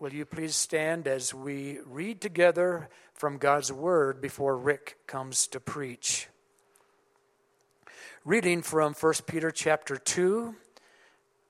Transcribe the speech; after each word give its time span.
will 0.00 0.12
you 0.12 0.24
please 0.24 0.54
stand 0.54 1.06
as 1.06 1.32
we 1.32 1.78
read 1.86 2.20
together 2.20 2.88
from 3.14 3.38
God's 3.38 3.72
Word 3.72 4.20
before 4.20 4.56
Rick 4.56 4.98
comes 5.06 5.46
to 5.48 5.60
preach? 5.60 6.28
Reading 8.24 8.60
from 8.60 8.92
1 8.92 9.14
Peter 9.26 9.50
chapter 9.50 9.96
2, 9.96 10.54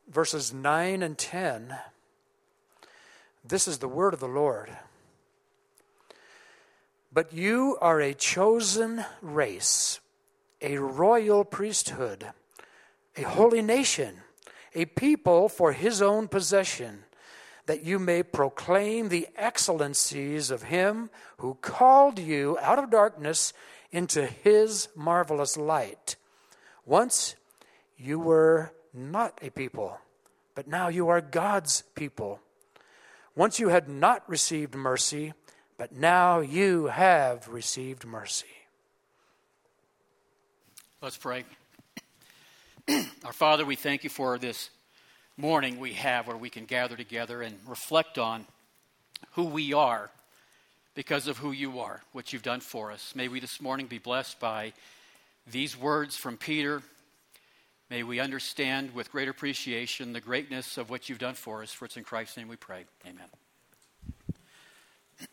verses 0.08 0.52
9 0.52 1.02
and 1.02 1.18
10. 1.18 1.76
This 3.44 3.66
is 3.66 3.78
the 3.78 3.88
word 3.88 4.14
of 4.14 4.20
the 4.20 4.28
Lord. 4.28 4.70
But 7.12 7.32
you 7.32 7.78
are 7.80 8.00
a 8.00 8.14
chosen 8.14 9.04
race, 9.22 10.00
a 10.60 10.78
royal 10.78 11.44
priesthood, 11.44 12.26
a 13.16 13.22
holy 13.22 13.62
nation, 13.62 14.18
a 14.74 14.84
people 14.84 15.48
for 15.48 15.72
his 15.72 16.02
own 16.02 16.28
possession, 16.28 17.05
that 17.66 17.84
you 17.84 17.98
may 17.98 18.22
proclaim 18.22 19.08
the 19.08 19.28
excellencies 19.36 20.50
of 20.50 20.64
him 20.64 21.10
who 21.38 21.54
called 21.60 22.18
you 22.18 22.56
out 22.60 22.78
of 22.78 22.90
darkness 22.90 23.52
into 23.90 24.26
his 24.26 24.88
marvelous 24.94 25.56
light. 25.56 26.16
Once 26.84 27.34
you 27.96 28.18
were 28.18 28.72
not 28.94 29.38
a 29.42 29.50
people, 29.50 29.98
but 30.54 30.68
now 30.68 30.88
you 30.88 31.08
are 31.08 31.20
God's 31.20 31.82
people. 31.94 32.40
Once 33.34 33.58
you 33.58 33.68
had 33.68 33.88
not 33.88 34.28
received 34.28 34.74
mercy, 34.74 35.34
but 35.76 35.92
now 35.92 36.40
you 36.40 36.86
have 36.86 37.48
received 37.48 38.06
mercy. 38.06 38.46
Let's 41.02 41.18
pray. 41.18 41.44
Our 43.24 43.32
Father, 43.32 43.66
we 43.66 43.76
thank 43.76 44.04
you 44.04 44.10
for 44.10 44.38
this 44.38 44.70
morning 45.38 45.78
we 45.78 45.92
have 45.92 46.26
where 46.26 46.36
we 46.36 46.48
can 46.48 46.64
gather 46.64 46.96
together 46.96 47.42
and 47.42 47.58
reflect 47.66 48.16
on 48.16 48.46
who 49.32 49.44
we 49.44 49.74
are 49.74 50.10
because 50.94 51.26
of 51.26 51.36
who 51.36 51.52
you 51.52 51.78
are, 51.80 52.00
what 52.12 52.32
you've 52.32 52.42
done 52.42 52.60
for 52.60 52.90
us. 52.90 53.12
May 53.14 53.28
we 53.28 53.38
this 53.38 53.60
morning 53.60 53.86
be 53.86 53.98
blessed 53.98 54.40
by 54.40 54.72
these 55.46 55.76
words 55.76 56.16
from 56.16 56.38
Peter. 56.38 56.80
May 57.90 58.02
we 58.02 58.18
understand 58.18 58.94
with 58.94 59.12
great 59.12 59.28
appreciation 59.28 60.14
the 60.14 60.22
greatness 60.22 60.78
of 60.78 60.88
what 60.88 61.10
you've 61.10 61.18
done 61.18 61.34
for 61.34 61.62
us. 61.62 61.70
For 61.70 61.84
it's 61.84 61.98
in 61.98 62.04
Christ's 62.04 62.38
name 62.38 62.48
we 62.48 62.56
pray. 62.56 62.86
Amen. 63.06 63.28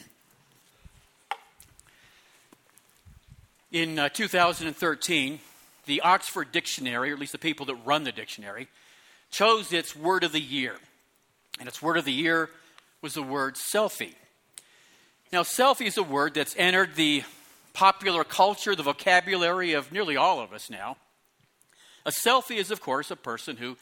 in 3.73 3.99
uh, 3.99 4.07
2013, 4.07 5.39
the 5.87 5.99
Oxford 6.01 6.53
Dictionary, 6.53 7.11
or 7.11 7.15
at 7.15 7.19
least 7.19 7.33
the 7.33 7.37
people 7.37 7.65
that 7.65 7.75
run 7.83 8.05
the 8.05 8.13
dictionary, 8.13 8.69
chose 9.33 9.73
its 9.73 9.95
word 9.95 10.23
of 10.23 10.31
the 10.31 10.39
year. 10.39 10.75
And 11.59 11.67
its 11.67 11.81
word 11.81 11.97
of 11.97 12.05
the 12.05 12.13
year 12.13 12.49
was 13.01 13.15
the 13.15 13.23
word 13.23 13.55
selfie. 13.55 14.13
Now, 15.31 15.41
selfie 15.41 15.87
is 15.87 15.97
a 15.97 16.03
word 16.03 16.35
that's 16.35 16.55
entered 16.55 16.95
the 16.95 17.23
popular 17.73 18.23
culture, 18.23 18.75
the 18.75 18.83
vocabulary 18.83 19.73
of 19.73 19.91
nearly 19.91 20.15
all 20.15 20.39
of 20.39 20.53
us 20.53 20.69
now. 20.69 20.97
A 22.05 22.11
selfie 22.11 22.57
is, 22.57 22.69
of 22.69 22.79
course, 22.79 23.09
a 23.09 23.15
person 23.15 23.57
who 23.57 23.75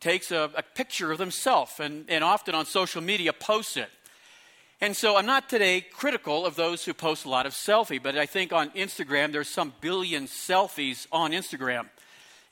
takes 0.00 0.32
a, 0.32 0.50
a 0.56 0.62
picture 0.62 1.12
of 1.12 1.18
themselves 1.18 1.78
and, 1.78 2.06
and 2.08 2.24
often 2.24 2.56
on 2.56 2.66
social 2.66 3.00
media 3.00 3.32
posts 3.32 3.76
it. 3.76 3.90
And 4.80 4.96
so 4.96 5.16
I'm 5.16 5.26
not 5.26 5.48
today 5.48 5.82
critical 5.82 6.44
of 6.44 6.56
those 6.56 6.84
who 6.84 6.94
post 6.94 7.26
a 7.26 7.28
lot 7.28 7.46
of 7.46 7.52
selfie, 7.52 8.02
but 8.02 8.18
I 8.18 8.26
think 8.26 8.52
on 8.52 8.70
Instagram 8.70 9.30
there's 9.30 9.50
some 9.50 9.72
billion 9.80 10.24
selfies 10.24 11.06
on 11.12 11.30
Instagram. 11.30 11.88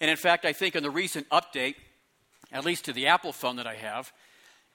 And 0.00 0.08
in 0.08 0.16
fact, 0.16 0.44
I 0.44 0.52
think 0.52 0.76
in 0.76 0.84
the 0.84 0.90
recent 0.90 1.28
update, 1.30 1.74
at 2.52 2.64
least 2.64 2.84
to 2.86 2.92
the 2.92 3.06
Apple 3.06 3.32
phone 3.32 3.56
that 3.56 3.66
I 3.66 3.74
have, 3.74 4.12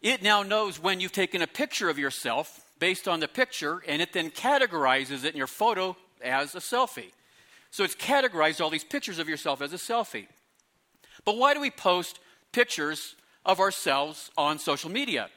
it 0.01 0.21
now 0.21 0.43
knows 0.43 0.81
when 0.81 0.99
you've 0.99 1.11
taken 1.11 1.41
a 1.41 1.47
picture 1.47 1.89
of 1.89 1.97
yourself 1.97 2.61
based 2.79 3.07
on 3.07 3.19
the 3.19 3.27
picture, 3.27 3.81
and 3.87 4.01
it 4.01 4.11
then 4.11 4.29
categorizes 4.29 5.23
it 5.23 5.31
in 5.31 5.37
your 5.37 5.47
photo 5.47 5.95
as 6.21 6.55
a 6.55 6.59
selfie. 6.59 7.11
So 7.71 7.83
it's 7.83 7.95
categorized 7.95 8.61
all 8.61 8.69
these 8.69 8.83
pictures 8.83 9.19
of 9.19 9.29
yourself 9.29 9.61
as 9.61 9.73
a 9.73 9.77
selfie. 9.77 10.27
But 11.25 11.37
why 11.37 11.53
do 11.53 11.61
we 11.61 11.71
post 11.71 12.19
pictures 12.51 13.15
of 13.45 13.59
ourselves 13.59 14.29
on 14.37 14.59
social 14.59 14.91
media? 14.91 15.29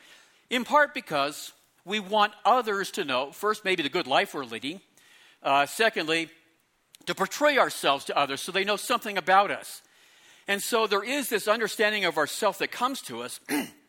In 0.50 0.64
part 0.64 0.92
because 0.92 1.52
we 1.84 2.00
want 2.00 2.32
others 2.44 2.90
to 2.92 3.04
know, 3.04 3.30
first, 3.30 3.64
maybe 3.64 3.82
the 3.82 3.88
good 3.88 4.08
life 4.08 4.34
we're 4.34 4.44
leading. 4.44 4.80
Uh, 5.42 5.66
secondly, 5.66 6.28
to 7.06 7.14
portray 7.14 7.56
ourselves 7.56 8.04
to 8.06 8.18
others 8.18 8.40
so 8.40 8.50
they 8.50 8.64
know 8.64 8.76
something 8.76 9.16
about 9.16 9.50
us. 9.52 9.82
And 10.48 10.62
so 10.62 10.86
there 10.86 11.02
is 11.02 11.28
this 11.28 11.48
understanding 11.48 12.04
of 12.04 12.18
ourself 12.18 12.58
that 12.58 12.70
comes 12.70 13.00
to 13.02 13.22
us 13.22 13.40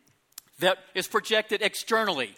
that 0.60 0.78
is 0.96 1.08
projected 1.08 1.62
externally. 1.62 2.34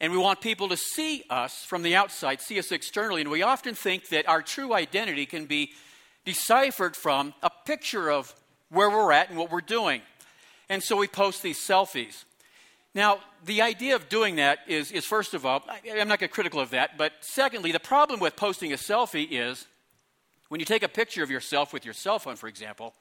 And 0.00 0.12
we 0.12 0.18
want 0.18 0.40
people 0.40 0.68
to 0.68 0.76
see 0.76 1.24
us 1.28 1.64
from 1.64 1.82
the 1.82 1.96
outside, 1.96 2.40
see 2.40 2.58
us 2.58 2.70
externally. 2.70 3.22
And 3.22 3.30
we 3.30 3.42
often 3.42 3.74
think 3.74 4.08
that 4.08 4.28
our 4.28 4.42
true 4.42 4.72
identity 4.72 5.26
can 5.26 5.46
be 5.46 5.72
deciphered 6.24 6.94
from 6.94 7.34
a 7.42 7.50
picture 7.64 8.10
of 8.10 8.32
where 8.70 8.90
we're 8.90 9.12
at 9.12 9.28
and 9.28 9.38
what 9.38 9.50
we're 9.50 9.60
doing. 9.60 10.02
And 10.68 10.82
so 10.82 10.96
we 10.96 11.08
post 11.08 11.42
these 11.42 11.58
selfies. 11.58 12.24
Now, 12.94 13.20
the 13.44 13.62
idea 13.62 13.96
of 13.96 14.08
doing 14.08 14.36
that 14.36 14.60
is, 14.66 14.92
is 14.92 15.04
first 15.04 15.34
of 15.34 15.44
all, 15.44 15.64
I'm 15.90 16.08
not 16.08 16.20
critical 16.30 16.60
of 16.60 16.70
that, 16.70 16.96
but 16.96 17.12
secondly, 17.20 17.72
the 17.72 17.80
problem 17.80 18.20
with 18.20 18.36
posting 18.36 18.72
a 18.72 18.76
selfie 18.76 19.28
is 19.30 19.66
when 20.48 20.60
you 20.60 20.66
take 20.66 20.82
a 20.82 20.88
picture 20.88 21.22
of 21.22 21.30
yourself 21.30 21.72
with 21.72 21.84
your 21.84 21.94
cell 21.94 22.18
phone, 22.18 22.36
for 22.36 22.48
example, 22.48 22.94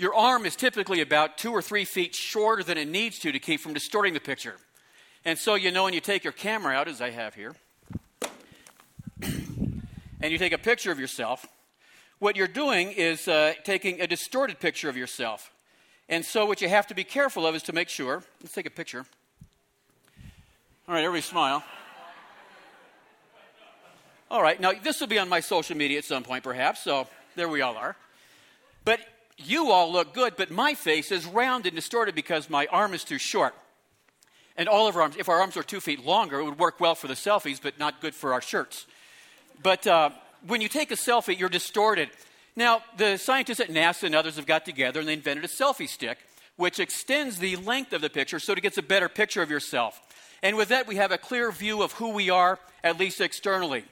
your 0.00 0.14
arm 0.14 0.46
is 0.46 0.56
typically 0.56 1.02
about 1.02 1.36
two 1.36 1.52
or 1.52 1.60
three 1.60 1.84
feet 1.84 2.14
shorter 2.14 2.62
than 2.62 2.78
it 2.78 2.88
needs 2.88 3.18
to 3.18 3.30
to 3.30 3.38
keep 3.38 3.60
from 3.60 3.74
distorting 3.74 4.14
the 4.14 4.20
picture. 4.20 4.56
And 5.26 5.38
so, 5.38 5.56
you 5.56 5.70
know, 5.70 5.84
when 5.84 5.92
you 5.92 6.00
take 6.00 6.24
your 6.24 6.32
camera 6.32 6.72
out, 6.72 6.88
as 6.88 7.02
I 7.02 7.10
have 7.10 7.34
here, 7.34 7.54
and 9.22 9.82
you 10.22 10.38
take 10.38 10.54
a 10.54 10.58
picture 10.58 10.90
of 10.90 10.98
yourself, 10.98 11.44
what 12.18 12.34
you're 12.34 12.48
doing 12.48 12.92
is 12.92 13.28
uh, 13.28 13.52
taking 13.62 14.00
a 14.00 14.06
distorted 14.06 14.58
picture 14.58 14.88
of 14.88 14.96
yourself. 14.96 15.52
And 16.08 16.24
so, 16.24 16.46
what 16.46 16.62
you 16.62 16.70
have 16.70 16.86
to 16.86 16.94
be 16.94 17.04
careful 17.04 17.46
of 17.46 17.54
is 17.54 17.62
to 17.64 17.74
make 17.74 17.90
sure. 17.90 18.22
Let's 18.40 18.54
take 18.54 18.64
a 18.64 18.70
picture. 18.70 19.04
All 20.88 20.94
right, 20.94 21.04
everybody 21.04 21.20
smile. 21.20 21.62
All 24.30 24.42
right, 24.42 24.58
now 24.58 24.72
this 24.82 24.98
will 24.98 25.08
be 25.08 25.18
on 25.18 25.28
my 25.28 25.40
social 25.40 25.76
media 25.76 25.98
at 25.98 26.06
some 26.06 26.22
point, 26.22 26.42
perhaps, 26.42 26.80
so 26.80 27.06
there 27.36 27.50
we 27.50 27.60
all 27.60 27.76
are. 27.76 27.96
But 28.82 29.00
you 29.46 29.70
all 29.70 29.92
look 29.92 30.14
good, 30.14 30.34
but 30.36 30.50
my 30.50 30.74
face 30.74 31.12
is 31.12 31.26
round 31.26 31.66
and 31.66 31.74
distorted 31.74 32.14
because 32.14 32.50
my 32.50 32.66
arm 32.66 32.94
is 32.94 33.04
too 33.04 33.18
short. 33.18 33.54
And 34.56 34.68
all 34.68 34.88
of 34.88 34.96
our 34.96 35.02
arms, 35.02 35.16
if 35.16 35.28
our 35.28 35.40
arms 35.40 35.56
were 35.56 35.62
two 35.62 35.80
feet 35.80 36.04
longer, 36.04 36.40
it 36.40 36.44
would 36.44 36.58
work 36.58 36.80
well 36.80 36.94
for 36.94 37.06
the 37.06 37.14
selfies, 37.14 37.60
but 37.62 37.78
not 37.78 38.00
good 38.00 38.14
for 38.14 38.32
our 38.32 38.42
shirts. 38.42 38.86
But 39.62 39.86
uh, 39.86 40.10
when 40.46 40.60
you 40.60 40.68
take 40.68 40.90
a 40.90 40.96
selfie, 40.96 41.38
you're 41.38 41.48
distorted. 41.48 42.10
Now, 42.56 42.82
the 42.96 43.16
scientists 43.16 43.60
at 43.60 43.68
NASA 43.68 44.04
and 44.04 44.14
others 44.14 44.36
have 44.36 44.46
got 44.46 44.64
together 44.64 45.00
and 45.00 45.08
they 45.08 45.14
invented 45.14 45.44
a 45.44 45.48
selfie 45.48 45.88
stick, 45.88 46.18
which 46.56 46.78
extends 46.78 47.38
the 47.38 47.56
length 47.56 47.92
of 47.92 48.00
the 48.00 48.10
picture 48.10 48.38
so 48.38 48.52
it 48.52 48.60
gets 48.60 48.78
a 48.78 48.82
better 48.82 49.08
picture 49.08 49.42
of 49.42 49.50
yourself. 49.50 50.00
And 50.42 50.56
with 50.56 50.68
that, 50.68 50.86
we 50.86 50.96
have 50.96 51.12
a 51.12 51.18
clear 51.18 51.52
view 51.52 51.82
of 51.82 51.92
who 51.92 52.10
we 52.10 52.30
are, 52.30 52.58
at 52.82 52.98
least 52.98 53.20
externally. 53.20 53.84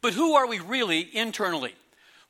But 0.00 0.12
who 0.12 0.34
are 0.34 0.46
we 0.46 0.60
really 0.60 1.08
internally? 1.16 1.74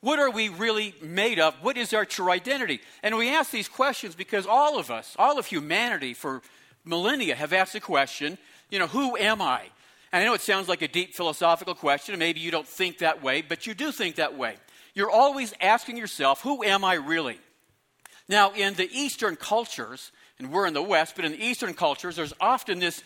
What 0.05 0.19
are 0.19 0.29
we 0.29 0.51
really 0.51 0.95
made 1.01 1.41
of? 1.41 1.55
What 1.63 1.79
is 1.79 1.95
our 1.95 2.05
true 2.05 2.31
identity? 2.31 2.81
And 3.03 3.17
we 3.17 3.31
ask 3.31 3.51
these 3.51 3.69
questions 3.69 4.15
because 4.15 4.45
all 4.45 4.79
of 4.79 4.91
us, 4.91 5.17
all 5.19 5.39
of 5.39 5.47
humanity 5.47 6.13
for 6.13 6.43
millennia 6.85 7.35
have 7.35 7.55
asked 7.55 7.73
the 7.73 7.81
question, 7.81 8.37
you 8.69 8.79
know, 8.79 8.87
who 8.87 9.17
am 9.17 9.41
I? 9.41 9.63
And 10.13 10.23
I 10.23 10.27
know 10.27 10.35
it 10.35 10.43
sounds 10.43 10.69
like 10.69 10.83
a 10.83 10.89
deep 10.89 11.15
philosophical 11.15 11.75
question, 11.75 12.13
and 12.13 12.19
maybe 12.19 12.41
you 12.41 12.51
don't 12.51 12.69
think 12.69 12.99
that 12.99 13.23
way, 13.23 13.41
but 13.41 13.67
you 13.67 13.73
do 13.73 13.91
think 13.91 14.17
that 14.17 14.37
way. 14.37 14.57
You're 14.93 15.11
always 15.11 15.55
asking 15.59 15.97
yourself, 15.97 16.43
who 16.43 16.63
am 16.63 16.85
I 16.85 16.97
really? 16.97 17.41
Now, 18.29 18.53
in 18.53 18.75
the 18.75 18.91
Eastern 18.93 19.37
cultures, 19.37 20.13
and 20.39 20.53
we're 20.53 20.67
in 20.67 20.75
the 20.75 20.83
West, 20.83 21.17
but 21.17 21.25
in 21.25 21.33
the 21.33 21.43
Eastern 21.43 21.73
cultures, 21.73 22.17
there's 22.17 22.35
often 22.43 22.79
this 22.79 23.03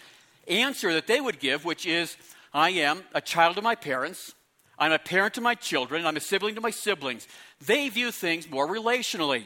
answer 0.49 0.93
that 0.95 1.07
they 1.07 1.21
would 1.21 1.39
give, 1.39 1.65
which 1.65 1.87
is, 1.87 2.17
I 2.53 2.71
am 2.71 3.05
a 3.15 3.21
child 3.21 3.57
of 3.57 3.63
my 3.63 3.77
parents, 3.77 4.35
I'm 4.79 4.93
a 4.93 4.99
parent 4.99 5.35
to 5.35 5.41
my 5.41 5.55
children, 5.55 6.07
I'm 6.07 6.17
a 6.17 6.21
sibling 6.21 6.55
to 6.55 6.61
my 6.61 6.71
siblings. 6.71 7.27
They 7.61 7.89
view 7.89 8.13
things 8.13 8.49
more 8.49 8.67
relationally. 8.69 9.45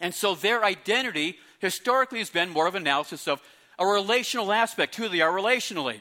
And 0.00 0.14
so 0.14 0.34
their 0.34 0.64
identity 0.64 1.38
historically 1.60 2.18
has 2.18 2.30
been 2.30 2.50
more 2.50 2.66
of 2.66 2.74
an 2.74 2.82
analysis 2.82 3.26
of 3.26 3.40
a 3.78 3.86
relational 3.86 4.52
aspect, 4.52 4.96
who 4.96 5.08
they 5.08 5.22
are 5.22 5.32
relationally. 5.32 6.00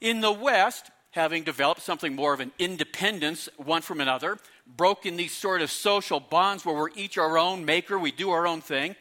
In 0.00 0.20
the 0.20 0.32
West, 0.32 0.90
having 1.12 1.42
developed 1.42 1.80
something 1.80 2.14
more 2.14 2.34
of 2.34 2.40
an 2.40 2.52
independence 2.58 3.48
one 3.56 3.80
from 3.80 4.00
another, 4.02 4.38
broken 4.76 5.16
these 5.16 5.32
sort 5.32 5.62
of 5.62 5.70
social 5.70 6.20
bonds 6.20 6.64
where 6.64 6.74
we're 6.74 6.90
each 6.94 7.16
our 7.16 7.38
own 7.38 7.64
maker, 7.64 7.98
we 7.98 8.12
do 8.12 8.30
our 8.30 8.46
own 8.46 8.60
thing, 8.60 8.94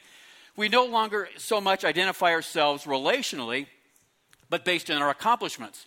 we 0.55 0.69
no 0.69 0.85
longer 0.85 1.27
so 1.37 1.59
much 1.59 1.83
identify 1.83 2.31
ourselves 2.31 2.85
relationally, 2.85 3.67
but 4.49 4.63
based 4.63 4.89
on 4.89 5.01
our 5.01 5.09
accomplishments. 5.09 5.85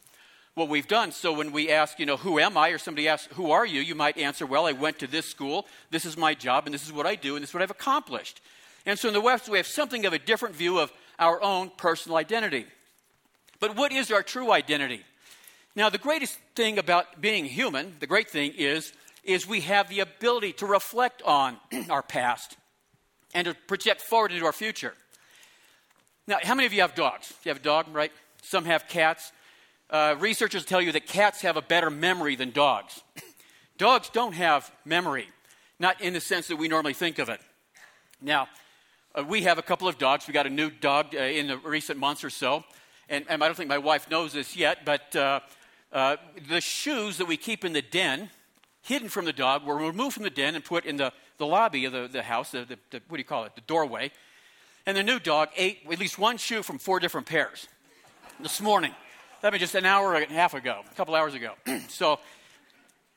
What 0.58 0.68
we've 0.68 0.88
done. 0.88 1.12
So 1.12 1.32
when 1.32 1.52
we 1.52 1.70
ask, 1.70 2.00
you 2.00 2.04
know, 2.04 2.16
who 2.16 2.40
am 2.40 2.56
I, 2.56 2.70
or 2.70 2.78
somebody 2.78 3.06
asks, 3.06 3.32
who 3.34 3.52
are 3.52 3.64
you, 3.64 3.80
you 3.80 3.94
might 3.94 4.18
answer, 4.18 4.44
well, 4.44 4.66
I 4.66 4.72
went 4.72 4.98
to 4.98 5.06
this 5.06 5.24
school, 5.24 5.66
this 5.92 6.04
is 6.04 6.16
my 6.16 6.34
job, 6.34 6.66
and 6.66 6.74
this 6.74 6.84
is 6.84 6.92
what 6.92 7.06
I 7.06 7.14
do, 7.14 7.36
and 7.36 7.44
this 7.44 7.50
is 7.50 7.54
what 7.54 7.62
I've 7.62 7.70
accomplished. 7.70 8.40
And 8.84 8.98
so 8.98 9.06
in 9.06 9.14
the 9.14 9.20
West, 9.20 9.48
we 9.48 9.58
have 9.58 9.68
something 9.68 10.04
of 10.04 10.12
a 10.12 10.18
different 10.18 10.56
view 10.56 10.80
of 10.80 10.92
our 11.16 11.40
own 11.40 11.70
personal 11.76 12.18
identity. 12.18 12.66
But 13.60 13.76
what 13.76 13.92
is 13.92 14.10
our 14.10 14.24
true 14.24 14.50
identity? 14.50 15.04
Now, 15.76 15.90
the 15.90 15.98
greatest 15.98 16.36
thing 16.56 16.76
about 16.76 17.20
being 17.20 17.44
human, 17.44 17.94
the 18.00 18.08
great 18.08 18.28
thing 18.28 18.52
is, 18.56 18.92
is 19.22 19.46
we 19.46 19.60
have 19.60 19.88
the 19.88 20.00
ability 20.00 20.54
to 20.54 20.66
reflect 20.66 21.22
on 21.22 21.56
our 21.88 22.02
past 22.02 22.56
and 23.32 23.44
to 23.44 23.54
project 23.68 24.00
forward 24.00 24.32
into 24.32 24.44
our 24.44 24.52
future. 24.52 24.94
Now, 26.26 26.38
how 26.42 26.56
many 26.56 26.66
of 26.66 26.72
you 26.72 26.80
have 26.80 26.96
dogs? 26.96 27.32
You 27.44 27.50
have 27.50 27.58
a 27.58 27.62
dog, 27.62 27.86
right? 27.92 28.10
Some 28.42 28.64
have 28.64 28.88
cats. 28.88 29.30
Uh, 29.90 30.14
researchers 30.18 30.66
tell 30.66 30.82
you 30.82 30.92
that 30.92 31.06
cats 31.06 31.40
have 31.40 31.56
a 31.56 31.62
better 31.62 31.88
memory 31.88 32.36
than 32.36 32.50
dogs. 32.50 33.02
dogs 33.78 34.10
don't 34.10 34.34
have 34.34 34.70
memory, 34.84 35.28
not 35.78 36.00
in 36.02 36.12
the 36.12 36.20
sense 36.20 36.48
that 36.48 36.56
we 36.56 36.68
normally 36.68 36.92
think 36.92 37.18
of 37.18 37.30
it. 37.30 37.40
Now, 38.20 38.48
uh, 39.14 39.24
we 39.24 39.42
have 39.42 39.56
a 39.56 39.62
couple 39.62 39.88
of 39.88 39.96
dogs. 39.96 40.26
We 40.26 40.34
got 40.34 40.46
a 40.46 40.50
new 40.50 40.68
dog 40.68 41.14
uh, 41.14 41.20
in 41.20 41.46
the 41.46 41.56
recent 41.56 41.98
months 41.98 42.22
or 42.22 42.28
so. 42.28 42.64
And, 43.08 43.24
and, 43.30 43.42
I 43.42 43.46
don't 43.46 43.54
think 43.56 43.70
my 43.70 43.78
wife 43.78 44.10
knows 44.10 44.34
this 44.34 44.54
yet, 44.54 44.84
but 44.84 45.16
uh, 45.16 45.40
uh, 45.90 46.16
the 46.50 46.60
shoes 46.60 47.16
that 47.16 47.26
we 47.26 47.38
keep 47.38 47.64
in 47.64 47.72
the 47.72 47.80
den, 47.80 48.28
hidden 48.82 49.08
from 49.08 49.24
the 49.24 49.32
dog, 49.32 49.64
were 49.64 49.76
removed 49.76 50.12
from 50.12 50.24
the 50.24 50.30
den 50.30 50.54
and 50.54 50.62
put 50.62 50.84
in 50.84 50.98
the, 50.98 51.14
the 51.38 51.46
lobby 51.46 51.86
of 51.86 51.92
the, 51.94 52.08
the 52.08 52.22
house, 52.22 52.50
the, 52.50 52.66
the, 52.66 52.78
the, 52.90 53.00
what 53.08 53.16
do 53.16 53.20
you 53.20 53.24
call 53.24 53.44
it, 53.44 53.54
the 53.54 53.62
doorway. 53.62 54.10
And 54.84 54.94
the 54.94 55.02
new 55.02 55.18
dog 55.18 55.48
ate 55.56 55.78
at 55.90 55.98
least 55.98 56.18
one 56.18 56.36
shoe 56.36 56.62
from 56.62 56.78
four 56.78 57.00
different 57.00 57.26
pairs 57.26 57.66
this 58.40 58.60
morning. 58.60 58.92
That 59.40 59.52
was 59.52 59.60
just 59.60 59.74
an 59.76 59.86
hour 59.86 60.14
and 60.14 60.30
a 60.30 60.34
half 60.34 60.54
ago, 60.54 60.80
a 60.90 60.94
couple 60.94 61.14
hours 61.14 61.34
ago. 61.34 61.52
so 61.88 62.18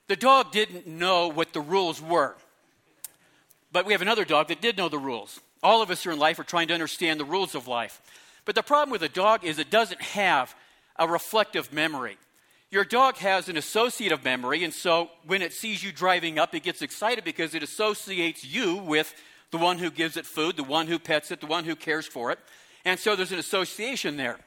the 0.08 0.16
dog 0.16 0.52
didn't 0.52 0.86
know 0.86 1.30
what 1.30 1.52
the 1.52 1.62
rules 1.62 2.02
were. 2.02 2.36
But 3.72 3.86
we 3.86 3.94
have 3.94 4.02
another 4.02 4.26
dog 4.26 4.50
that 4.50 4.62
did 4.62 4.78
know 4.78 4.90
the 4.90 5.00
rules. 5.00 5.40
All 5.64 5.82
of 5.82 5.90
us 5.90 6.04
here 6.04 6.12
in 6.12 6.20
life 6.20 6.38
are 6.38 6.44
trying 6.44 6.68
to 6.68 6.74
understand 6.74 7.20
the 7.20 7.26
rules 7.26 7.56
of 7.56 7.68
life. 7.68 8.02
But 8.46 8.56
the 8.56 8.64
problem 8.64 8.92
with 8.92 9.04
a 9.04 9.10
dog 9.10 9.44
is 9.44 9.58
it 9.58 9.72
doesn't 9.72 10.02
have 10.02 10.54
a 10.98 11.08
reflective 11.08 11.72
memory. 11.74 12.18
Your 12.70 12.86
dog 12.86 13.18
has 13.18 13.50
an 13.50 13.58
associative 13.58 14.24
memory, 14.24 14.64
and 14.64 14.74
so 14.74 15.10
when 15.26 15.42
it 15.42 15.54
sees 15.54 15.84
you 15.84 15.92
driving 15.92 16.40
up, 16.40 16.54
it 16.56 16.64
gets 16.64 16.82
excited 16.82 17.24
because 17.24 17.54
it 17.54 17.64
associates 17.64 18.46
you 18.46 18.76
with 18.76 19.14
the 19.52 19.58
one 19.58 19.78
who 19.78 19.92
gives 19.92 20.18
it 20.18 20.26
food, 20.26 20.56
the 20.56 20.64
one 20.64 20.88
who 20.88 20.98
pets 20.98 21.32
it, 21.32 21.42
the 21.42 21.48
one 21.48 21.66
who 21.66 21.76
cares 21.76 22.06
for 22.06 22.32
it. 22.32 22.40
And 22.86 23.00
so 23.00 23.16
there's 23.16 23.32
an 23.32 23.40
association 23.40 24.18
there. 24.18 24.40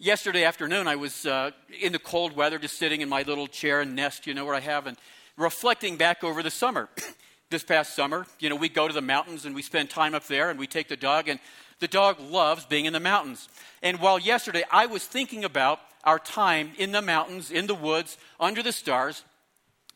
Yesterday 0.00 0.44
afternoon, 0.44 0.86
I 0.86 0.94
was 0.94 1.26
uh, 1.26 1.50
in 1.80 1.90
the 1.90 1.98
cold 1.98 2.36
weather, 2.36 2.56
just 2.60 2.78
sitting 2.78 3.00
in 3.00 3.08
my 3.08 3.22
little 3.22 3.48
chair 3.48 3.80
and 3.80 3.96
nest, 3.96 4.28
you 4.28 4.34
know, 4.34 4.44
where 4.44 4.54
I 4.54 4.60
have, 4.60 4.86
and 4.86 4.96
reflecting 5.36 5.96
back 5.96 6.22
over 6.22 6.40
the 6.40 6.52
summer. 6.52 6.88
this 7.50 7.64
past 7.64 7.96
summer, 7.96 8.24
you 8.38 8.48
know, 8.48 8.54
we 8.54 8.68
go 8.68 8.86
to 8.86 8.94
the 8.94 9.00
mountains 9.00 9.44
and 9.44 9.56
we 9.56 9.62
spend 9.62 9.90
time 9.90 10.14
up 10.14 10.24
there 10.28 10.50
and 10.50 10.58
we 10.58 10.68
take 10.68 10.86
the 10.86 10.96
dog, 10.96 11.26
and 11.26 11.40
the 11.80 11.88
dog 11.88 12.20
loves 12.20 12.64
being 12.64 12.84
in 12.84 12.92
the 12.92 13.00
mountains. 13.00 13.48
And 13.82 13.98
while 13.98 14.20
yesterday 14.20 14.62
I 14.70 14.86
was 14.86 15.04
thinking 15.04 15.44
about 15.44 15.80
our 16.04 16.20
time 16.20 16.70
in 16.78 16.92
the 16.92 17.02
mountains, 17.02 17.50
in 17.50 17.66
the 17.66 17.74
woods, 17.74 18.18
under 18.38 18.62
the 18.62 18.70
stars, 18.70 19.24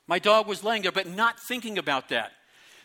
my 0.08 0.18
dog 0.18 0.48
was 0.48 0.64
laying 0.64 0.82
there, 0.82 0.90
but 0.90 1.06
not 1.06 1.38
thinking 1.38 1.78
about 1.78 2.08
that. 2.08 2.32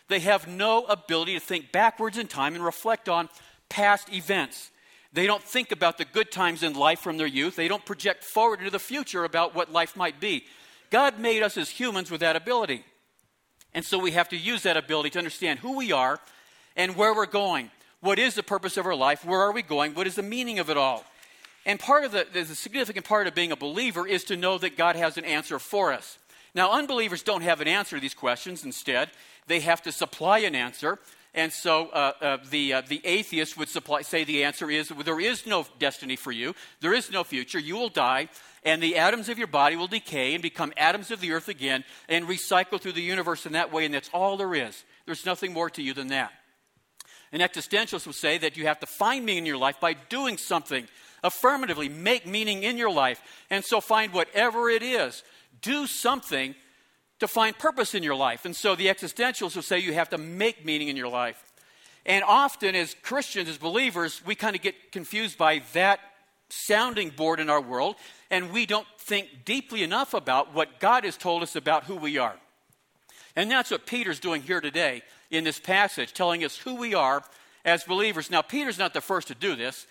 They 0.06 0.20
have 0.20 0.46
no 0.46 0.84
ability 0.84 1.34
to 1.34 1.40
think 1.40 1.72
backwards 1.72 2.16
in 2.16 2.28
time 2.28 2.54
and 2.54 2.64
reflect 2.64 3.08
on 3.08 3.28
past 3.68 4.08
events. 4.12 4.70
They 5.12 5.26
don't 5.26 5.42
think 5.42 5.72
about 5.72 5.98
the 5.98 6.04
good 6.04 6.30
times 6.30 6.62
in 6.62 6.74
life 6.74 7.00
from 7.00 7.16
their 7.16 7.26
youth. 7.26 7.56
They 7.56 7.68
don't 7.68 7.84
project 7.84 8.24
forward 8.24 8.58
into 8.58 8.70
the 8.70 8.78
future 8.78 9.24
about 9.24 9.54
what 9.54 9.72
life 9.72 9.96
might 9.96 10.20
be. 10.20 10.44
God 10.90 11.18
made 11.18 11.42
us 11.42 11.56
as 11.56 11.70
humans 11.70 12.10
with 12.10 12.20
that 12.20 12.36
ability. 12.36 12.84
And 13.74 13.84
so 13.84 13.98
we 13.98 14.12
have 14.12 14.28
to 14.30 14.36
use 14.36 14.62
that 14.62 14.76
ability 14.76 15.10
to 15.10 15.18
understand 15.18 15.60
who 15.60 15.76
we 15.76 15.92
are 15.92 16.18
and 16.76 16.96
where 16.96 17.14
we're 17.14 17.26
going. 17.26 17.70
What 18.00 18.18
is 18.18 18.34
the 18.34 18.42
purpose 18.42 18.76
of 18.76 18.86
our 18.86 18.94
life? 18.94 19.24
Where 19.24 19.40
are 19.40 19.52
we 19.52 19.62
going? 19.62 19.94
What 19.94 20.06
is 20.06 20.14
the 20.14 20.22
meaning 20.22 20.58
of 20.58 20.70
it 20.70 20.76
all? 20.76 21.04
And 21.66 21.78
part 21.78 22.04
of 22.04 22.12
the, 22.12 22.26
the 22.32 22.44
significant 22.44 23.04
part 23.04 23.26
of 23.26 23.34
being 23.34 23.52
a 23.52 23.56
believer 23.56 24.06
is 24.06 24.24
to 24.24 24.36
know 24.36 24.56
that 24.58 24.76
God 24.76 24.96
has 24.96 25.18
an 25.18 25.24
answer 25.24 25.58
for 25.58 25.92
us. 25.92 26.18
Now, 26.54 26.72
unbelievers 26.72 27.22
don't 27.22 27.42
have 27.42 27.60
an 27.60 27.68
answer 27.68 27.96
to 27.96 28.00
these 28.00 28.14
questions. 28.14 28.64
Instead, 28.64 29.10
they 29.48 29.60
have 29.60 29.82
to 29.82 29.92
supply 29.92 30.38
an 30.38 30.54
answer. 30.54 30.98
And 31.38 31.52
so 31.52 31.86
uh, 31.90 32.12
uh, 32.20 32.38
the, 32.50 32.72
uh, 32.72 32.82
the 32.88 33.00
atheist 33.04 33.56
would 33.56 33.68
supply, 33.68 34.02
say 34.02 34.24
the 34.24 34.42
answer 34.42 34.68
is 34.68 34.88
there 34.88 35.20
is 35.20 35.46
no 35.46 35.64
destiny 35.78 36.16
for 36.16 36.32
you, 36.32 36.52
there 36.80 36.92
is 36.92 37.12
no 37.12 37.22
future, 37.22 37.60
you 37.60 37.76
will 37.76 37.90
die, 37.90 38.28
and 38.64 38.82
the 38.82 38.96
atoms 38.96 39.28
of 39.28 39.38
your 39.38 39.46
body 39.46 39.76
will 39.76 39.86
decay 39.86 40.34
and 40.34 40.42
become 40.42 40.72
atoms 40.76 41.12
of 41.12 41.20
the 41.20 41.30
earth 41.30 41.46
again 41.46 41.84
and 42.08 42.26
recycle 42.26 42.80
through 42.80 42.94
the 42.94 43.02
universe 43.02 43.46
in 43.46 43.52
that 43.52 43.72
way, 43.72 43.84
and 43.84 43.94
that's 43.94 44.10
all 44.12 44.36
there 44.36 44.52
is. 44.52 44.82
There's 45.06 45.24
nothing 45.24 45.52
more 45.52 45.70
to 45.70 45.80
you 45.80 45.94
than 45.94 46.08
that. 46.08 46.32
An 47.30 47.38
existentialist 47.38 48.06
would 48.06 48.16
say 48.16 48.38
that 48.38 48.56
you 48.56 48.66
have 48.66 48.80
to 48.80 48.86
find 48.86 49.24
meaning 49.24 49.44
in 49.44 49.46
your 49.46 49.58
life 49.58 49.78
by 49.78 49.92
doing 49.92 50.38
something. 50.38 50.88
Affirmatively, 51.22 51.88
make 51.88 52.26
meaning 52.26 52.64
in 52.64 52.76
your 52.76 52.90
life. 52.90 53.22
And 53.48 53.64
so 53.64 53.80
find 53.80 54.12
whatever 54.12 54.68
it 54.70 54.82
is. 54.82 55.22
Do 55.62 55.86
something 55.86 56.56
to 57.20 57.28
find 57.28 57.58
purpose 57.58 57.94
in 57.94 58.02
your 58.02 58.14
life. 58.14 58.44
And 58.44 58.54
so 58.54 58.74
the 58.74 58.86
existentialists 58.86 59.54
will 59.54 59.62
say 59.62 59.78
you 59.78 59.94
have 59.94 60.10
to 60.10 60.18
make 60.18 60.64
meaning 60.64 60.88
in 60.88 60.96
your 60.96 61.08
life. 61.08 61.42
And 62.06 62.24
often, 62.24 62.74
as 62.74 62.94
Christians, 63.02 63.48
as 63.48 63.58
believers, 63.58 64.22
we 64.24 64.34
kind 64.34 64.56
of 64.56 64.62
get 64.62 64.92
confused 64.92 65.36
by 65.36 65.62
that 65.74 66.00
sounding 66.48 67.10
board 67.10 67.40
in 67.40 67.50
our 67.50 67.60
world, 67.60 67.96
and 68.30 68.50
we 68.52 68.64
don't 68.64 68.86
think 68.98 69.44
deeply 69.44 69.82
enough 69.82 70.14
about 70.14 70.54
what 70.54 70.80
God 70.80 71.04
has 71.04 71.16
told 71.16 71.42
us 71.42 71.56
about 71.56 71.84
who 71.84 71.96
we 71.96 72.16
are. 72.16 72.36
And 73.36 73.50
that's 73.50 73.70
what 73.70 73.86
Peter's 73.86 74.20
doing 74.20 74.42
here 74.42 74.60
today 74.60 75.02
in 75.30 75.44
this 75.44 75.60
passage, 75.60 76.14
telling 76.14 76.44
us 76.44 76.56
who 76.56 76.76
we 76.76 76.94
are 76.94 77.22
as 77.64 77.84
believers. 77.84 78.30
Now, 78.30 78.42
Peter's 78.42 78.78
not 78.78 78.94
the 78.94 79.00
first 79.00 79.28
to 79.28 79.34
do 79.34 79.54
this. 79.54 79.86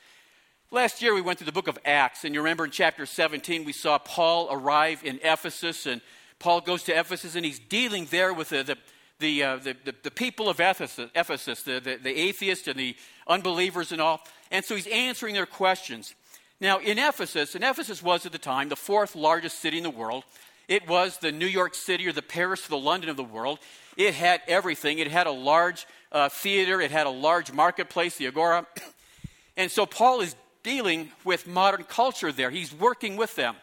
Last 0.72 1.02
year, 1.02 1.14
we 1.14 1.22
went 1.22 1.40
through 1.40 1.46
the 1.46 1.52
book 1.52 1.68
of 1.68 1.78
Acts, 1.86 2.26
and 2.26 2.34
you 2.34 2.42
remember 2.42 2.66
in 2.66 2.72
chapter 2.72 3.06
17, 3.06 3.64
we 3.64 3.72
saw 3.72 3.98
Paul 4.00 4.48
arrive 4.52 5.02
in 5.06 5.20
Ephesus, 5.24 5.86
and 5.86 6.02
Paul 6.40 6.62
goes 6.62 6.84
to 6.84 6.98
Ephesus, 6.98 7.36
and 7.36 7.46
he's 7.46 7.60
dealing 7.60 8.06
there 8.06 8.34
with 8.34 8.50
the, 8.50 8.64
the 8.64 8.78
the, 9.20 9.44
uh, 9.44 9.56
the, 9.58 9.76
the, 9.84 9.96
the, 10.04 10.12
people 10.12 10.48
of 10.48 10.60
Ephesus, 10.60 11.10
Ephesus 11.16 11.64
the, 11.64 11.80
the, 11.80 11.96
the 11.96 12.16
atheists 12.16 12.68
and 12.68 12.80
the 12.80 12.96
unbelievers 13.28 13.92
and 13.92 14.00
all. 14.00 14.22
And 14.52 14.64
so 14.64 14.76
he's 14.76 14.86
answering 14.86 15.34
their 15.34 15.48
questions. 15.48 16.14
Now, 16.60 16.80
in 16.80 17.00
Ephesus, 17.00 17.56
and 17.56 17.64
Ephesus 17.64 18.02
was 18.02 18.26
at 18.26 18.32
the 18.32 18.38
time 18.38 18.70
the 18.70 18.76
fourth 18.76 19.16
largest 19.16 19.60
city 19.60 19.78
in 19.78 19.84
the 19.84 19.90
world. 19.90 20.24
It 20.68 20.88
was 20.88 21.18
the 21.18 21.32
New 21.32 21.48
York 21.48 21.76
City 21.76 22.08
or 22.08 22.12
the 22.12 22.22
Paris 22.22 22.66
or 22.66 22.70
the 22.70 22.78
London 22.78 23.10
of 23.10 23.18
the 23.18 23.24
world. 23.24 23.60
It 23.96 24.14
had 24.14 24.42
everything. 24.48 25.00
It 25.00 25.08
had 25.08 25.26
a 25.28 25.32
large 25.32 25.88
uh, 26.12 26.30
theater, 26.30 26.82
it 26.82 26.92
had 26.92 27.08
a 27.08 27.12
large 27.12 27.52
marketplace, 27.52 28.18
the 28.18 28.28
Agora. 28.28 28.66
and 29.58 29.72
so 29.72 29.86
Paul 29.86 30.22
is 30.22 30.36
dealing 30.64 31.10
with 31.24 31.48
modern 31.48 31.84
culture 31.84 32.32
there. 32.32 32.50
He's 32.50 32.74
working 32.74 33.18
with 33.18 33.36
them. 33.36 33.56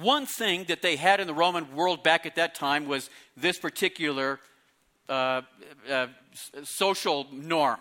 One 0.00 0.26
thing 0.26 0.64
that 0.68 0.80
they 0.80 0.94
had 0.94 1.18
in 1.18 1.26
the 1.26 1.34
Roman 1.34 1.74
world 1.74 2.04
back 2.04 2.24
at 2.24 2.36
that 2.36 2.54
time 2.54 2.86
was 2.86 3.10
this 3.36 3.58
particular 3.58 4.38
uh, 5.08 5.42
uh, 5.90 6.06
social 6.62 7.26
norm, 7.32 7.80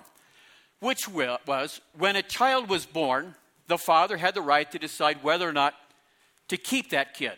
which 0.80 1.08
was 1.08 1.80
when 1.96 2.16
a 2.16 2.24
child 2.24 2.70
was 2.70 2.88
born, 2.88 3.36
the 3.68 3.78
father 3.78 4.18
had 4.18 4.34
the 4.34 4.42
right 4.42 4.72
to 4.72 4.80
decide 4.80 5.22
whether 5.22 5.48
or 5.48 5.54
not 5.54 5.76
to 6.48 6.58
keep 6.58 6.90
that 6.90 7.14
kid. 7.14 7.34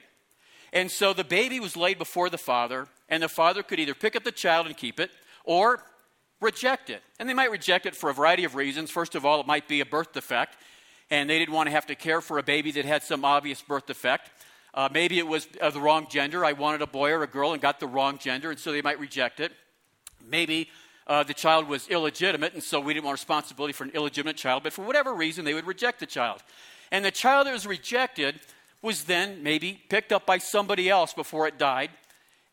And 0.71 0.89
so 0.89 1.11
the 1.11 1.25
baby 1.25 1.59
was 1.59 1.75
laid 1.75 1.97
before 1.97 2.29
the 2.29 2.37
father, 2.37 2.87
and 3.09 3.21
the 3.21 3.27
father 3.27 3.63
could 3.63 3.81
either 3.81 3.93
pick 3.93 4.15
up 4.15 4.23
the 4.23 4.31
child 4.31 4.65
and 4.65 4.77
keep 4.77 4.97
it 5.01 5.11
or 5.43 5.83
reject 6.39 6.89
it. 6.89 7.01
And 7.19 7.27
they 7.27 7.33
might 7.33 7.51
reject 7.51 7.85
it 7.85 7.97
for 7.97 8.09
a 8.09 8.13
variety 8.13 8.45
of 8.45 8.55
reasons. 8.55 8.91
First 8.91 9.15
of 9.15 9.25
all, 9.25 9.41
it 9.41 9.45
might 9.45 9.67
be 9.67 9.81
a 9.81 9.85
birth 9.85 10.13
defect, 10.13 10.55
and 11.09 11.29
they 11.29 11.37
didn't 11.37 11.53
want 11.53 11.67
to 11.67 11.71
have 11.71 11.87
to 11.87 11.95
care 11.95 12.21
for 12.21 12.37
a 12.37 12.43
baby 12.43 12.71
that 12.71 12.85
had 12.85 13.03
some 13.03 13.25
obvious 13.25 13.61
birth 13.61 13.85
defect. 13.85 14.29
Uh, 14.73 14.89
maybe 14.91 15.17
it 15.17 15.27
was 15.27 15.47
of 15.61 15.73
the 15.73 15.81
wrong 15.81 16.07
gender. 16.09 16.45
I 16.45 16.53
wanted 16.53 16.81
a 16.81 16.87
boy 16.87 17.11
or 17.11 17.23
a 17.23 17.27
girl 17.27 17.53
and 17.53 17.61
got 17.61 17.79
the 17.79 17.87
wrong 17.87 18.17
gender, 18.17 18.51
and 18.51 18.59
so 18.59 18.71
they 18.71 18.81
might 18.81 18.99
reject 18.99 19.39
it. 19.39 19.51
Maybe 20.27 20.69
uh, 21.07 21.23
the 21.23 21.33
child 21.33 21.67
was 21.67 21.87
illegitimate, 21.87 22.53
and 22.53 22.63
so 22.63 22.79
we 22.79 22.93
didn't 22.93 23.05
want 23.05 23.15
responsibility 23.15 23.73
for 23.73 23.83
an 23.83 23.91
illegitimate 23.95 24.37
child, 24.37 24.63
but 24.63 24.73
for 24.73 24.85
whatever 24.85 25.13
reason, 25.13 25.43
they 25.43 25.55
would 25.55 25.65
reject 25.65 25.99
the 25.99 26.05
child. 26.05 26.43
And 26.91 27.03
the 27.03 27.11
child 27.11 27.47
that 27.47 27.53
was 27.53 27.65
rejected 27.65 28.39
was 28.81 29.05
then 29.05 29.43
maybe 29.43 29.81
picked 29.89 30.11
up 30.11 30.25
by 30.25 30.37
somebody 30.37 30.89
else 30.89 31.13
before 31.13 31.47
it 31.47 31.57
died 31.57 31.89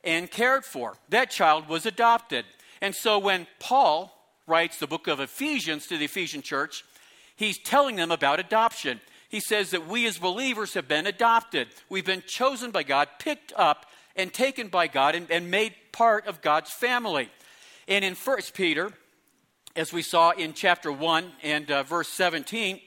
and 0.03 0.31
cared 0.31 0.65
for. 0.65 0.97
That 1.11 1.31
child 1.31 1.69
was 1.69 1.87
adopted. 1.87 2.45
And 2.81 2.95
so 2.95 3.19
when 3.19 3.47
Paul 3.59 4.13
writes 4.47 4.79
the 4.79 4.87
book 4.87 5.07
of 5.07 5.21
Ephesians 5.21 5.87
to 5.89 5.99
the 5.99 6.07
Ephesian 6.07 6.43
church, 6.43 6.85
he's 7.37 7.59
telling 7.59 7.97
them 7.97 8.11
about 8.11 8.41
adoption. 8.41 9.01
He 9.29 9.41
says 9.41 9.71
that 9.71 9.87
we 9.87 10.07
as 10.07 10.19
believers 10.19 10.75
have 10.75 10.89
been 10.89 11.07
adopted. 11.07 11.69
We've 11.89 12.05
been 12.05 12.23
chosen 12.27 12.71
by 12.71 12.83
God, 12.83 13.09
picked 13.19 13.53
up, 13.57 13.87
and 14.15 14.33
taken 14.33 14.69
by 14.69 14.87
God, 14.87 15.15
and, 15.15 15.31
and 15.31 15.51
made 15.51 15.75
part 15.93 16.27
of 16.27 16.43
God's 16.43 16.71
family. 16.71 17.29
And 17.89 18.05
in 18.05 18.15
1 18.15 18.39
Peter, 18.55 18.93
as 19.75 19.93
we 19.93 20.03
saw 20.03 20.31
in 20.31 20.55
chapter 20.55 20.91
1 20.91 21.33
and 21.43 21.71
uh, 21.71 21.83
verse 21.83 22.09
17, 22.09 22.81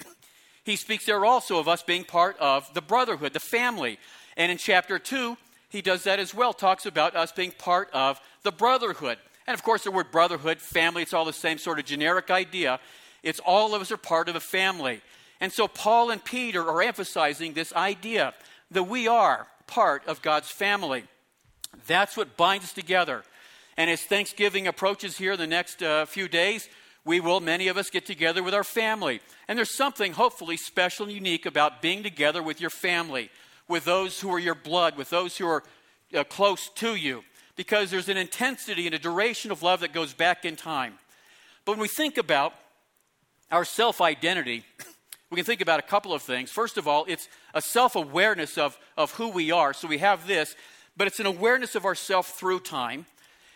he 0.63 0.75
speaks 0.75 1.05
there 1.05 1.25
also 1.25 1.59
of 1.59 1.67
us 1.67 1.83
being 1.83 2.03
part 2.03 2.37
of 2.39 2.73
the 2.73 2.81
brotherhood, 2.81 3.33
the 3.33 3.39
family. 3.39 3.99
And 4.37 4.51
in 4.51 4.57
chapter 4.57 4.99
2, 4.99 5.37
he 5.69 5.81
does 5.81 6.03
that 6.03 6.19
as 6.19 6.33
well, 6.33 6.53
talks 6.53 6.85
about 6.85 7.15
us 7.15 7.31
being 7.31 7.51
part 7.51 7.89
of 7.91 8.19
the 8.43 8.51
brotherhood. 8.51 9.17
And 9.45 9.53
of 9.53 9.63
course, 9.63 9.83
the 9.83 9.91
word 9.91 10.11
brotherhood, 10.11 10.59
family, 10.59 11.03
it's 11.03 11.13
all 11.13 11.25
the 11.25 11.33
same 11.33 11.57
sort 11.57 11.79
of 11.79 11.85
generic 11.85 12.31
idea. 12.31 12.79
It's 13.23 13.39
all 13.39 13.75
of 13.75 13.81
us 13.81 13.91
are 13.91 13.97
part 13.97 14.29
of 14.29 14.35
a 14.35 14.39
family. 14.39 15.01
And 15.39 15.51
so 15.51 15.67
Paul 15.67 16.11
and 16.11 16.23
Peter 16.23 16.67
are 16.67 16.81
emphasizing 16.81 17.53
this 17.53 17.73
idea 17.73 18.33
that 18.71 18.83
we 18.83 19.07
are 19.07 19.47
part 19.67 20.05
of 20.07 20.21
God's 20.21 20.49
family. 20.49 21.03
That's 21.87 22.17
what 22.17 22.35
binds 22.35 22.65
us 22.65 22.73
together. 22.73 23.23
And 23.77 23.89
as 23.89 24.01
Thanksgiving 24.01 24.67
approaches 24.67 25.17
here 25.17 25.33
in 25.33 25.39
the 25.39 25.47
next 25.47 25.81
uh, 25.81 26.05
few 26.05 26.27
days, 26.27 26.67
we 27.05 27.19
will, 27.19 27.39
many 27.39 27.69
of 27.69 27.77
us, 27.77 27.89
get 27.89 28.05
together 28.05 28.43
with 28.43 28.53
our 28.53 28.63
family. 28.63 29.21
And 29.47 29.57
there's 29.57 29.73
something 29.73 30.13
hopefully 30.13 30.57
special 30.57 31.05
and 31.05 31.15
unique 31.15 31.45
about 31.45 31.81
being 31.81 32.03
together 32.03 32.43
with 32.43 32.59
your 32.59 32.69
family, 32.69 33.29
with 33.67 33.85
those 33.85 34.19
who 34.19 34.33
are 34.33 34.39
your 34.39 34.55
blood, 34.55 34.97
with 34.97 35.09
those 35.09 35.37
who 35.37 35.47
are 35.47 35.63
uh, 36.13 36.23
close 36.25 36.69
to 36.75 36.95
you, 36.95 37.23
because 37.55 37.89
there's 37.89 38.09
an 38.09 38.17
intensity 38.17 38.85
and 38.85 38.95
a 38.95 38.99
duration 38.99 39.51
of 39.51 39.63
love 39.63 39.79
that 39.79 39.93
goes 39.93 40.13
back 40.13 40.43
in 40.43 40.55
time. 40.55 40.99
But 41.63 41.73
when 41.73 41.81
we 41.81 41.87
think 41.87 42.17
about 42.17 42.53
our 43.51 43.63
self 43.63 44.01
identity, 44.01 44.65
we 45.29 45.35
can 45.35 45.45
think 45.45 45.61
about 45.61 45.79
a 45.79 45.83
couple 45.83 46.13
of 46.13 46.21
things. 46.21 46.49
First 46.51 46.77
of 46.77 46.87
all, 46.87 47.05
it's 47.07 47.29
a 47.53 47.61
self 47.61 47.95
awareness 47.95 48.57
of, 48.57 48.77
of 48.97 49.11
who 49.13 49.29
we 49.29 49.51
are. 49.51 49.73
So 49.73 49.87
we 49.87 49.99
have 49.99 50.25
this, 50.27 50.55
but 50.97 51.07
it's 51.07 51.19
an 51.19 51.25
awareness 51.25 51.75
of 51.75 51.85
ourself 51.85 52.37
through 52.37 52.61
time. 52.61 53.05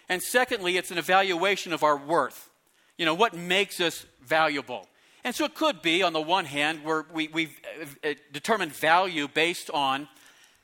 And 0.10 0.22
secondly, 0.22 0.78
it's 0.78 0.92
an 0.92 0.98
evaluation 0.98 1.74
of 1.74 1.84
our 1.84 1.98
worth. 1.98 2.50
You 2.98 3.06
know, 3.06 3.16
what 3.16 3.34
makes 3.34 3.80
us 3.80 4.06
valuable? 4.24 4.88
And 5.24 5.34
so 5.34 5.46
it 5.46 5.56
could 5.56 5.82
be, 5.82 6.04
on 6.04 6.14
the 6.14 6.22
one 6.22 6.46
hand, 6.46 6.82
we, 7.14 7.30
we've 7.30 7.60
uh, 8.04 8.10
uh, 8.10 8.14
determined 8.32 8.74
value 8.74 9.28
based 9.28 9.70
on 9.72 10.08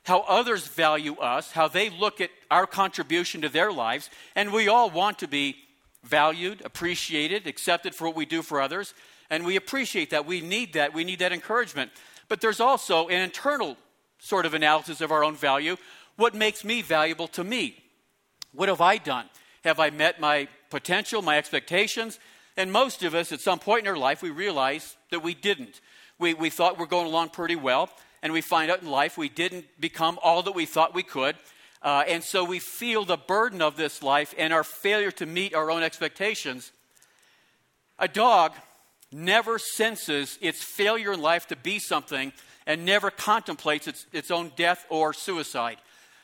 how 0.04 0.22
others 0.22 0.68
value 0.68 1.16
us, 1.18 1.52
how 1.52 1.68
they 1.68 1.90
look 1.90 2.20
at 2.20 2.30
our 2.52 2.68
contribution 2.68 3.42
to 3.42 3.50
their 3.50 3.72
lives, 3.72 4.10
and 4.36 4.52
we 4.52 4.68
all 4.68 4.90
want 4.90 5.20
to 5.20 5.28
be 5.28 5.56
valued, 6.04 6.62
appreciated, 6.66 7.48
accepted 7.48 7.96
for 7.96 8.08
what 8.08 8.16
we 8.16 8.26
do 8.26 8.42
for 8.42 8.62
others, 8.62 8.94
and 9.30 9.46
we 9.46 9.56
appreciate 9.56 10.10
that. 10.12 10.26
We 10.26 10.42
need 10.42 10.74
that. 10.74 10.94
We 10.94 11.04
need 11.04 11.20
that 11.20 11.32
encouragement. 11.32 11.92
But 12.28 12.42
there's 12.42 12.60
also 12.60 13.08
an 13.08 13.22
internal 13.22 13.78
sort 14.20 14.46
of 14.46 14.54
analysis 14.54 15.02
of 15.02 15.12
our 15.12 15.24
own 15.24 15.36
value. 15.36 15.78
What 16.16 16.36
makes 16.36 16.64
me 16.64 16.82
valuable 16.82 17.28
to 17.30 17.44
me? 17.44 17.82
What 18.54 18.70
have 18.70 18.82
I 18.82 18.98
done? 18.98 19.30
Have 19.64 19.80
I 19.80 19.90
met 19.90 20.20
my 20.20 20.48
potential, 20.70 21.22
my 21.22 21.38
expectations? 21.38 22.20
And 22.58 22.72
most 22.72 23.04
of 23.04 23.16
us, 23.16 23.32
at 23.32 23.40
some 23.40 23.60
point 23.60 23.86
in 23.86 23.88
our 23.88 23.98
life, 23.98 24.22
we 24.22 24.32
realize 24.32 24.98
that 25.12 25.24
we 25.24 25.34
didn't. 25.34 25.80
We, 26.18 26.34
we 26.34 26.50
thought 26.50 26.78
we're 26.78 26.88
going 26.88 27.08
along 27.08 27.30
pretty 27.30 27.56
well, 27.56 27.90
and 28.22 28.34
we 28.34 28.42
find 28.42 28.70
out 28.70 28.82
in 28.82 28.90
life 28.90 29.18
we 29.18 29.30
didn't 29.30 29.66
become 29.80 30.20
all 30.22 30.44
that 30.44 30.54
we 30.54 30.66
thought 30.66 30.94
we 30.94 31.04
could. 31.04 31.36
Uh, 31.82 32.04
and 32.08 32.22
so 32.22 32.44
we 32.44 32.60
feel 32.60 33.06
the 33.06 33.16
burden 33.16 33.62
of 33.62 33.78
this 33.78 34.04
life 34.04 34.34
and 34.38 34.52
our 34.52 34.66
failure 34.66 35.12
to 35.12 35.26
meet 35.26 35.56
our 35.56 35.72
own 35.72 35.82
expectations. 35.82 36.74
A 37.98 38.08
dog 38.08 38.52
never 39.12 39.58
senses 39.58 40.38
its 40.42 40.64
failure 40.64 41.14
in 41.14 41.22
life 41.22 41.48
to 41.48 41.56
be 41.56 41.80
something 41.80 42.32
and 42.66 42.86
never 42.86 43.10
contemplates 43.10 43.88
its, 43.88 44.06
its 44.14 44.30
own 44.30 44.52
death 44.56 44.86
or 44.90 45.14
suicide. 45.14 45.78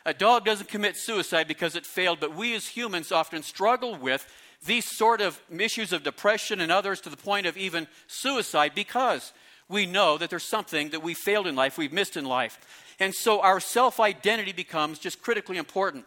A 0.05 0.13
dog 0.13 0.45
doesn't 0.45 0.69
commit 0.69 0.95
suicide 0.95 1.47
because 1.47 1.75
it 1.75 1.85
failed, 1.85 2.19
but 2.19 2.35
we 2.35 2.53
as 2.53 2.67
humans 2.67 3.11
often 3.11 3.41
struggle 3.41 3.95
with 3.95 4.27
these 4.65 4.85
sort 4.85 5.21
of 5.21 5.39
issues 5.51 5.91
of 5.91 6.03
depression 6.03 6.61
and 6.61 6.71
others 6.71 7.01
to 7.01 7.09
the 7.09 7.17
point 7.17 7.47
of 7.47 7.57
even 7.57 7.87
suicide 8.07 8.73
because 8.75 9.33
we 9.67 9.85
know 9.85 10.17
that 10.17 10.29
there's 10.29 10.43
something 10.43 10.89
that 10.89 11.01
we 11.01 11.15
failed 11.15 11.47
in 11.47 11.55
life, 11.55 11.77
we've 11.77 11.91
missed 11.91 12.17
in 12.17 12.25
life. 12.25 12.59
And 12.99 13.13
so 13.13 13.41
our 13.41 13.59
self 13.59 13.99
identity 13.99 14.53
becomes 14.53 14.99
just 14.99 15.21
critically 15.21 15.57
important. 15.57 16.05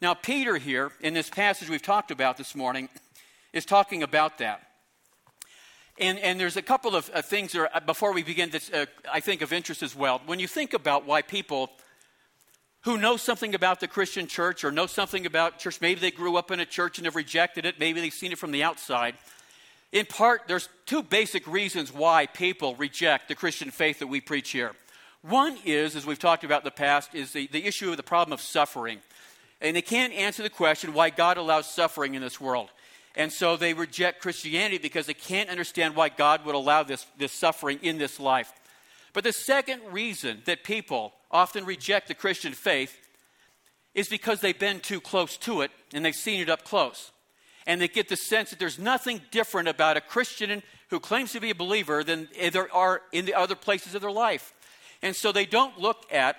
Now, 0.00 0.14
Peter 0.14 0.56
here, 0.56 0.92
in 1.00 1.14
this 1.14 1.30
passage 1.30 1.70
we've 1.70 1.82
talked 1.82 2.10
about 2.10 2.36
this 2.36 2.54
morning, 2.54 2.88
is 3.52 3.64
talking 3.64 4.02
about 4.02 4.38
that. 4.38 4.71
And, 5.98 6.18
and 6.18 6.40
there's 6.40 6.56
a 6.56 6.62
couple 6.62 6.96
of 6.96 7.10
uh, 7.12 7.22
things 7.22 7.54
are, 7.54 7.68
before 7.86 8.12
we 8.12 8.22
begin 8.22 8.50
that 8.50 8.74
uh, 8.74 8.86
I 9.12 9.20
think 9.20 9.42
of 9.42 9.52
interest 9.52 9.82
as 9.82 9.94
well. 9.94 10.22
When 10.26 10.40
you 10.40 10.48
think 10.48 10.72
about 10.72 11.06
why 11.06 11.22
people 11.22 11.70
who 12.82 12.98
know 12.98 13.16
something 13.16 13.54
about 13.54 13.80
the 13.80 13.88
Christian 13.88 14.26
church 14.26 14.64
or 14.64 14.72
know 14.72 14.86
something 14.86 15.24
about 15.24 15.58
church. 15.58 15.80
Maybe 15.80 16.00
they 16.00 16.10
grew 16.10 16.36
up 16.36 16.50
in 16.50 16.60
a 16.60 16.66
church 16.66 16.98
and 16.98 17.06
have 17.06 17.16
rejected 17.16 17.64
it. 17.64 17.78
Maybe 17.78 18.00
they've 18.00 18.12
seen 18.12 18.32
it 18.32 18.38
from 18.38 18.50
the 18.50 18.64
outside. 18.64 19.14
In 19.92 20.06
part, 20.06 20.42
there's 20.48 20.68
two 20.86 21.02
basic 21.02 21.46
reasons 21.46 21.92
why 21.92 22.26
people 22.26 22.74
reject 22.74 23.28
the 23.28 23.34
Christian 23.34 23.70
faith 23.70 24.00
that 24.00 24.08
we 24.08 24.20
preach 24.20 24.50
here. 24.50 24.72
One 25.22 25.56
is, 25.64 25.94
as 25.94 26.04
we've 26.04 26.18
talked 26.18 26.42
about 26.42 26.62
in 26.62 26.64
the 26.64 26.72
past, 26.72 27.14
is 27.14 27.32
the, 27.32 27.46
the 27.46 27.64
issue 27.64 27.90
of 27.90 27.96
the 27.96 28.02
problem 28.02 28.32
of 28.32 28.40
suffering. 28.40 28.98
And 29.60 29.76
they 29.76 29.82
can't 29.82 30.12
answer 30.12 30.42
the 30.42 30.50
question 30.50 30.92
why 30.92 31.10
God 31.10 31.36
allows 31.36 31.70
suffering 31.70 32.14
in 32.14 32.22
this 32.22 32.40
world. 32.40 32.70
And 33.14 33.32
so 33.32 33.56
they 33.56 33.74
reject 33.74 34.22
Christianity 34.22 34.78
because 34.78 35.06
they 35.06 35.14
can't 35.14 35.50
understand 35.50 35.94
why 35.94 36.08
God 36.08 36.44
would 36.46 36.54
allow 36.54 36.82
this, 36.82 37.06
this 37.18 37.32
suffering 37.32 37.78
in 37.82 37.98
this 37.98 38.18
life. 38.18 38.52
But 39.12 39.24
the 39.24 39.32
second 39.32 39.82
reason 39.90 40.42
that 40.46 40.64
people 40.64 41.12
often 41.30 41.66
reject 41.66 42.08
the 42.08 42.14
Christian 42.14 42.52
faith 42.52 42.96
is 43.94 44.08
because 44.08 44.40
they've 44.40 44.58
been 44.58 44.80
too 44.80 45.00
close 45.00 45.36
to 45.38 45.60
it 45.60 45.70
and 45.92 46.04
they've 46.04 46.14
seen 46.14 46.40
it 46.40 46.48
up 46.48 46.64
close. 46.64 47.10
And 47.66 47.80
they 47.80 47.88
get 47.88 48.08
the 48.08 48.16
sense 48.16 48.50
that 48.50 48.58
there's 48.58 48.78
nothing 48.78 49.20
different 49.30 49.68
about 49.68 49.96
a 49.96 50.00
Christian 50.00 50.62
who 50.88 50.98
claims 50.98 51.32
to 51.32 51.40
be 51.40 51.50
a 51.50 51.54
believer 51.54 52.02
than 52.02 52.28
there 52.52 52.74
are 52.74 53.02
in 53.12 53.26
the 53.26 53.34
other 53.34 53.54
places 53.54 53.94
of 53.94 54.00
their 54.00 54.10
life. 54.10 54.54
And 55.02 55.14
so 55.14 55.32
they 55.32 55.46
don't 55.46 55.78
look 55.78 56.10
at 56.12 56.36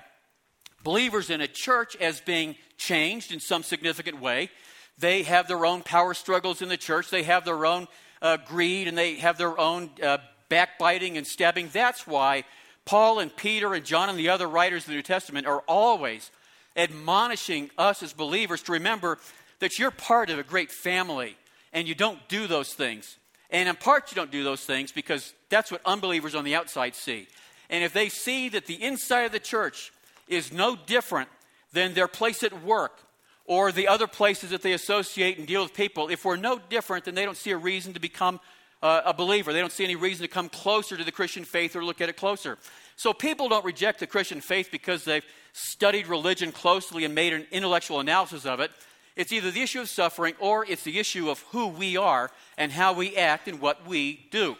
believers 0.84 1.30
in 1.30 1.42
a 1.42 1.48
church 1.48 1.96
as 1.98 2.20
being 2.20 2.56
changed 2.78 3.32
in 3.32 3.40
some 3.40 3.64
significant 3.64 4.20
way. 4.20 4.50
They 4.98 5.24
have 5.24 5.48
their 5.48 5.66
own 5.66 5.82
power 5.82 6.14
struggles 6.14 6.62
in 6.62 6.70
the 6.70 6.78
church, 6.78 7.10
they 7.10 7.24
have 7.24 7.46
their 7.46 7.66
own 7.66 7.88
uh, 8.22 8.38
greed, 8.38 8.88
and 8.88 8.98
they 8.98 9.16
have 9.16 9.38
their 9.38 9.60
own 9.60 9.90
uh, 10.02 10.20
backbiting 10.50 11.18
and 11.18 11.26
stabbing. 11.26 11.70
That's 11.74 12.08
why 12.08 12.44
Paul 12.86 13.20
and 13.20 13.36
Peter 13.36 13.74
and 13.74 13.86
John 13.86 14.10
and 14.10 14.18
the 14.18 14.30
other 14.30 14.48
writers 14.48 14.84
of 14.84 14.90
the 14.90 14.96
New 14.96 15.02
Testament 15.02 15.48
are 15.48 15.62
always 15.68 16.32
admonishing 16.76 17.70
us 17.78 18.04
as 18.04 18.14
believers 18.14 18.62
to 18.64 18.74
remember 18.74 19.20
that 19.60 19.80
you're 19.80 19.92
part 19.92 20.30
of 20.30 20.40
a 20.40 20.44
great 20.44 20.72
family 20.72 21.38
and 21.72 21.88
you 21.88 21.96
don't 21.96 22.20
do 22.28 22.48
those 22.48 22.74
things. 22.74 23.18
And 23.50 23.70
in 23.70 23.76
part, 23.76 24.12
you 24.12 24.16
don't 24.16 24.32
do 24.32 24.44
those 24.44 24.62
things 24.62 24.92
because 24.92 25.34
that's 25.50 25.72
what 25.72 25.82
unbelievers 25.86 26.36
on 26.36 26.44
the 26.44 26.56
outside 26.56 26.96
see. 26.96 27.28
And 27.70 27.84
if 27.84 27.94
they 27.94 28.10
see 28.10 28.50
that 28.50 28.66
the 28.66 28.82
inside 28.82 29.22
of 29.22 29.32
the 29.32 29.40
church 29.40 29.92
is 30.28 30.52
no 30.52 30.76
different 30.76 31.30
than 31.72 31.94
their 31.94 32.08
place 32.08 32.44
at 32.44 32.64
work 32.64 33.00
or 33.46 33.72
the 33.72 33.88
other 33.88 34.08
places 34.08 34.52
that 34.52 34.62
they 34.62 34.74
associate 34.74 35.38
and 35.38 35.48
deal 35.48 35.64
with 35.64 35.74
people, 35.74 36.10
if 36.10 36.24
we're 36.24 36.38
no 36.38 36.60
different, 36.70 37.06
then 37.06 37.16
they 37.16 37.26
don't 37.26 37.38
see 37.38 37.52
a 37.52 37.58
reason 37.58 37.94
to 37.94 38.00
become 38.00 38.40
uh, 38.82 39.02
a 39.06 39.14
believer. 39.14 39.54
They 39.54 39.62
don't 39.62 39.72
see 39.72 39.84
any 39.84 39.96
reason 39.96 40.24
to 40.24 40.28
come 40.28 40.50
closer 40.50 40.98
to 40.98 41.04
the 41.04 41.12
Christian 41.12 41.46
faith 41.46 41.76
or 41.76 41.84
look 41.84 42.02
at 42.02 42.10
it 42.10 42.18
closer. 42.18 42.58
So 42.96 43.14
people 43.14 43.50
don't 43.50 43.66
reject 43.66 44.00
the 44.00 44.08
Christian 44.08 44.42
faith 44.42 44.70
because 44.72 45.06
they've 45.06 45.26
studied 45.54 46.08
religion 46.08 46.52
closely 46.52 47.06
and 47.06 47.16
made 47.16 47.34
an 47.34 47.48
intellectual 47.52 48.00
analysis 48.00 48.46
of 48.46 48.60
it. 48.60 48.72
It's 49.16 49.32
either 49.32 49.52
the 49.52 49.62
issue 49.62 49.82
of 49.82 49.90
suffering 49.90 50.34
or 50.40 50.66
it's 50.66 50.84
the 50.84 51.00
issue 51.00 51.30
of 51.30 51.40
who 51.52 51.68
we 51.68 51.98
are 51.98 52.32
and 52.58 52.72
how 52.72 52.94
we 52.94 53.16
act 53.16 53.48
and 53.48 53.62
what 53.62 53.88
we 53.88 54.28
do. 54.32 54.58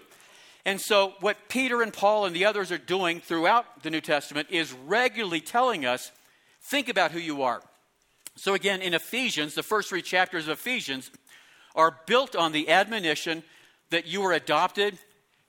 And 0.66 0.80
so, 0.80 1.14
what 1.20 1.50
Peter 1.50 1.82
and 1.82 1.92
Paul 1.92 2.26
and 2.26 2.36
the 2.36 2.46
others 2.46 2.72
are 2.72 2.78
doing 2.78 3.20
throughout 3.20 3.84
the 3.84 3.90
New 3.90 4.00
Testament 4.00 4.48
is 4.50 4.72
regularly 4.72 5.42
telling 5.42 5.86
us 5.86 6.12
think 6.62 6.88
about 6.88 7.12
who 7.12 7.20
you 7.20 7.42
are. 7.42 7.62
So, 8.36 8.54
again, 8.54 8.82
in 8.82 8.94
Ephesians, 8.94 9.54
the 9.54 9.64
first 9.64 9.90
three 9.90 10.02
chapters 10.02 10.48
of 10.48 10.54
Ephesians 10.58 11.12
are 11.76 11.98
built 12.08 12.36
on 12.36 12.52
the 12.52 12.70
admonition 12.70 13.44
that 13.90 14.08
you 14.08 14.22
were 14.22 14.34
adopted, 14.34 14.98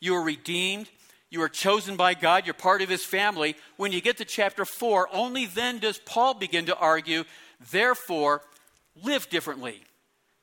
you 0.01 0.13
were 0.13 0.23
redeemed, 0.23 0.89
you 1.31 1.41
were 1.41 1.49
chosen 1.49 1.97
by 1.97 2.15
God, 2.15 2.47
you're 2.47 2.55
part 2.55 2.83
of 2.83 2.89
his 2.89 3.05
family. 3.05 3.57
When 3.77 3.91
you 3.91 4.01
get 4.01 4.19
to 4.19 4.25
chapter 4.25 4.65
4, 4.65 5.09
only 5.13 5.47
then 5.47 5.79
does 5.79 5.99
Paul 5.99 6.35
begin 6.35 6.67
to 6.67 6.77
argue, 6.77 7.25
therefore, 7.73 8.43
live 9.03 9.29
differently. 9.31 9.83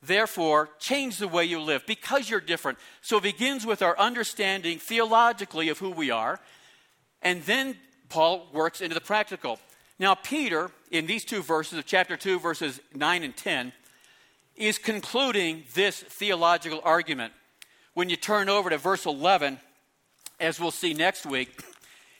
Therefore, 0.04 0.70
change 0.80 1.18
the 1.18 1.28
way 1.28 1.46
you 1.46 1.62
live 1.62 1.86
because 1.86 2.30
you're 2.30 2.40
different. 2.40 2.80
So 3.02 3.18
it 3.18 3.24
begins 3.24 3.66
with 3.66 3.84
our 3.84 3.98
understanding 4.00 4.80
theologically 4.80 5.70
of 5.70 5.78
who 5.78 5.92
we 5.92 6.10
are, 6.10 6.40
and 7.22 7.44
then 7.44 7.78
Paul 8.10 8.48
works 8.52 8.82
into 8.82 8.96
the 8.96 9.02
practical. 9.02 9.60
Now, 10.02 10.16
Peter, 10.16 10.72
in 10.90 11.06
these 11.06 11.24
two 11.24 11.44
verses 11.44 11.78
of 11.78 11.86
chapter 11.86 12.18
2, 12.18 12.40
verses 12.40 12.82
9 12.96 13.22
and 13.22 13.38
10, 13.38 13.72
is 14.56 14.80
concluding 14.80 15.66
this 15.76 16.00
theological 16.00 16.82
argument 16.84 17.34
when 17.94 18.10
you 18.10 18.16
turn 18.16 18.50
over 18.50 18.72
to 18.72 18.80
verse 18.80 19.06
11, 19.06 19.60
as 20.40 20.60
we'll 20.60 20.72
see 20.72 20.96
next 20.96 21.28
week, 21.28 21.64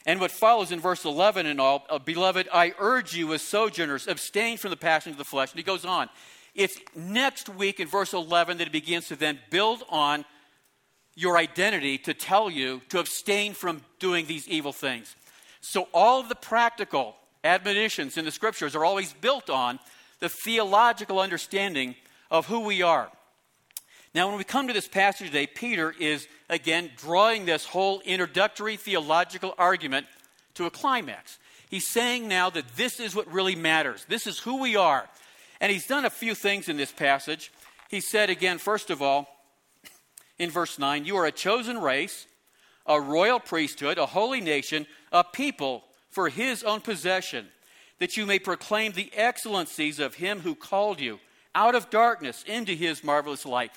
and 0.06 0.20
what 0.20 0.30
follows 0.30 0.70
in 0.70 0.78
verse 0.78 1.04
11 1.04 1.44
and 1.44 1.60
all, 1.60 1.84
uh, 1.90 1.98
beloved, 1.98 2.48
I 2.52 2.72
urge 2.78 3.16
you 3.16 3.34
as 3.34 3.42
sojourners, 3.42 4.06
abstain 4.06 4.58
from 4.58 4.70
the 4.70 4.76
passions 4.76 5.14
of 5.14 5.18
the 5.18 5.24
flesh. 5.24 5.50
And 5.50 5.58
he 5.58 5.64
goes 5.64 5.84
on. 5.84 6.08
It's 6.54 6.78
next 6.94 7.48
week 7.48 7.80
in 7.80 7.88
verse 7.88 8.12
11 8.12 8.58
that 8.58 8.68
he 8.68 8.70
begins 8.70 9.08
to 9.08 9.16
then 9.16 9.40
build 9.50 9.82
on 9.88 10.24
your 11.16 11.36
identity 11.36 11.98
to 11.98 12.14
tell 12.14 12.48
you 12.48 12.80
to 12.90 13.00
abstain 13.00 13.54
from 13.54 13.82
doing 13.98 14.26
these 14.26 14.46
evil 14.46 14.72
things. 14.72 15.16
So 15.60 15.88
all 15.92 16.20
of 16.20 16.28
the 16.28 16.36
practical 16.36 17.16
admonitions 17.44 18.16
in 18.16 18.24
the 18.24 18.30
scriptures 18.30 18.74
are 18.74 18.84
always 18.84 19.12
built 19.12 19.50
on 19.50 19.78
the 20.20 20.28
theological 20.28 21.18
understanding 21.18 21.94
of 22.30 22.46
who 22.46 22.60
we 22.60 22.82
are. 22.82 23.10
Now, 24.14 24.28
when 24.28 24.38
we 24.38 24.44
come 24.44 24.68
to 24.68 24.74
this 24.74 24.88
passage 24.88 25.28
today, 25.28 25.46
Peter 25.46 25.94
is 25.98 26.28
again 26.50 26.90
drawing 26.96 27.46
this 27.46 27.64
whole 27.64 28.00
introductory 28.00 28.76
theological 28.76 29.54
argument 29.56 30.06
to 30.54 30.66
a 30.66 30.70
climax. 30.70 31.38
He's 31.70 31.88
saying 31.88 32.28
now 32.28 32.50
that 32.50 32.76
this 32.76 33.00
is 33.00 33.14
what 33.14 33.32
really 33.32 33.56
matters. 33.56 34.04
This 34.08 34.26
is 34.26 34.38
who 34.38 34.60
we 34.60 34.76
are. 34.76 35.08
And 35.60 35.72
he's 35.72 35.86
done 35.86 36.04
a 36.04 36.10
few 36.10 36.34
things 36.34 36.68
in 36.68 36.76
this 36.76 36.92
passage. 36.92 37.50
He 37.88 38.00
said 38.00 38.28
again, 38.28 38.58
first 38.58 38.90
of 38.90 39.00
all, 39.00 39.28
in 40.38 40.50
verse 40.50 40.78
9, 40.78 41.06
You 41.06 41.16
are 41.16 41.26
a 41.26 41.32
chosen 41.32 41.78
race, 41.78 42.26
a 42.86 43.00
royal 43.00 43.40
priesthood, 43.40 43.96
a 43.96 44.06
holy 44.06 44.40
nation, 44.40 44.86
a 45.10 45.24
people 45.24 45.84
for 46.12 46.28
his 46.28 46.62
own 46.62 46.80
possession, 46.80 47.48
that 47.98 48.16
you 48.16 48.26
may 48.26 48.38
proclaim 48.38 48.92
the 48.92 49.10
excellencies 49.14 49.98
of 49.98 50.14
him 50.14 50.40
who 50.40 50.54
called 50.54 51.00
you 51.00 51.18
out 51.54 51.74
of 51.74 51.90
darkness 51.90 52.44
into 52.46 52.72
his 52.72 53.02
marvelous 53.02 53.44
light. 53.44 53.72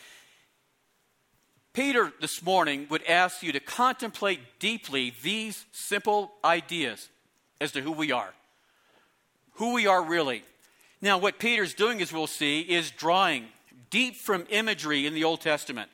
Peter 1.74 2.12
this 2.22 2.44
morning 2.44 2.88
would 2.90 3.04
ask 3.04 3.42
you 3.42 3.52
to 3.52 3.60
contemplate 3.60 4.40
deeply 4.60 5.14
these 5.24 5.66
simple 5.72 6.32
ideas 6.44 7.10
as 7.60 7.72
to 7.72 7.82
who 7.82 7.92
we 7.92 8.12
are. 8.12 8.34
Who 9.56 9.74
we 9.74 9.88
are 9.88 10.04
really. 10.04 10.44
Now, 11.02 11.18
what 11.18 11.40
Peter's 11.40 11.74
doing, 11.74 12.02
as 12.02 12.14
we'll 12.14 12.28
see, 12.28 12.62
is 12.62 12.92
drawing 12.92 13.46
deep 13.90 14.16
from 14.16 14.46
imagery 14.50 15.06
in 15.06 15.14
the 15.14 15.24
Old 15.24 15.42
Testament. 15.42 15.90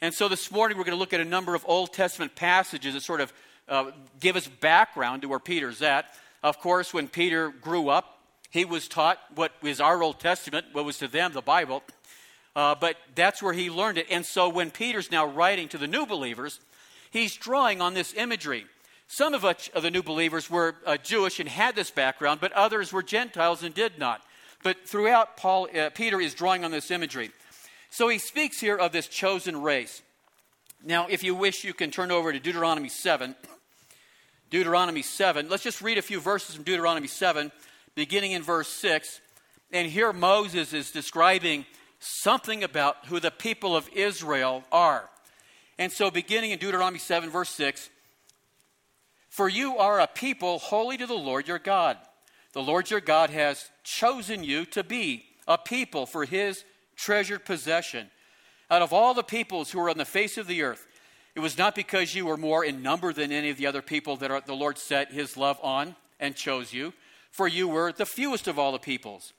And 0.00 0.12
so 0.12 0.28
this 0.28 0.50
morning 0.50 0.76
we're 0.76 0.84
going 0.84 0.96
to 0.96 1.00
look 1.00 1.12
at 1.12 1.20
a 1.20 1.24
number 1.24 1.54
of 1.54 1.64
Old 1.68 1.92
Testament 1.92 2.34
passages 2.34 2.94
that 2.94 3.02
sort 3.02 3.20
of 3.20 3.32
uh, 3.68 3.90
give 4.20 4.36
us 4.36 4.46
background 4.46 5.22
to 5.22 5.28
where 5.28 5.38
Peter's 5.38 5.82
at. 5.82 6.06
Of 6.42 6.58
course, 6.58 6.92
when 6.92 7.08
Peter 7.08 7.48
grew 7.48 7.88
up, 7.88 8.18
he 8.50 8.64
was 8.64 8.86
taught 8.86 9.18
what 9.34 9.52
is 9.62 9.80
our 9.80 10.02
Old 10.02 10.20
Testament, 10.20 10.66
what 10.72 10.84
was 10.84 10.98
to 10.98 11.08
them 11.08 11.32
the 11.32 11.42
Bible. 11.42 11.82
Uh, 12.54 12.74
but 12.74 12.96
that's 13.14 13.42
where 13.42 13.52
he 13.52 13.68
learned 13.68 13.98
it. 13.98 14.06
And 14.10 14.24
so 14.24 14.48
when 14.48 14.70
Peter's 14.70 15.10
now 15.10 15.26
writing 15.26 15.68
to 15.68 15.78
the 15.78 15.88
new 15.88 16.06
believers, 16.06 16.60
he's 17.10 17.34
drawing 17.34 17.80
on 17.80 17.94
this 17.94 18.14
imagery. 18.14 18.66
Some 19.08 19.34
of, 19.34 19.44
of 19.44 19.82
the 19.82 19.90
new 19.90 20.02
believers 20.02 20.48
were 20.48 20.76
uh, 20.86 20.96
Jewish 20.96 21.40
and 21.40 21.48
had 21.48 21.74
this 21.74 21.90
background, 21.90 22.40
but 22.40 22.52
others 22.52 22.92
were 22.92 23.02
Gentiles 23.02 23.62
and 23.62 23.74
did 23.74 23.98
not. 23.98 24.22
But 24.62 24.88
throughout, 24.88 25.36
Paul, 25.36 25.68
uh, 25.76 25.90
Peter 25.90 26.20
is 26.20 26.34
drawing 26.34 26.64
on 26.64 26.70
this 26.70 26.90
imagery. 26.90 27.30
So 27.90 28.08
he 28.08 28.18
speaks 28.18 28.60
here 28.60 28.76
of 28.76 28.92
this 28.92 29.08
chosen 29.08 29.60
race. 29.62 30.02
Now, 30.86 31.06
if 31.08 31.24
you 31.24 31.34
wish, 31.34 31.64
you 31.64 31.72
can 31.72 31.90
turn 31.90 32.10
over 32.10 32.30
to 32.30 32.38
Deuteronomy 32.38 32.90
7. 32.90 33.34
Deuteronomy 34.50 35.00
7. 35.00 35.48
Let's 35.48 35.62
just 35.62 35.80
read 35.80 35.96
a 35.96 36.02
few 36.02 36.20
verses 36.20 36.54
from 36.54 36.64
Deuteronomy 36.64 37.08
7, 37.08 37.50
beginning 37.94 38.32
in 38.32 38.42
verse 38.42 38.68
6. 38.68 39.22
And 39.72 39.88
here 39.88 40.12
Moses 40.12 40.74
is 40.74 40.90
describing 40.90 41.64
something 42.00 42.62
about 42.62 43.06
who 43.06 43.18
the 43.18 43.30
people 43.30 43.74
of 43.74 43.88
Israel 43.94 44.62
are. 44.70 45.08
And 45.78 45.90
so, 45.90 46.10
beginning 46.10 46.50
in 46.50 46.58
Deuteronomy 46.58 46.98
7, 46.98 47.30
verse 47.30 47.48
6 47.50 47.88
For 49.30 49.48
you 49.48 49.78
are 49.78 50.00
a 50.00 50.06
people 50.06 50.58
holy 50.58 50.98
to 50.98 51.06
the 51.06 51.14
Lord 51.14 51.48
your 51.48 51.58
God. 51.58 51.96
The 52.52 52.62
Lord 52.62 52.90
your 52.90 53.00
God 53.00 53.30
has 53.30 53.70
chosen 53.84 54.44
you 54.44 54.66
to 54.66 54.84
be 54.84 55.24
a 55.48 55.56
people 55.56 56.04
for 56.04 56.26
his 56.26 56.62
treasured 56.94 57.46
possession. 57.46 58.10
Out 58.74 58.82
of 58.82 58.92
all 58.92 59.14
the 59.14 59.22
peoples 59.22 59.70
who 59.70 59.80
are 59.80 59.90
on 59.90 59.98
the 59.98 60.04
face 60.04 60.36
of 60.36 60.46
the 60.46 60.62
earth, 60.62 60.86
it 61.34 61.40
was 61.40 61.56
not 61.56 61.74
because 61.74 62.14
you 62.14 62.26
were 62.26 62.36
more 62.36 62.64
in 62.64 62.82
number 62.82 63.12
than 63.12 63.32
any 63.32 63.50
of 63.50 63.56
the 63.56 63.66
other 63.66 63.82
people 63.82 64.16
that 64.16 64.46
the 64.46 64.54
Lord 64.54 64.78
set 64.78 65.12
his 65.12 65.36
love 65.36 65.58
on 65.62 65.96
and 66.18 66.34
chose 66.34 66.72
you, 66.72 66.92
for 67.30 67.46
you 67.46 67.68
were 67.68 67.92
the 67.92 68.06
fewest 68.06 68.48
of 68.48 68.58
all 68.58 68.72
the 68.72 68.78
peoples 68.78 69.32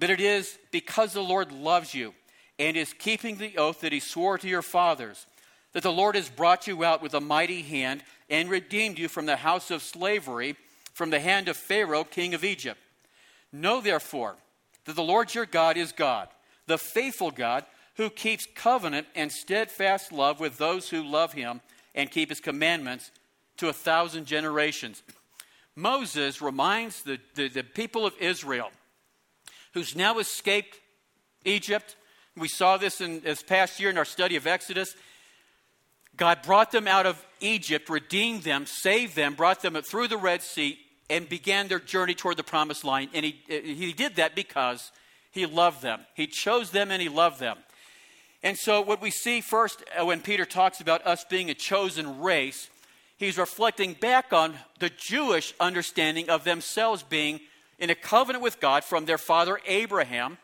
but 0.00 0.10
it 0.10 0.20
is 0.20 0.58
because 0.70 1.12
the 1.12 1.22
Lord 1.22 1.52
loves 1.52 1.94
you 1.94 2.14
and 2.58 2.76
is 2.76 2.94
keeping 2.94 3.36
the 3.36 3.58
oath 3.58 3.82
that 3.82 3.92
he 3.92 4.00
swore 4.00 4.38
to 4.38 4.48
your 4.48 4.62
fathers, 4.62 5.26
that 5.72 5.82
the 5.82 5.92
Lord 5.92 6.16
has 6.16 6.30
brought 6.30 6.66
you 6.66 6.82
out 6.82 7.02
with 7.02 7.12
a 7.12 7.20
mighty 7.20 7.60
hand 7.62 8.02
and 8.30 8.48
redeemed 8.48 8.98
you 8.98 9.08
from 9.08 9.26
the 9.26 9.36
house 9.36 9.70
of 9.70 9.82
slavery, 9.82 10.56
from 10.94 11.10
the 11.10 11.20
hand 11.20 11.48
of 11.48 11.56
Pharaoh, 11.56 12.04
king 12.04 12.32
of 12.32 12.44
Egypt. 12.44 12.80
Know 13.52 13.80
therefore 13.80 14.36
that 14.86 14.96
the 14.96 15.02
Lord 15.02 15.34
your 15.34 15.46
God 15.46 15.76
is 15.76 15.92
God, 15.92 16.28
the 16.66 16.78
faithful 16.78 17.30
God, 17.30 17.64
who 18.00 18.08
keeps 18.08 18.46
covenant 18.54 19.06
and 19.14 19.30
steadfast 19.30 20.10
love 20.10 20.40
with 20.40 20.56
those 20.56 20.88
who 20.88 21.04
love 21.04 21.34
him 21.34 21.60
and 21.94 22.10
keep 22.10 22.30
his 22.30 22.40
commandments 22.40 23.10
to 23.58 23.68
a 23.68 23.74
thousand 23.74 24.24
generations. 24.24 25.02
Moses 25.76 26.40
reminds 26.40 27.02
the, 27.02 27.18
the, 27.34 27.48
the 27.48 27.62
people 27.62 28.06
of 28.06 28.14
Israel 28.18 28.70
who's 29.74 29.94
now 29.94 30.18
escaped 30.18 30.80
Egypt. 31.44 31.94
We 32.38 32.48
saw 32.48 32.78
this 32.78 33.02
in 33.02 33.20
this 33.20 33.42
past 33.42 33.78
year 33.78 33.90
in 33.90 33.98
our 33.98 34.06
study 34.06 34.36
of 34.36 34.46
Exodus. 34.46 34.96
God 36.16 36.40
brought 36.40 36.72
them 36.72 36.88
out 36.88 37.04
of 37.04 37.22
Egypt, 37.40 37.90
redeemed 37.90 38.44
them, 38.44 38.64
saved 38.64 39.14
them, 39.14 39.34
brought 39.34 39.60
them 39.60 39.74
through 39.74 40.08
the 40.08 40.16
Red 40.16 40.40
Sea, 40.40 40.78
and 41.10 41.28
began 41.28 41.68
their 41.68 41.78
journey 41.78 42.14
toward 42.14 42.38
the 42.38 42.44
promised 42.44 42.82
land. 42.82 43.10
And 43.12 43.26
he, 43.26 43.42
he 43.46 43.92
did 43.92 44.16
that 44.16 44.34
because 44.34 44.90
he 45.32 45.44
loved 45.44 45.82
them. 45.82 46.00
He 46.14 46.26
chose 46.26 46.70
them 46.70 46.90
and 46.90 47.02
he 47.02 47.10
loved 47.10 47.38
them. 47.40 47.58
And 48.42 48.56
so, 48.56 48.80
what 48.80 49.02
we 49.02 49.10
see 49.10 49.40
first 49.40 49.84
uh, 49.98 50.04
when 50.06 50.20
Peter 50.20 50.46
talks 50.46 50.80
about 50.80 51.06
us 51.06 51.24
being 51.24 51.50
a 51.50 51.54
chosen 51.54 52.20
race, 52.20 52.70
he's 53.18 53.36
reflecting 53.36 53.92
back 53.94 54.32
on 54.32 54.54
the 54.78 54.90
Jewish 54.90 55.52
understanding 55.60 56.30
of 56.30 56.44
themselves 56.44 57.02
being 57.02 57.40
in 57.78 57.90
a 57.90 57.94
covenant 57.94 58.42
with 58.42 58.60
God 58.60 58.82
from 58.82 59.04
their 59.04 59.18
father 59.18 59.60
Abraham 59.66 60.38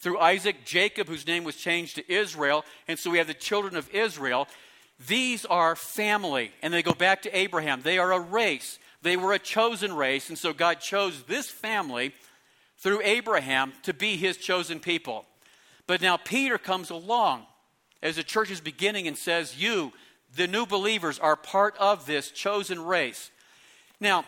through 0.00 0.18
Isaac, 0.18 0.64
Jacob, 0.64 1.06
whose 1.06 1.26
name 1.26 1.44
was 1.44 1.56
changed 1.56 1.94
to 1.94 2.12
Israel. 2.12 2.64
And 2.88 2.98
so 2.98 3.10
we 3.10 3.18
have 3.18 3.28
the 3.28 3.34
children 3.34 3.76
of 3.76 3.88
Israel. 3.94 4.48
These 5.06 5.44
are 5.46 5.74
family, 5.74 6.52
and 6.60 6.74
they 6.74 6.82
go 6.82 6.92
back 6.92 7.22
to 7.22 7.36
Abraham. 7.36 7.82
They 7.82 7.98
are 7.98 8.12
a 8.12 8.20
race, 8.20 8.78
they 9.00 9.16
were 9.16 9.32
a 9.32 9.38
chosen 9.38 9.94
race. 9.94 10.28
And 10.28 10.36
so 10.36 10.52
God 10.52 10.80
chose 10.80 11.22
this 11.22 11.48
family 11.48 12.12
through 12.78 13.00
Abraham 13.02 13.72
to 13.84 13.94
be 13.94 14.16
his 14.16 14.36
chosen 14.36 14.80
people. 14.80 15.24
But 15.86 16.00
now 16.00 16.16
Peter 16.16 16.58
comes 16.58 16.90
along 16.90 17.46
as 18.02 18.16
the 18.16 18.22
church 18.22 18.50
is 18.50 18.60
beginning 18.60 19.06
and 19.08 19.16
says, 19.16 19.60
You, 19.60 19.92
the 20.36 20.46
new 20.46 20.66
believers, 20.66 21.18
are 21.18 21.36
part 21.36 21.76
of 21.78 22.06
this 22.06 22.30
chosen 22.30 22.84
race. 22.84 23.30
Now, 24.00 24.24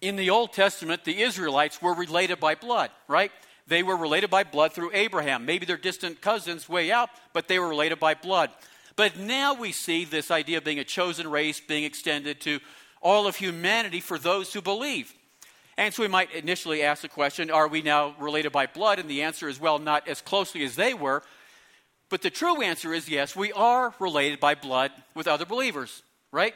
in 0.00 0.16
the 0.16 0.30
Old 0.30 0.52
Testament, 0.52 1.04
the 1.04 1.22
Israelites 1.22 1.80
were 1.80 1.94
related 1.94 2.40
by 2.40 2.56
blood, 2.56 2.90
right? 3.06 3.30
They 3.68 3.82
were 3.82 3.96
related 3.96 4.30
by 4.30 4.42
blood 4.44 4.72
through 4.72 4.90
Abraham. 4.92 5.46
Maybe 5.46 5.64
they're 5.64 5.76
distant 5.76 6.20
cousins 6.20 6.68
way 6.68 6.90
out, 6.90 7.08
but 7.32 7.46
they 7.46 7.58
were 7.58 7.68
related 7.68 8.00
by 8.00 8.14
blood. 8.14 8.50
But 8.96 9.16
now 9.16 9.54
we 9.54 9.72
see 9.72 10.04
this 10.04 10.30
idea 10.30 10.58
of 10.58 10.64
being 10.64 10.80
a 10.80 10.84
chosen 10.84 11.30
race 11.30 11.60
being 11.60 11.84
extended 11.84 12.40
to 12.42 12.58
all 13.00 13.26
of 13.26 13.36
humanity 13.36 14.00
for 14.00 14.18
those 14.18 14.52
who 14.52 14.60
believe. 14.60 15.14
And 15.76 15.92
so 15.92 16.02
we 16.02 16.08
might 16.08 16.32
initially 16.32 16.82
ask 16.82 17.02
the 17.02 17.08
question 17.08 17.50
are 17.50 17.68
we 17.68 17.82
now 17.82 18.14
related 18.18 18.52
by 18.52 18.66
blood? 18.66 18.98
And 18.98 19.08
the 19.08 19.22
answer 19.22 19.48
is 19.48 19.60
well, 19.60 19.78
not 19.78 20.06
as 20.08 20.20
closely 20.20 20.64
as 20.64 20.76
they 20.76 20.94
were. 20.94 21.22
But 22.08 22.22
the 22.22 22.30
true 22.30 22.60
answer 22.60 22.92
is 22.92 23.08
yes, 23.08 23.34
we 23.34 23.52
are 23.52 23.94
related 23.98 24.38
by 24.38 24.54
blood 24.54 24.92
with 25.14 25.26
other 25.26 25.46
believers, 25.46 26.02
right? 26.30 26.54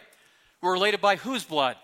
We're 0.61 0.75
related 0.75 1.01
by 1.01 1.17
whose 1.17 1.45
blood? 1.45 1.77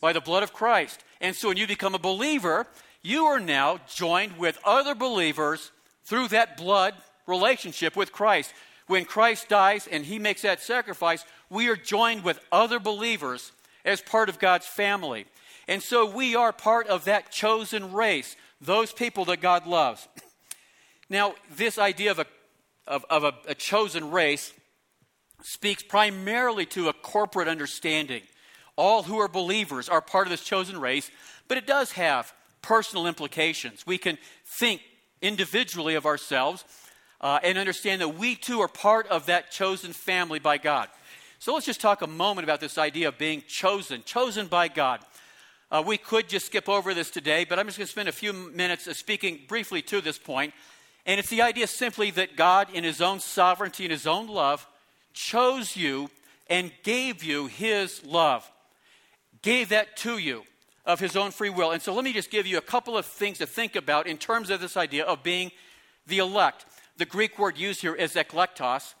by 0.00 0.12
the 0.12 0.20
blood 0.20 0.42
of 0.42 0.52
Christ. 0.52 1.04
And 1.20 1.36
so 1.36 1.48
when 1.48 1.56
you 1.56 1.66
become 1.66 1.94
a 1.94 1.98
believer, 1.98 2.66
you 3.02 3.26
are 3.26 3.40
now 3.40 3.78
joined 3.88 4.38
with 4.38 4.58
other 4.64 4.94
believers 4.94 5.70
through 6.04 6.28
that 6.28 6.56
blood 6.56 6.94
relationship 7.26 7.96
with 7.96 8.12
Christ. 8.12 8.52
When 8.86 9.04
Christ 9.04 9.48
dies 9.48 9.86
and 9.86 10.04
he 10.04 10.18
makes 10.18 10.42
that 10.42 10.60
sacrifice, 10.60 11.24
we 11.48 11.68
are 11.68 11.76
joined 11.76 12.24
with 12.24 12.40
other 12.50 12.80
believers 12.80 13.52
as 13.84 14.00
part 14.00 14.28
of 14.28 14.38
God's 14.38 14.66
family. 14.66 15.26
And 15.70 15.80
so 15.80 16.04
we 16.04 16.34
are 16.34 16.52
part 16.52 16.88
of 16.88 17.04
that 17.04 17.30
chosen 17.30 17.92
race, 17.92 18.34
those 18.60 18.92
people 18.92 19.24
that 19.26 19.40
God 19.40 19.66
loves. 19.66 20.06
Now, 21.12 21.34
this 21.56 21.76
idea 21.76 22.12
of 22.12 22.20
a, 22.20 22.26
of, 22.86 23.04
of 23.10 23.24
a, 23.24 23.32
a 23.48 23.54
chosen 23.56 24.12
race 24.12 24.52
speaks 25.42 25.82
primarily 25.82 26.66
to 26.66 26.88
a 26.88 26.92
corporate 26.92 27.48
understanding 27.48 28.22
all 28.76 29.02
who 29.02 29.18
are 29.18 29.26
believers 29.26 29.88
are 29.88 30.00
part 30.00 30.28
of 30.28 30.30
this 30.30 30.44
chosen 30.44 30.80
race, 30.80 31.10
but 31.48 31.58
it 31.58 31.66
does 31.66 31.92
have 31.92 32.32
personal 32.62 33.08
implications. 33.08 33.84
We 33.84 33.98
can 33.98 34.18
think 34.46 34.82
individually 35.20 35.96
of 35.96 36.06
ourselves 36.06 36.64
uh, 37.20 37.40
and 37.42 37.58
understand 37.58 38.00
that 38.00 38.16
we 38.16 38.36
too 38.36 38.60
are 38.60 38.68
part 38.68 39.08
of 39.08 39.26
that 39.26 39.50
chosen 39.50 39.92
family 39.92 40.38
by 40.38 40.58
God. 40.58 40.88
So 41.40 41.54
let's 41.54 41.66
just 41.66 41.80
talk 41.80 42.02
a 42.02 42.06
moment 42.06 42.44
about 42.44 42.60
this 42.60 42.78
idea 42.78 43.08
of 43.08 43.18
being 43.18 43.42
chosen, 43.48 44.02
chosen 44.04 44.46
by 44.46 44.68
God. 44.68 45.00
Uh, 45.70 45.82
we 45.86 45.96
could 45.96 46.28
just 46.28 46.46
skip 46.46 46.68
over 46.68 46.94
this 46.94 47.10
today, 47.10 47.44
but 47.44 47.58
I'm 47.58 47.66
just 47.66 47.78
going 47.78 47.86
to 47.86 47.92
spend 47.92 48.08
a 48.08 48.12
few 48.12 48.32
minutes 48.32 48.94
speaking 48.96 49.40
briefly 49.46 49.82
to 49.82 50.00
this 50.00 50.18
point. 50.18 50.52
And 51.06 51.18
it's 51.18 51.30
the 51.30 51.42
idea 51.42 51.66
simply 51.66 52.10
that 52.12 52.36
God, 52.36 52.68
in 52.72 52.84
His 52.84 53.00
own 53.00 53.20
sovereignty 53.20 53.84
and 53.84 53.92
His 53.92 54.06
own 54.06 54.26
love, 54.26 54.66
chose 55.12 55.76
you 55.76 56.10
and 56.48 56.72
gave 56.82 57.22
you 57.22 57.46
His 57.46 58.04
love 58.04 58.50
gave 59.42 59.70
that 59.70 59.96
to 59.98 60.18
you 60.18 60.44
of 60.84 61.00
his 61.00 61.16
own 61.16 61.30
free 61.30 61.50
will. 61.50 61.70
And 61.70 61.82
so 61.82 61.94
let 61.94 62.04
me 62.04 62.12
just 62.12 62.30
give 62.30 62.46
you 62.46 62.58
a 62.58 62.62
couple 62.62 62.96
of 62.96 63.06
things 63.06 63.38
to 63.38 63.46
think 63.46 63.76
about 63.76 64.06
in 64.06 64.18
terms 64.18 64.50
of 64.50 64.60
this 64.60 64.76
idea 64.76 65.04
of 65.04 65.22
being 65.22 65.50
the 66.06 66.18
elect. 66.18 66.66
the 66.96 67.06
Greek 67.06 67.38
word 67.38 67.56
used 67.56 67.80
here 67.80 67.94
is 67.94 68.14
eklektos. 68.14 68.94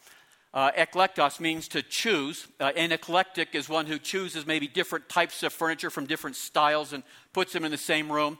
Uh, 0.52 0.72
eklektos 0.72 1.38
means 1.38 1.68
to 1.68 1.82
choose. 1.82 2.48
Uh, 2.58 2.72
an 2.76 2.90
eclectic 2.90 3.54
is 3.54 3.68
one 3.68 3.86
who 3.86 3.98
chooses 3.98 4.46
maybe 4.46 4.66
different 4.66 5.08
types 5.08 5.42
of 5.42 5.52
furniture 5.52 5.90
from 5.90 6.06
different 6.06 6.36
styles 6.36 6.92
and 6.92 7.04
puts 7.32 7.52
them 7.52 7.64
in 7.64 7.70
the 7.70 7.78
same 7.78 8.10
room. 8.10 8.38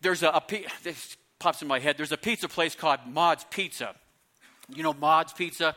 There's 0.00 0.24
a, 0.24 0.28
a 0.28 0.42
this 0.82 1.16
pops 1.38 1.62
in 1.62 1.68
my 1.68 1.78
head. 1.78 1.96
There's 1.96 2.12
a 2.12 2.16
pizza 2.16 2.48
place 2.48 2.74
called 2.74 3.00
Mod's 3.06 3.44
Pizza. 3.50 3.94
You 4.68 4.82
know 4.82 4.92
Mod's 4.92 5.32
Pizza? 5.32 5.76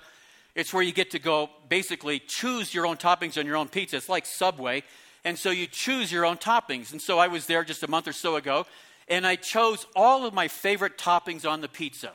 It's 0.56 0.74
where 0.74 0.82
you 0.82 0.94
get 0.94 1.12
to 1.12 1.20
go 1.20 1.50
basically 1.70 2.20
choose 2.20 2.74
your 2.74 2.88
own 2.88 2.98
toppings 2.98 3.38
on 3.38 3.46
your 3.46 3.58
own 3.58 3.68
pizza. 3.68 3.98
It's 3.98 4.10
like 4.10 4.26
Subway. 4.26 4.84
And 5.24 5.38
so 5.38 5.50
you 5.50 5.68
choose 5.68 6.12
your 6.12 6.26
own 6.26 6.38
toppings. 6.38 6.92
And 6.92 7.02
so 7.02 7.20
I 7.20 7.28
was 7.28 7.48
there 7.48 7.64
just 7.64 7.84
a 7.84 7.90
month 7.90 8.08
or 8.08 8.14
so 8.14 8.36
ago, 8.36 8.66
and 9.08 9.26
I 9.26 9.36
chose 9.36 9.86
all 9.96 10.26
of 10.26 10.34
my 10.34 10.48
favorite 10.48 10.98
toppings 10.98 11.50
on 11.50 11.62
the 11.62 11.68
pizza. 11.68 12.14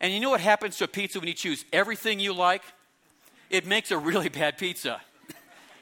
And 0.00 0.12
you 0.12 0.20
know 0.20 0.30
what 0.30 0.40
happens 0.40 0.76
to 0.78 0.84
a 0.84 0.88
pizza 0.88 1.18
when 1.18 1.28
you 1.28 1.34
choose 1.34 1.64
everything 1.72 2.20
you 2.20 2.34
like? 2.34 2.62
It 3.50 3.66
makes 3.66 3.90
a 3.90 3.98
really 3.98 4.28
bad 4.40 4.58
pizza. 4.58 5.00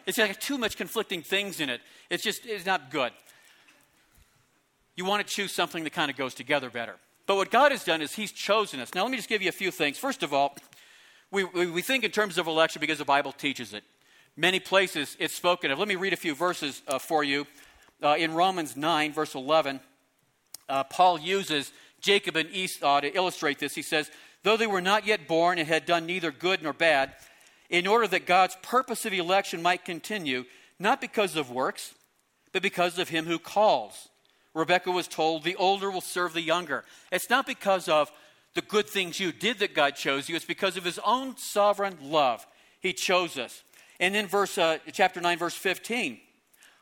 It's 0.06 0.18
got 0.18 0.40
too 0.40 0.58
much 0.58 0.76
conflicting 0.76 1.22
things 1.22 1.60
in 1.60 1.70
it. 1.70 1.80
It's 2.10 2.22
just 2.22 2.44
it's 2.46 2.66
not 2.66 2.90
good. 2.90 3.12
You 4.96 5.04
want 5.04 5.26
to 5.26 5.34
choose 5.34 5.52
something 5.52 5.84
that 5.84 5.92
kind 5.92 6.10
of 6.10 6.16
goes 6.16 6.34
together 6.34 6.70
better. 6.70 6.96
But 7.26 7.36
what 7.36 7.50
God 7.50 7.72
has 7.72 7.84
done 7.84 8.02
is 8.02 8.12
He's 8.12 8.32
chosen 8.32 8.80
us. 8.80 8.94
Now, 8.94 9.02
let 9.02 9.10
me 9.10 9.16
just 9.16 9.28
give 9.28 9.42
you 9.42 9.48
a 9.48 9.52
few 9.52 9.70
things. 9.70 9.96
First 9.96 10.22
of 10.22 10.34
all, 10.34 10.56
we, 11.30 11.44
we, 11.44 11.66
we 11.70 11.82
think 11.82 12.04
in 12.04 12.10
terms 12.10 12.36
of 12.36 12.46
election 12.46 12.80
because 12.80 12.98
the 12.98 13.04
Bible 13.04 13.32
teaches 13.32 13.72
it. 13.72 13.84
Many 14.36 14.60
places 14.60 15.16
it's 15.18 15.34
spoken 15.34 15.70
of. 15.70 15.78
Let 15.78 15.88
me 15.88 15.96
read 15.96 16.12
a 16.12 16.16
few 16.16 16.34
verses 16.34 16.82
uh, 16.88 16.98
for 16.98 17.24
you. 17.24 17.46
Uh, 18.02 18.16
in 18.18 18.34
Romans 18.34 18.76
9, 18.76 19.12
verse 19.12 19.34
11, 19.34 19.80
uh, 20.68 20.84
Paul 20.84 21.20
uses 21.20 21.72
Jacob 22.02 22.36
and 22.36 22.50
Esau 22.50 23.00
to 23.00 23.16
illustrate 23.16 23.58
this. 23.58 23.74
He 23.74 23.82
says, 23.82 24.10
Though 24.42 24.56
they 24.56 24.66
were 24.66 24.80
not 24.80 25.06
yet 25.06 25.28
born 25.28 25.58
and 25.58 25.68
had 25.68 25.86
done 25.86 26.04
neither 26.04 26.30
good 26.30 26.62
nor 26.62 26.72
bad, 26.72 27.12
in 27.70 27.86
order 27.86 28.06
that 28.08 28.26
God's 28.26 28.56
purpose 28.60 29.06
of 29.06 29.12
election 29.12 29.62
might 29.62 29.84
continue, 29.84 30.44
not 30.78 31.00
because 31.00 31.36
of 31.36 31.50
works, 31.50 31.94
but 32.52 32.60
because 32.60 32.98
of 32.98 33.08
him 33.08 33.24
who 33.24 33.38
calls. 33.38 34.08
Rebecca 34.52 34.90
was 34.90 35.08
told, 35.08 35.44
The 35.44 35.56
older 35.56 35.90
will 35.90 36.02
serve 36.02 36.34
the 36.34 36.42
younger. 36.42 36.84
It's 37.10 37.30
not 37.30 37.46
because 37.46 37.88
of 37.88 38.10
the 38.54 38.60
good 38.60 38.88
things 38.88 39.18
you 39.18 39.32
did 39.32 39.60
that 39.60 39.74
God 39.74 39.96
chose 39.96 40.28
you, 40.28 40.36
it's 40.36 40.44
because 40.44 40.76
of 40.76 40.84
his 40.84 40.98
own 41.04 41.36
sovereign 41.38 41.96
love. 42.02 42.46
He 42.80 42.92
chose 42.92 43.38
us. 43.38 43.62
And 44.00 44.14
in 44.16 44.26
verse, 44.26 44.58
uh, 44.58 44.78
chapter 44.92 45.20
9, 45.20 45.38
verse 45.38 45.54
15, 45.54 46.20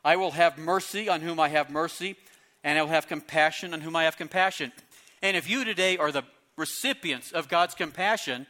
I 0.04 0.16
will 0.16 0.30
have 0.32 0.58
mercy 0.58 1.08
on 1.08 1.20
whom 1.20 1.38
I 1.38 1.50
have 1.50 1.70
mercy, 1.70 2.16
and 2.64 2.78
I 2.78 2.82
will 2.82 2.88
have 2.88 3.06
compassion 3.06 3.74
on 3.74 3.82
whom 3.82 3.94
I 3.94 4.04
have 4.04 4.16
compassion. 4.16 4.72
And 5.22 5.36
if 5.36 5.48
you 5.48 5.64
today 5.64 5.96
are 5.96 6.12
the 6.12 6.24
recipients 6.56 7.32
of 7.32 7.48
God's 7.48 7.74
compassion, 7.74 8.46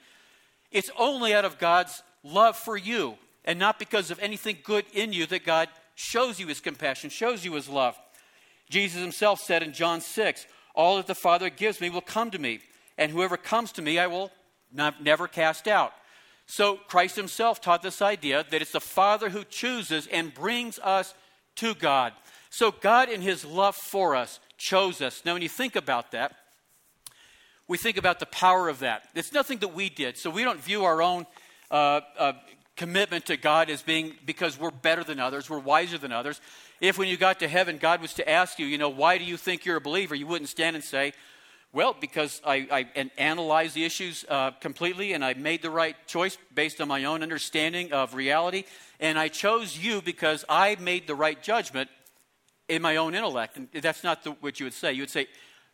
it's 0.70 0.90
only 0.98 1.34
out 1.34 1.44
of 1.44 1.58
God's 1.58 2.02
love 2.22 2.56
for 2.56 2.76
you 2.76 3.16
and 3.44 3.58
not 3.58 3.78
because 3.78 4.10
of 4.10 4.18
anything 4.20 4.58
good 4.62 4.84
in 4.92 5.12
you 5.12 5.26
that 5.26 5.44
God 5.44 5.68
shows 5.94 6.38
you 6.38 6.46
his 6.46 6.60
compassion, 6.60 7.10
shows 7.10 7.44
you 7.44 7.54
his 7.54 7.68
love. 7.68 7.98
Jesus 8.68 9.00
himself 9.00 9.40
said 9.40 9.62
in 9.62 9.72
John 9.72 10.00
6, 10.00 10.46
All 10.74 10.96
that 10.96 11.06
the 11.06 11.14
Father 11.14 11.50
gives 11.50 11.80
me 11.80 11.90
will 11.90 12.00
come 12.00 12.30
to 12.30 12.38
me, 12.38 12.60
and 12.96 13.10
whoever 13.10 13.36
comes 13.36 13.72
to 13.72 13.82
me 13.82 13.98
I 13.98 14.06
will 14.06 14.30
not, 14.72 15.02
never 15.02 15.26
cast 15.26 15.66
out. 15.66 15.92
So 16.46 16.76
Christ 16.76 17.16
himself 17.16 17.60
taught 17.60 17.82
this 17.82 18.02
idea 18.02 18.44
that 18.50 18.62
it's 18.62 18.72
the 18.72 18.80
Father 18.80 19.30
who 19.30 19.44
chooses 19.44 20.06
and 20.06 20.34
brings 20.34 20.78
us 20.80 21.14
to 21.56 21.74
God. 21.74 22.12
So 22.50 22.72
God, 22.72 23.08
in 23.08 23.20
his 23.20 23.44
love 23.44 23.76
for 23.76 24.16
us, 24.16 24.40
chose 24.58 25.00
us. 25.00 25.22
Now, 25.24 25.34
when 25.34 25.42
you 25.42 25.48
think 25.48 25.76
about 25.76 26.10
that, 26.12 26.34
we 27.70 27.78
think 27.78 27.96
about 27.96 28.18
the 28.18 28.26
power 28.26 28.68
of 28.68 28.80
that. 28.80 29.04
It's 29.14 29.32
nothing 29.32 29.58
that 29.58 29.68
we 29.68 29.88
did. 29.88 30.18
So 30.18 30.28
we 30.28 30.42
don't 30.42 30.58
view 30.58 30.86
our 30.86 31.00
own 31.00 31.24
uh, 31.70 32.00
uh, 32.18 32.32
commitment 32.74 33.26
to 33.26 33.36
God 33.36 33.70
as 33.70 33.80
being 33.80 34.14
because 34.26 34.58
we're 34.58 34.72
better 34.72 35.04
than 35.04 35.20
others, 35.20 35.48
we're 35.48 35.60
wiser 35.60 35.96
than 35.96 36.10
others. 36.10 36.40
If 36.80 36.98
when 36.98 37.06
you 37.06 37.16
got 37.16 37.38
to 37.38 37.46
heaven, 37.46 37.78
God 37.78 38.02
was 38.02 38.14
to 38.14 38.28
ask 38.28 38.58
you, 38.58 38.66
you 38.66 38.76
know, 38.76 38.88
why 38.88 39.18
do 39.18 39.24
you 39.24 39.36
think 39.36 39.64
you're 39.64 39.76
a 39.76 39.80
believer, 39.80 40.16
you 40.16 40.26
wouldn't 40.26 40.50
stand 40.50 40.74
and 40.74 40.84
say, 40.84 41.12
well, 41.72 41.94
because 41.98 42.42
I, 42.44 42.66
I 42.96 43.10
analyzed 43.16 43.76
the 43.76 43.84
issues 43.84 44.24
uh, 44.28 44.50
completely 44.50 45.12
and 45.12 45.24
I 45.24 45.34
made 45.34 45.62
the 45.62 45.70
right 45.70 45.94
choice 46.08 46.36
based 46.52 46.80
on 46.80 46.88
my 46.88 47.04
own 47.04 47.22
understanding 47.22 47.92
of 47.92 48.16
reality. 48.16 48.64
And 48.98 49.16
I 49.16 49.28
chose 49.28 49.78
you 49.78 50.02
because 50.02 50.44
I 50.48 50.76
made 50.80 51.06
the 51.06 51.14
right 51.14 51.40
judgment 51.40 51.88
in 52.68 52.82
my 52.82 52.96
own 52.96 53.14
intellect. 53.14 53.56
And 53.56 53.68
that's 53.80 54.02
not 54.02 54.24
the, 54.24 54.32
what 54.32 54.58
you 54.58 54.66
would 54.66 54.74
say. 54.74 54.92
You 54.92 55.02
would 55.02 55.10
say, 55.10 55.28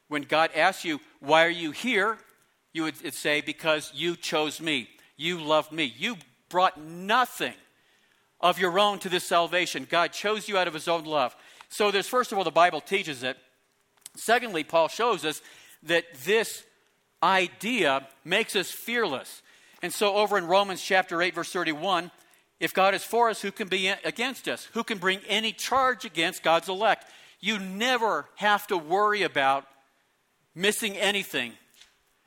when 0.09 0.23
God 0.23 0.51
asks 0.55 0.85
you, 0.85 1.01
Why 1.21 1.45
are 1.45 1.51
you 1.51 1.71
here? 1.71 2.19
you 2.73 2.83
would 2.83 3.15
say, 3.15 3.41
Because 3.41 3.91
you 3.95 4.17
chose 4.17 4.61
me. 4.61 4.89
You 5.17 5.41
loved 5.41 5.73
me. 5.73 5.93
You 5.97 6.17
brought 6.49 6.79
nothing 6.79 7.55
of 8.41 8.59
your 8.59 8.79
own 8.79 8.99
to 9.01 9.09
this 9.09 9.25
salvation. 9.25 9.87
God 9.89 10.13
chose 10.13 10.49
you 10.49 10.59
out 10.59 10.69
of 10.69 10.75
his 10.75 10.89
own 10.89 11.05
love. 11.05 11.35
So 11.69 11.91
there's, 11.91 12.07
first 12.07 12.33
of 12.33 12.39
all, 12.39 12.45
the 12.45 12.51
Bible 12.51 12.81
teaches 12.81 13.23
it. 13.23 13.37
Secondly, 14.15 14.63
Paul 14.63 14.89
shows 14.89 15.25
us 15.25 15.41
that 15.85 16.05
this 16.25 16.65
idea 17.23 18.07
makes 18.25 18.55
us 18.55 18.71
fearless. 18.71 19.43
And 19.83 19.93
so 19.93 20.15
over 20.15 20.37
in 20.39 20.47
Romans 20.47 20.83
chapter 20.83 21.21
8, 21.23 21.35
verse 21.35 21.51
31, 21.51 22.11
if 22.61 22.73
God 22.73 22.95
is 22.95 23.05
for 23.05 23.29
us, 23.29 23.41
who 23.41 23.53
can 23.53 23.69
be 23.69 23.89
against 23.89 24.49
us? 24.49 24.69
Who 24.73 24.85
can 24.85 24.99
bring 24.99 25.21
any 25.29 25.53
charge 25.53 26.05
against 26.05 26.43
God's 26.43 26.69
elect? 26.69 27.07
You 27.41 27.59
never 27.59 28.27
have 28.37 28.67
to 28.69 28.77
worry 28.77 29.23
about 29.23 29.67
missing 30.57 30.97
anything 30.97 31.53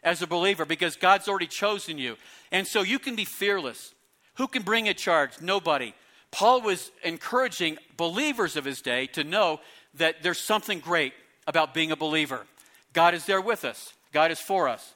as 0.03 0.21
a 0.21 0.27
believer 0.27 0.63
because 0.63 0.95
God's 0.95 1.27
already 1.27 1.47
chosen 1.47 1.97
you. 1.97 2.15
And 2.51 2.65
so 2.65 2.81
you 2.81 2.99
can 2.99 3.15
be 3.15 3.25
fearless. 3.25 3.93
Who 4.35 4.47
can 4.47 4.61
bring 4.61 4.87
a 4.87 4.93
charge? 4.93 5.41
Nobody. 5.41 5.93
Paul 6.31 6.61
was 6.61 6.91
encouraging 7.03 7.77
believers 7.97 8.55
of 8.55 8.63
his 8.63 8.81
day 8.81 9.07
to 9.07 9.23
know 9.23 9.59
that 9.95 10.21
there's 10.21 10.39
something 10.39 10.79
great 10.79 11.13
about 11.47 11.73
being 11.73 11.91
a 11.91 11.95
believer. 11.95 12.45
God 12.93 13.13
is 13.13 13.25
there 13.25 13.41
with 13.41 13.65
us, 13.65 13.93
God 14.13 14.31
is 14.31 14.39
for 14.39 14.69
us. 14.69 14.93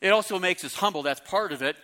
It 0.00 0.08
also 0.08 0.40
makes 0.40 0.64
us 0.64 0.74
humble, 0.74 1.04
that's 1.04 1.20
part 1.20 1.52
of 1.52 1.62
it. 1.62 1.76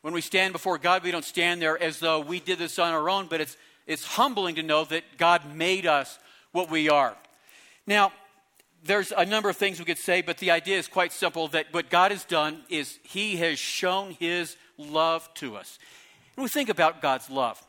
When 0.00 0.12
we 0.12 0.20
stand 0.20 0.52
before 0.52 0.76
God, 0.76 1.04
we 1.04 1.12
don't 1.12 1.24
stand 1.24 1.62
there 1.62 1.80
as 1.80 2.00
though 2.00 2.20
we 2.20 2.40
did 2.40 2.58
this 2.58 2.78
on 2.78 2.92
our 2.92 3.08
own, 3.08 3.26
but 3.28 3.40
it's, 3.40 3.56
it's 3.86 4.04
humbling 4.04 4.56
to 4.56 4.62
know 4.62 4.84
that 4.86 5.04
God 5.16 5.54
made 5.54 5.86
us 5.86 6.18
what 6.52 6.68
we 6.68 6.90
are. 6.90 7.16
Now, 7.86 8.12
there's 8.84 9.12
a 9.12 9.24
number 9.24 9.48
of 9.48 9.56
things 9.56 9.78
we 9.78 9.84
could 9.84 9.98
say, 9.98 10.20
but 10.20 10.38
the 10.38 10.50
idea 10.50 10.78
is 10.78 10.88
quite 10.88 11.12
simple 11.12 11.48
that 11.48 11.72
what 11.72 11.88
God 11.90 12.10
has 12.10 12.24
done 12.24 12.62
is 12.68 12.98
He 13.02 13.36
has 13.36 13.58
shown 13.58 14.12
His 14.12 14.56
love 14.76 15.32
to 15.34 15.56
us. 15.56 15.78
And 16.36 16.42
we 16.42 16.48
think 16.48 16.68
about 16.68 17.00
God's 17.00 17.30
love, 17.30 17.62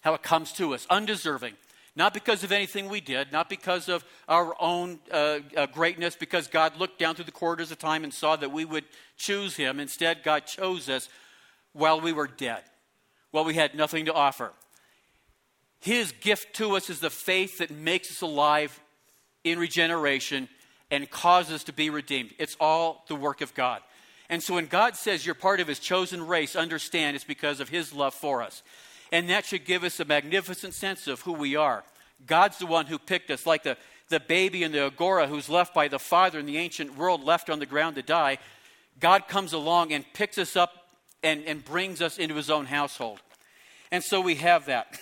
how 0.00 0.14
it 0.14 0.22
comes 0.22 0.52
to 0.54 0.74
us, 0.74 0.86
undeserving. 0.90 1.54
Not 1.96 2.12
because 2.12 2.42
of 2.42 2.50
anything 2.50 2.88
we 2.88 3.00
did, 3.00 3.30
not 3.30 3.48
because 3.48 3.88
of 3.88 4.04
our 4.28 4.56
own 4.60 4.98
uh, 5.12 5.38
uh, 5.56 5.66
greatness, 5.66 6.16
because 6.16 6.48
God 6.48 6.76
looked 6.76 6.98
down 6.98 7.14
through 7.14 7.26
the 7.26 7.30
corridors 7.30 7.70
of 7.70 7.78
time 7.78 8.02
and 8.02 8.12
saw 8.12 8.34
that 8.34 8.50
we 8.50 8.64
would 8.64 8.84
choose 9.16 9.54
Him. 9.54 9.78
Instead, 9.78 10.24
God 10.24 10.46
chose 10.46 10.88
us 10.88 11.08
while 11.72 12.00
we 12.00 12.12
were 12.12 12.26
dead, 12.26 12.62
while 13.30 13.44
we 13.44 13.54
had 13.54 13.76
nothing 13.76 14.06
to 14.06 14.12
offer. 14.12 14.52
His 15.78 16.12
gift 16.20 16.56
to 16.56 16.76
us 16.76 16.90
is 16.90 16.98
the 16.98 17.10
faith 17.10 17.58
that 17.58 17.70
makes 17.70 18.10
us 18.10 18.22
alive 18.22 18.80
in 19.44 19.58
regeneration 19.58 20.48
and 20.90 21.10
cause 21.10 21.50
us 21.52 21.64
to 21.64 21.72
be 21.72 21.90
redeemed. 21.90 22.32
It's 22.38 22.56
all 22.58 23.04
the 23.08 23.14
work 23.14 23.40
of 23.40 23.54
God. 23.54 23.80
And 24.28 24.42
so 24.42 24.54
when 24.54 24.66
God 24.66 24.96
says 24.96 25.24
you're 25.24 25.34
part 25.34 25.60
of 25.60 25.68
his 25.68 25.78
chosen 25.78 26.26
race, 26.26 26.56
understand 26.56 27.14
it's 27.14 27.24
because 27.24 27.60
of 27.60 27.68
his 27.68 27.92
love 27.92 28.14
for 28.14 28.42
us. 28.42 28.62
And 29.12 29.28
that 29.28 29.44
should 29.44 29.64
give 29.64 29.84
us 29.84 30.00
a 30.00 30.04
magnificent 30.04 30.74
sense 30.74 31.06
of 31.06 31.20
who 31.20 31.32
we 31.32 31.56
are. 31.56 31.84
God's 32.26 32.58
the 32.58 32.66
one 32.66 32.86
who 32.86 32.98
picked 32.98 33.30
us, 33.30 33.46
like 33.46 33.62
the, 33.62 33.76
the 34.08 34.20
baby 34.20 34.62
in 34.62 34.72
the 34.72 34.86
agora 34.86 35.26
who's 35.26 35.48
left 35.48 35.74
by 35.74 35.88
the 35.88 35.98
father 35.98 36.38
in 36.38 36.46
the 36.46 36.56
ancient 36.56 36.96
world, 36.96 37.22
left 37.22 37.50
on 37.50 37.58
the 37.58 37.66
ground 37.66 37.96
to 37.96 38.02
die. 38.02 38.38
God 38.98 39.28
comes 39.28 39.52
along 39.52 39.92
and 39.92 40.04
picks 40.14 40.38
us 40.38 40.56
up 40.56 40.88
and, 41.22 41.44
and 41.44 41.64
brings 41.64 42.00
us 42.00 42.18
into 42.18 42.34
his 42.34 42.50
own 42.50 42.66
household. 42.66 43.20
And 43.92 44.02
so 44.02 44.20
we 44.20 44.36
have 44.36 44.66
that. 44.66 44.98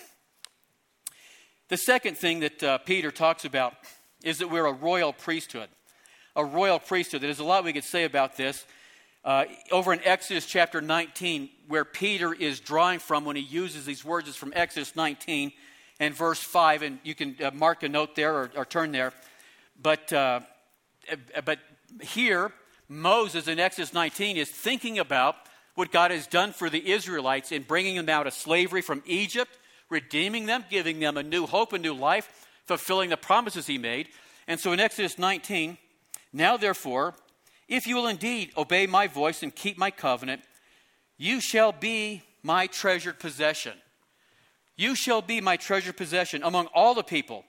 The 1.69 1.77
second 1.77 2.17
thing 2.17 2.41
that 2.41 2.61
uh, 2.61 2.77
Peter 2.79 3.09
talks 3.09 3.45
about 3.45 3.73
is 4.23 4.39
that 4.39 4.49
we're 4.49 4.65
a 4.65 4.73
royal 4.73 5.13
priesthood. 5.13 5.67
A 6.35 6.43
royal 6.43 6.79
priesthood. 6.79 7.21
There's 7.21 7.39
a 7.39 7.43
lot 7.43 7.63
we 7.63 7.73
could 7.73 7.83
say 7.83 8.05
about 8.05 8.37
this. 8.37 8.65
Uh, 9.23 9.45
over 9.71 9.93
in 9.93 10.01
Exodus 10.03 10.45
chapter 10.45 10.81
19, 10.81 11.49
where 11.67 11.85
Peter 11.85 12.33
is 12.33 12.59
drawing 12.59 12.99
from 12.99 13.23
when 13.25 13.35
he 13.35 13.41
uses 13.41 13.85
these 13.85 14.03
words, 14.03 14.27
is 14.27 14.35
from 14.35 14.51
Exodus 14.55 14.95
19 14.95 15.51
and 15.99 16.15
verse 16.15 16.39
5, 16.39 16.81
and 16.81 16.99
you 17.03 17.13
can 17.13 17.35
uh, 17.41 17.51
mark 17.53 17.83
a 17.83 17.89
note 17.89 18.15
there 18.15 18.35
or, 18.35 18.51
or 18.55 18.65
turn 18.65 18.91
there. 18.91 19.13
But, 19.81 20.11
uh, 20.11 20.41
but 21.45 21.59
here, 22.01 22.51
Moses 22.89 23.47
in 23.47 23.59
Exodus 23.59 23.93
19 23.93 24.37
is 24.37 24.49
thinking 24.49 24.99
about 24.99 25.35
what 25.75 25.91
God 25.91 26.11
has 26.11 26.27
done 26.27 26.51
for 26.51 26.69
the 26.69 26.91
Israelites 26.91 27.51
in 27.51 27.63
bringing 27.63 27.95
them 27.95 28.09
out 28.09 28.27
of 28.27 28.33
slavery 28.33 28.81
from 28.81 29.01
Egypt, 29.05 29.51
redeeming 29.89 30.45
them, 30.45 30.65
giving 30.69 30.99
them 30.99 31.17
a 31.17 31.23
new 31.23 31.45
hope, 31.45 31.73
a 31.73 31.79
new 31.79 31.93
life, 31.93 32.47
fulfilling 32.65 33.09
the 33.09 33.17
promises 33.17 33.67
he 33.67 33.77
made. 33.77 34.09
And 34.47 34.59
so 34.59 34.71
in 34.71 34.79
Exodus 34.79 35.17
19, 35.17 35.77
now 36.31 36.57
therefore, 36.57 37.15
If 37.67 37.87
you 37.87 37.95
will 37.95 38.07
indeed 38.07 38.51
obey 38.57 38.87
my 38.87 39.07
voice 39.07 39.41
and 39.41 39.55
keep 39.55 39.77
my 39.77 39.89
covenant, 39.89 40.41
you 41.17 41.39
shall 41.39 41.71
be 41.71 42.21
my 42.41 42.67
treasured 42.67 43.19
possession. 43.19 43.73
You 44.75 44.95
shall 44.95 45.21
be 45.21 45.39
my 45.39 45.55
treasured 45.55 45.95
possession 45.95 46.43
among 46.43 46.67
all 46.73 46.93
the 46.93 47.03
people, 47.03 47.45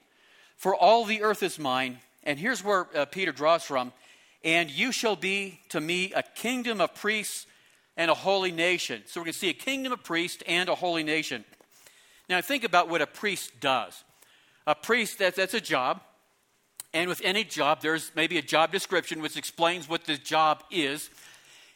for 0.55 0.73
all 0.73 1.03
the 1.05 1.21
earth 1.21 1.43
is 1.43 1.59
mine. 1.59 1.99
And 2.23 2.39
here's 2.39 2.63
where 2.63 2.87
uh, 2.95 3.05
Peter 3.05 3.31
draws 3.33 3.63
from. 3.63 3.91
And 4.43 4.71
you 4.71 4.91
shall 4.91 5.15
be 5.15 5.59
to 5.69 5.81
me 5.81 6.13
a 6.13 6.23
kingdom 6.23 6.79
of 6.79 6.95
priests 6.95 7.45
and 7.97 8.09
a 8.09 8.13
holy 8.13 8.51
nation. 8.51 9.03
So 9.07 9.19
we're 9.19 9.25
going 9.25 9.33
to 9.33 9.39
see 9.39 9.49
a 9.49 9.53
kingdom 9.53 9.91
of 9.91 10.03
priests 10.03 10.43
and 10.47 10.69
a 10.69 10.75
holy 10.75 11.03
nation. 11.03 11.43
Now, 12.29 12.41
think 12.41 12.63
about 12.63 12.87
what 12.87 13.01
a 13.01 13.07
priest 13.07 13.59
does. 13.59 14.04
A 14.67 14.75
priest, 14.75 15.19
that, 15.19 15.35
that's 15.35 15.53
a 15.53 15.61
job. 15.61 16.01
And 16.93 17.09
with 17.09 17.21
any 17.23 17.43
job, 17.43 17.81
there's 17.81 18.11
maybe 18.15 18.37
a 18.37 18.41
job 18.41 18.71
description 18.71 19.21
which 19.21 19.37
explains 19.37 19.89
what 19.89 20.05
the 20.05 20.17
job 20.17 20.63
is. 20.71 21.09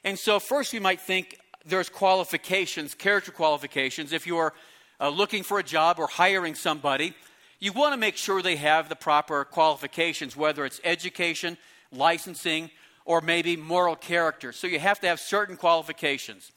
And 0.03 0.17
so, 0.17 0.39
first, 0.39 0.71
you 0.73 0.81
might 0.81 1.01
think 1.01 1.37
there's 1.65 1.89
qualifications, 1.89 2.95
character 2.95 3.31
qualifications. 3.31 4.13
If 4.13 4.25
you're 4.25 4.53
uh, 4.99 5.09
looking 5.09 5.43
for 5.43 5.59
a 5.59 5.63
job 5.63 5.99
or 5.99 6.07
hiring 6.07 6.55
somebody, 6.55 7.13
you 7.59 7.73
want 7.73 7.93
to 7.93 7.97
make 7.97 8.15
sure 8.15 8.41
they 8.41 8.55
have 8.55 8.87
the 8.87 8.95
proper 8.95 9.43
qualifications, 9.43 10.37
whether 10.37 10.65
it's 10.65 10.79
education, 10.85 11.57
licensing, 11.91 12.71
or 13.03 13.19
maybe 13.19 13.57
moral 13.57 13.97
character. 13.97 14.53
So 14.53 14.67
you 14.67 14.79
have 14.79 15.01
to 15.01 15.07
have 15.07 15.19
certain 15.19 15.57
qualifications. 15.57 16.51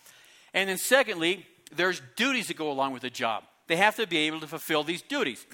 And 0.55 0.71
then, 0.71 0.79
secondly, 0.79 1.47
there's 1.75 2.01
duties 2.15 2.49
that 2.49 2.57
go 2.57 2.71
along 2.71 2.93
with 2.93 3.03
the 3.03 3.11
job. 3.11 3.45
They 3.67 3.77
have 3.77 3.97
to 3.97 4.07
be 4.07 4.19
able 4.19 4.41
to 4.41 4.47
fulfill 4.47 4.85
these 4.85 5.03
duties. 5.03 5.45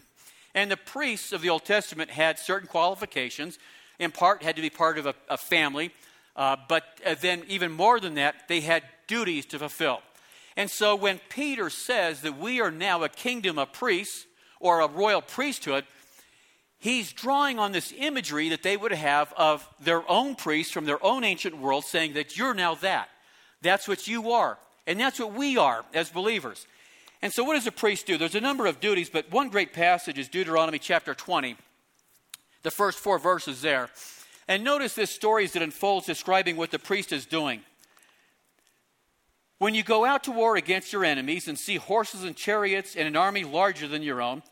And 0.59 0.73
the 0.73 0.77
priests 0.77 1.31
of 1.31 1.41
the 1.41 1.51
Old 1.51 1.65
Testament 1.65 2.11
had 2.11 2.37
certain 2.37 2.67
qualifications. 2.67 3.61
In 4.01 4.11
part, 4.11 4.43
had 4.43 4.57
to 4.57 4.63
be 4.63 4.71
part 4.71 4.99
of 4.99 5.07
a, 5.07 5.15
a 5.31 5.37
family. 5.37 5.93
Uh, 6.35 6.57
but 6.69 6.83
uh, 7.07 7.15
then, 7.21 7.45
even 7.47 7.71
more 7.71 8.01
than 8.01 8.15
that, 8.15 8.49
they 8.49 8.61
had 8.61 8.83
duties 9.07 9.47
to 9.47 9.61
fulfill. 9.61 10.01
And 10.57 10.69
so, 10.69 10.97
when 10.97 11.21
Peter 11.29 11.71
says 11.71 12.23
that 12.23 12.41
we 12.41 12.61
are 12.61 12.73
now 12.73 13.05
a 13.05 13.09
kingdom 13.09 13.57
of 13.57 13.73
priests 13.73 14.27
or 14.59 14.81
a 14.81 14.89
royal 14.89 15.23
priesthood, 15.23 15.85
he's 16.81 17.13
drawing 17.13 17.61
on 17.61 17.71
this 17.71 17.95
imagery 17.97 18.49
that 18.49 18.65
they 18.65 18.77
would 18.77 18.91
have 18.91 19.33
of 19.37 19.65
their 19.79 20.03
own 20.11 20.35
priests 20.35 20.73
from 20.73 20.87
their 20.87 21.05
own 21.05 21.23
ancient 21.23 21.57
world, 21.57 21.85
saying 21.85 22.15
that 22.15 22.37
you're 22.37 22.55
now 22.55 22.75
that. 22.75 23.09
That's 23.63 23.87
what 23.87 24.09
you 24.09 24.33
are. 24.33 24.59
And 24.89 24.99
that's 24.99 25.21
what 25.21 25.35
we 25.35 25.57
are 25.57 25.85
as 25.95 26.11
believers. 26.11 26.67
And 27.21 27.33
so, 27.33 27.43
what 27.43 27.55
does 27.55 27.67
a 27.67 27.73
priest 27.73 28.07
do? 28.07 28.17
There's 28.17 28.35
a 28.35 28.41
number 28.41 28.67
of 28.67 28.81
duties, 28.81 29.11
but 29.11 29.31
one 29.33 29.49
great 29.49 29.73
passage 29.73 30.19
is 30.19 30.29
Deuteronomy 30.29 30.79
chapter 30.79 31.15
20, 31.15 31.57
the 32.63 32.71
first 32.71 32.99
four 32.99 33.19
verses 33.19 33.61
there. 33.61 33.91
And 34.47 34.65
notice 34.65 34.95
this 34.95 35.11
story 35.11 35.45
as 35.45 35.57
it 35.57 35.63
unfolds, 35.63 36.07
describing 36.07 36.57
what 36.57 36.71
the 36.71 36.79
priest 36.79 37.13
is 37.13 37.27
doing. 37.27 37.63
When 39.59 39.75
you 39.75 39.83
go 39.83 40.05
out 40.05 40.25
to 40.25 40.31
war 40.31 40.57
against 40.57 40.93
your 40.93 41.05
enemies 41.05 41.49
and 41.49 41.59
see 41.59 41.77
horses 41.77 42.23
and 42.23 42.37
chariots 42.37 42.95
and 42.95 43.09
an 43.09 43.17
army 43.17 43.43
larger 43.43 43.89
than 43.89 44.05
your 44.05 44.23
own, 44.23 44.43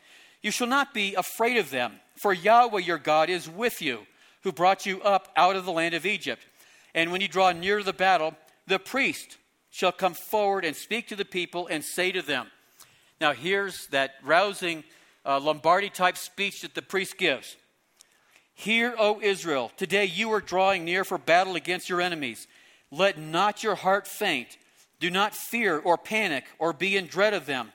you 0.41 0.51
shall 0.51 0.67
not 0.67 0.93
be 0.93 1.15
afraid 1.15 1.57
of 1.57 1.69
them, 1.69 1.93
for 2.17 2.33
Yahweh 2.33 2.81
your 2.81 2.97
God 2.97 3.29
is 3.29 3.49
with 3.49 3.81
you, 3.81 4.05
who 4.43 4.51
brought 4.51 4.85
you 4.85 5.01
up 5.01 5.29
out 5.37 5.55
of 5.55 5.65
the 5.65 5.71
land 5.71 5.95
of 5.95 6.05
Egypt. 6.05 6.45
And 6.93 7.11
when 7.11 7.21
you 7.21 7.29
draw 7.29 7.53
near 7.53 7.81
the 7.81 7.93
battle, 7.93 8.35
the 8.67 8.79
priest 8.79 9.37
shall 9.69 9.93
come 9.93 10.13
forward 10.13 10.65
and 10.65 10.75
speak 10.75 11.07
to 11.07 11.15
the 11.15 11.25
people 11.25 11.67
and 11.67 11.83
say 11.83 12.11
to 12.11 12.21
them, 12.21 12.47
Now 13.19 13.33
here's 13.33 13.87
that 13.87 14.15
rousing 14.23 14.83
uh, 15.25 15.39
Lombardi 15.39 15.89
type 15.89 16.17
speech 16.17 16.61
that 16.61 16.75
the 16.75 16.81
priest 16.81 17.17
gives. 17.17 17.55
Hear, 18.53 18.95
O 18.97 19.19
Israel, 19.21 19.71
today 19.77 20.05
you 20.05 20.31
are 20.31 20.41
drawing 20.41 20.85
near 20.85 21.03
for 21.03 21.17
battle 21.17 21.55
against 21.55 21.89
your 21.89 22.01
enemies. 22.01 22.47
Let 22.91 23.19
not 23.19 23.63
your 23.63 23.75
heart 23.75 24.07
faint. 24.07 24.57
Do 24.99 25.09
not 25.09 25.35
fear 25.35 25.77
or 25.77 25.97
panic 25.97 26.45
or 26.57 26.73
be 26.73 26.97
in 26.97 27.07
dread 27.07 27.33
of 27.33 27.45
them. 27.45 27.71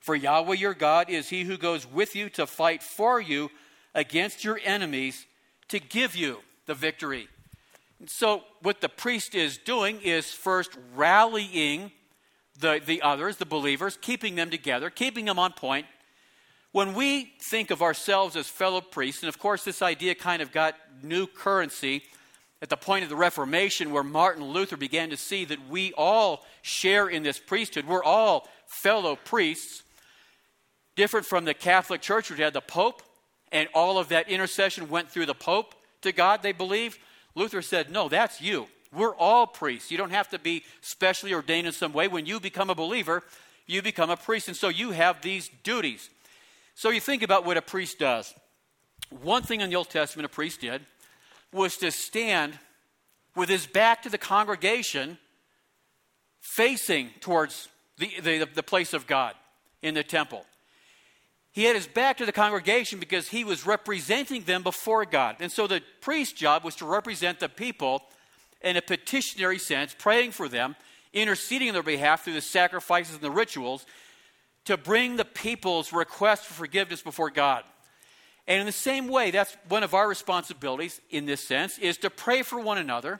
For 0.00 0.14
Yahweh 0.14 0.54
your 0.54 0.74
God 0.74 1.10
is 1.10 1.28
he 1.28 1.44
who 1.44 1.56
goes 1.56 1.86
with 1.86 2.14
you 2.16 2.28
to 2.30 2.46
fight 2.46 2.82
for 2.82 3.20
you 3.20 3.50
against 3.94 4.44
your 4.44 4.60
enemies 4.64 5.26
to 5.68 5.78
give 5.78 6.16
you 6.16 6.38
the 6.66 6.74
victory. 6.74 7.28
So, 8.06 8.44
what 8.62 8.80
the 8.80 8.88
priest 8.88 9.34
is 9.34 9.58
doing 9.58 10.00
is 10.02 10.32
first 10.32 10.70
rallying 10.94 11.90
the, 12.60 12.80
the 12.84 13.02
others, 13.02 13.36
the 13.36 13.46
believers, 13.46 13.98
keeping 14.00 14.34
them 14.34 14.50
together, 14.50 14.90
keeping 14.90 15.24
them 15.24 15.38
on 15.38 15.52
point. 15.52 15.86
When 16.72 16.94
we 16.94 17.32
think 17.40 17.70
of 17.70 17.82
ourselves 17.82 18.36
as 18.36 18.48
fellow 18.48 18.80
priests, 18.80 19.22
and 19.22 19.28
of 19.28 19.38
course, 19.38 19.64
this 19.64 19.80
idea 19.82 20.14
kind 20.14 20.42
of 20.42 20.52
got 20.52 20.74
new 21.02 21.26
currency 21.26 22.02
at 22.60 22.68
the 22.68 22.76
point 22.76 23.04
of 23.04 23.08
the 23.08 23.16
Reformation, 23.16 23.92
where 23.92 24.02
Martin 24.02 24.44
Luther 24.44 24.76
began 24.76 25.10
to 25.10 25.16
see 25.16 25.44
that 25.44 25.68
we 25.68 25.92
all 25.94 26.44
share 26.62 27.08
in 27.08 27.22
this 27.22 27.38
priesthood. 27.38 27.86
We're 27.86 28.02
all 28.02 28.48
fellow 28.66 29.16
priests, 29.16 29.84
different 30.96 31.24
from 31.24 31.44
the 31.44 31.54
Catholic 31.54 32.00
Church, 32.00 32.30
which 32.30 32.40
had 32.40 32.52
the 32.52 32.60
Pope, 32.60 33.02
and 33.52 33.68
all 33.74 33.98
of 33.98 34.08
that 34.08 34.28
intercession 34.28 34.88
went 34.88 35.10
through 35.10 35.26
the 35.26 35.34
Pope 35.34 35.74
to 36.02 36.12
God, 36.12 36.42
they 36.42 36.52
believed. 36.52 36.98
Luther 37.34 37.62
said, 37.62 37.90
No, 37.90 38.08
that's 38.08 38.40
you. 38.40 38.66
We're 38.94 39.14
all 39.14 39.46
priests. 39.46 39.90
You 39.90 39.98
don't 39.98 40.10
have 40.10 40.28
to 40.30 40.38
be 40.38 40.64
specially 40.80 41.34
ordained 41.34 41.66
in 41.66 41.72
some 41.72 41.92
way. 41.92 42.08
When 42.08 42.26
you 42.26 42.40
become 42.40 42.70
a 42.70 42.74
believer, 42.74 43.22
you 43.66 43.82
become 43.82 44.10
a 44.10 44.16
priest. 44.16 44.48
And 44.48 44.56
so 44.56 44.68
you 44.68 44.92
have 44.92 45.20
these 45.20 45.50
duties. 45.62 46.08
So 46.74 46.90
you 46.90 47.00
think 47.00 47.22
about 47.22 47.44
what 47.44 47.56
a 47.56 47.62
priest 47.62 47.98
does. 47.98 48.32
One 49.22 49.42
thing 49.42 49.60
in 49.60 49.70
the 49.70 49.76
Old 49.76 49.90
Testament 49.90 50.26
a 50.26 50.28
priest 50.28 50.60
did 50.60 50.82
was 51.52 51.76
to 51.78 51.90
stand 51.90 52.58
with 53.34 53.48
his 53.48 53.66
back 53.66 54.02
to 54.02 54.10
the 54.10 54.18
congregation, 54.18 55.18
facing 56.40 57.10
towards 57.20 57.68
the, 57.98 58.10
the, 58.22 58.48
the 58.54 58.62
place 58.62 58.92
of 58.92 59.06
God 59.06 59.34
in 59.82 59.94
the 59.94 60.02
temple. 60.02 60.44
He 61.52 61.64
had 61.64 61.76
his 61.76 61.86
back 61.86 62.18
to 62.18 62.26
the 62.26 62.32
congregation 62.32 63.00
because 63.00 63.28
he 63.28 63.44
was 63.44 63.66
representing 63.66 64.42
them 64.42 64.62
before 64.62 65.04
God. 65.04 65.36
And 65.40 65.50
so 65.50 65.66
the 65.66 65.82
priest's 66.00 66.38
job 66.38 66.64
was 66.64 66.76
to 66.76 66.86
represent 66.86 67.40
the 67.40 67.48
people 67.48 68.02
in 68.62 68.76
a 68.76 68.82
petitionary 68.82 69.58
sense, 69.58 69.94
praying 69.98 70.32
for 70.32 70.48
them, 70.48 70.76
interceding 71.12 71.68
on 71.68 71.74
their 71.74 71.82
behalf 71.82 72.24
through 72.24 72.34
the 72.34 72.40
sacrifices 72.40 73.14
and 73.14 73.22
the 73.22 73.30
rituals 73.30 73.86
to 74.64 74.76
bring 74.76 75.16
the 75.16 75.24
people's 75.24 75.92
request 75.92 76.44
for 76.44 76.54
forgiveness 76.54 77.00
before 77.00 77.30
God. 77.30 77.64
And 78.46 78.60
in 78.60 78.66
the 78.66 78.72
same 78.72 79.08
way, 79.08 79.30
that's 79.30 79.56
one 79.68 79.82
of 79.82 79.94
our 79.94 80.08
responsibilities 80.08 81.00
in 81.10 81.26
this 81.26 81.46
sense, 81.46 81.78
is 81.78 81.98
to 81.98 82.10
pray 82.10 82.42
for 82.42 82.58
one 82.60 82.78
another, 82.78 83.18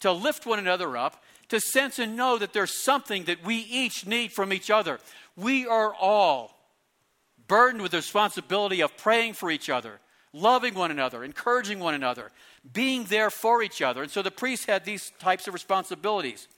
to 0.00 0.12
lift 0.12 0.46
one 0.46 0.58
another 0.58 0.96
up, 0.96 1.22
to 1.48 1.60
sense 1.60 1.98
and 1.98 2.16
know 2.16 2.38
that 2.38 2.52
there's 2.52 2.82
something 2.82 3.24
that 3.24 3.44
we 3.44 3.56
each 3.56 4.06
need 4.06 4.32
from 4.32 4.52
each 4.52 4.70
other. 4.70 4.98
We 5.36 5.66
are 5.66 5.94
all 5.94 6.58
burdened 7.46 7.82
with 7.82 7.90
the 7.90 7.98
responsibility 7.98 8.80
of 8.80 8.96
praying 8.96 9.34
for 9.34 9.50
each 9.50 9.68
other, 9.68 10.00
loving 10.32 10.74
one 10.74 10.90
another, 10.90 11.22
encouraging 11.22 11.78
one 11.78 11.92
another, 11.92 12.30
being 12.70 13.04
there 13.04 13.30
for 13.30 13.62
each 13.62 13.82
other. 13.82 14.02
And 14.02 14.10
so 14.10 14.22
the 14.22 14.30
priest 14.30 14.66
had 14.66 14.84
these 14.84 15.12
types 15.18 15.48
of 15.48 15.54
responsibilities. 15.54 16.48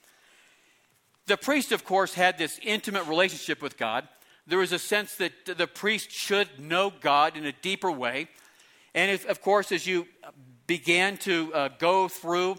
The 1.27 1.37
priest, 1.37 1.73
of 1.73 1.85
course, 1.85 2.15
had 2.15 2.37
this 2.37 2.61
intimate 2.63 3.07
relationship 3.07 3.63
with 3.63 3.79
God 3.79 4.09
there 4.47 4.59
was 4.59 4.73
a 4.73 4.79
sense 4.79 5.17
that 5.17 5.33
the 5.47 5.67
priest 5.67 6.11
should 6.11 6.49
know 6.59 6.93
God 7.01 7.37
in 7.37 7.47
a 7.47 7.53
deeper 7.53 7.91
way. 7.91 8.29
And 8.95 9.11
if, 9.11 9.27
of 9.27 9.41
course, 9.41 9.73
as 9.73 9.87
you 9.87 10.07
began 10.67 11.17
to 11.19 11.53
uh, 11.55 11.69
go 11.79 12.09
through 12.09 12.57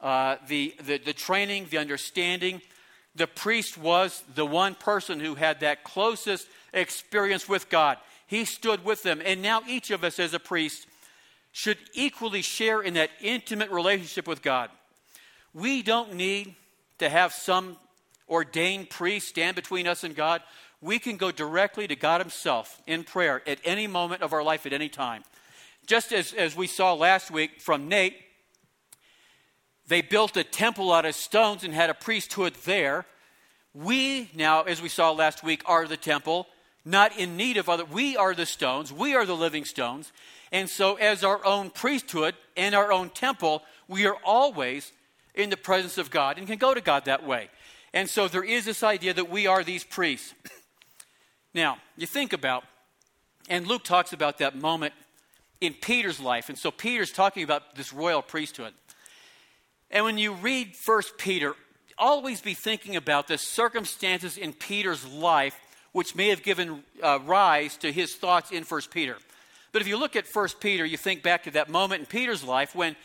uh, 0.00 0.36
the, 0.46 0.74
the, 0.84 0.98
the 0.98 1.12
training, 1.12 1.66
the 1.70 1.78
understanding, 1.78 2.62
the 3.16 3.26
priest 3.26 3.76
was 3.76 4.22
the 4.34 4.46
one 4.46 4.74
person 4.74 5.18
who 5.18 5.34
had 5.34 5.60
that 5.60 5.82
closest 5.82 6.46
experience 6.72 7.48
with 7.48 7.68
God. 7.68 7.98
He 8.26 8.44
stood 8.44 8.84
with 8.84 9.02
them. 9.02 9.20
And 9.24 9.42
now 9.42 9.62
each 9.68 9.90
of 9.90 10.04
us 10.04 10.18
as 10.18 10.34
a 10.34 10.40
priest 10.40 10.86
should 11.54 11.78
equally 11.94 12.42
share 12.42 12.82
in 12.82 12.94
that 12.94 13.08
intimate 13.22 13.70
relationship 13.70 14.28
with 14.28 14.42
God. 14.42 14.68
We 15.54 15.82
don't 15.82 16.14
need 16.14 16.54
to 16.98 17.08
have 17.08 17.32
some 17.32 17.78
ordained 18.28 18.90
priest 18.90 19.28
stand 19.28 19.56
between 19.56 19.86
us 19.86 20.04
and 20.04 20.14
God 20.14 20.42
we 20.84 20.98
can 20.98 21.16
go 21.16 21.30
directly 21.30 21.88
to 21.88 21.96
God 21.96 22.20
Himself 22.20 22.82
in 22.86 23.04
prayer 23.04 23.42
at 23.46 23.58
any 23.64 23.86
moment 23.86 24.20
of 24.20 24.34
our 24.34 24.42
life, 24.42 24.66
at 24.66 24.74
any 24.74 24.90
time. 24.90 25.24
Just 25.86 26.12
as, 26.12 26.34
as 26.34 26.54
we 26.54 26.66
saw 26.66 26.92
last 26.92 27.30
week 27.30 27.58
from 27.58 27.88
Nate, 27.88 28.16
they 29.88 30.02
built 30.02 30.36
a 30.36 30.44
temple 30.44 30.92
out 30.92 31.06
of 31.06 31.14
stones 31.14 31.64
and 31.64 31.72
had 31.72 31.88
a 31.88 31.94
priesthood 31.94 32.52
there. 32.66 33.06
We 33.72 34.30
now, 34.34 34.62
as 34.64 34.82
we 34.82 34.90
saw 34.90 35.10
last 35.10 35.42
week, 35.42 35.62
are 35.64 35.86
the 35.86 35.96
temple, 35.96 36.46
not 36.84 37.18
in 37.18 37.36
need 37.36 37.56
of 37.56 37.68
other. 37.68 37.84
We 37.84 38.16
are 38.16 38.34
the 38.34 38.46
stones, 38.46 38.92
we 38.92 39.14
are 39.14 39.26
the 39.26 39.36
living 39.36 39.64
stones. 39.64 40.12
And 40.52 40.68
so, 40.68 40.94
as 40.96 41.24
our 41.24 41.44
own 41.44 41.70
priesthood 41.70 42.34
and 42.56 42.74
our 42.74 42.92
own 42.92 43.10
temple, 43.10 43.62
we 43.88 44.06
are 44.06 44.16
always 44.24 44.92
in 45.34 45.50
the 45.50 45.56
presence 45.56 45.98
of 45.98 46.10
God 46.10 46.38
and 46.38 46.46
can 46.46 46.58
go 46.58 46.74
to 46.74 46.80
God 46.80 47.06
that 47.06 47.26
way. 47.26 47.48
And 47.92 48.08
so, 48.08 48.28
there 48.28 48.44
is 48.44 48.64
this 48.64 48.82
idea 48.82 49.14
that 49.14 49.30
we 49.30 49.46
are 49.46 49.64
these 49.64 49.84
priests. 49.84 50.34
Now, 51.56 51.78
you 51.96 52.08
think 52.08 52.32
about, 52.32 52.64
and 53.48 53.64
Luke 53.64 53.84
talks 53.84 54.12
about 54.12 54.38
that 54.38 54.56
moment 54.56 54.92
in 55.60 55.72
Peter's 55.72 56.20
life. 56.20 56.48
And 56.48 56.58
so 56.58 56.70
Peter's 56.70 57.12
talking 57.12 57.42
about 57.42 57.74
this 57.74 57.92
royal 57.92 58.22
priesthood. 58.22 58.72
And 59.90 60.04
when 60.04 60.18
you 60.18 60.32
read 60.32 60.74
First 60.76 61.16
Peter, 61.18 61.54
always 61.96 62.40
be 62.40 62.54
thinking 62.54 62.96
about 62.96 63.28
the 63.28 63.38
circumstances 63.38 64.36
in 64.36 64.52
Peter's 64.52 65.06
life 65.06 65.56
which 65.94 66.14
may 66.14 66.28
have 66.28 66.42
given 66.42 66.84
uh, 67.02 67.18
rise 67.24 67.78
to 67.78 67.90
his 67.90 68.14
thoughts 68.14 68.50
in 68.50 68.64
First 68.64 68.90
Peter. 68.90 69.16
But 69.72 69.80
if 69.80 69.88
you 69.88 69.96
look 69.96 70.16
at 70.16 70.26
First 70.26 70.60
Peter, 70.60 70.84
you 70.84 70.98
think 70.98 71.22
back 71.22 71.44
to 71.44 71.52
that 71.52 71.70
moment 71.70 72.00
in 72.00 72.06
Peter's 72.06 72.44
life 72.44 72.74
when 72.74 72.96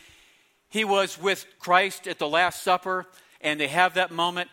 he 0.68 0.84
was 0.84 1.18
with 1.18 1.46
Christ 1.58 2.06
at 2.06 2.18
the 2.18 2.28
Last 2.28 2.62
Supper, 2.62 3.06
and 3.40 3.58
they 3.58 3.68
have 3.68 3.94
that 3.94 4.10
moment, 4.10 4.50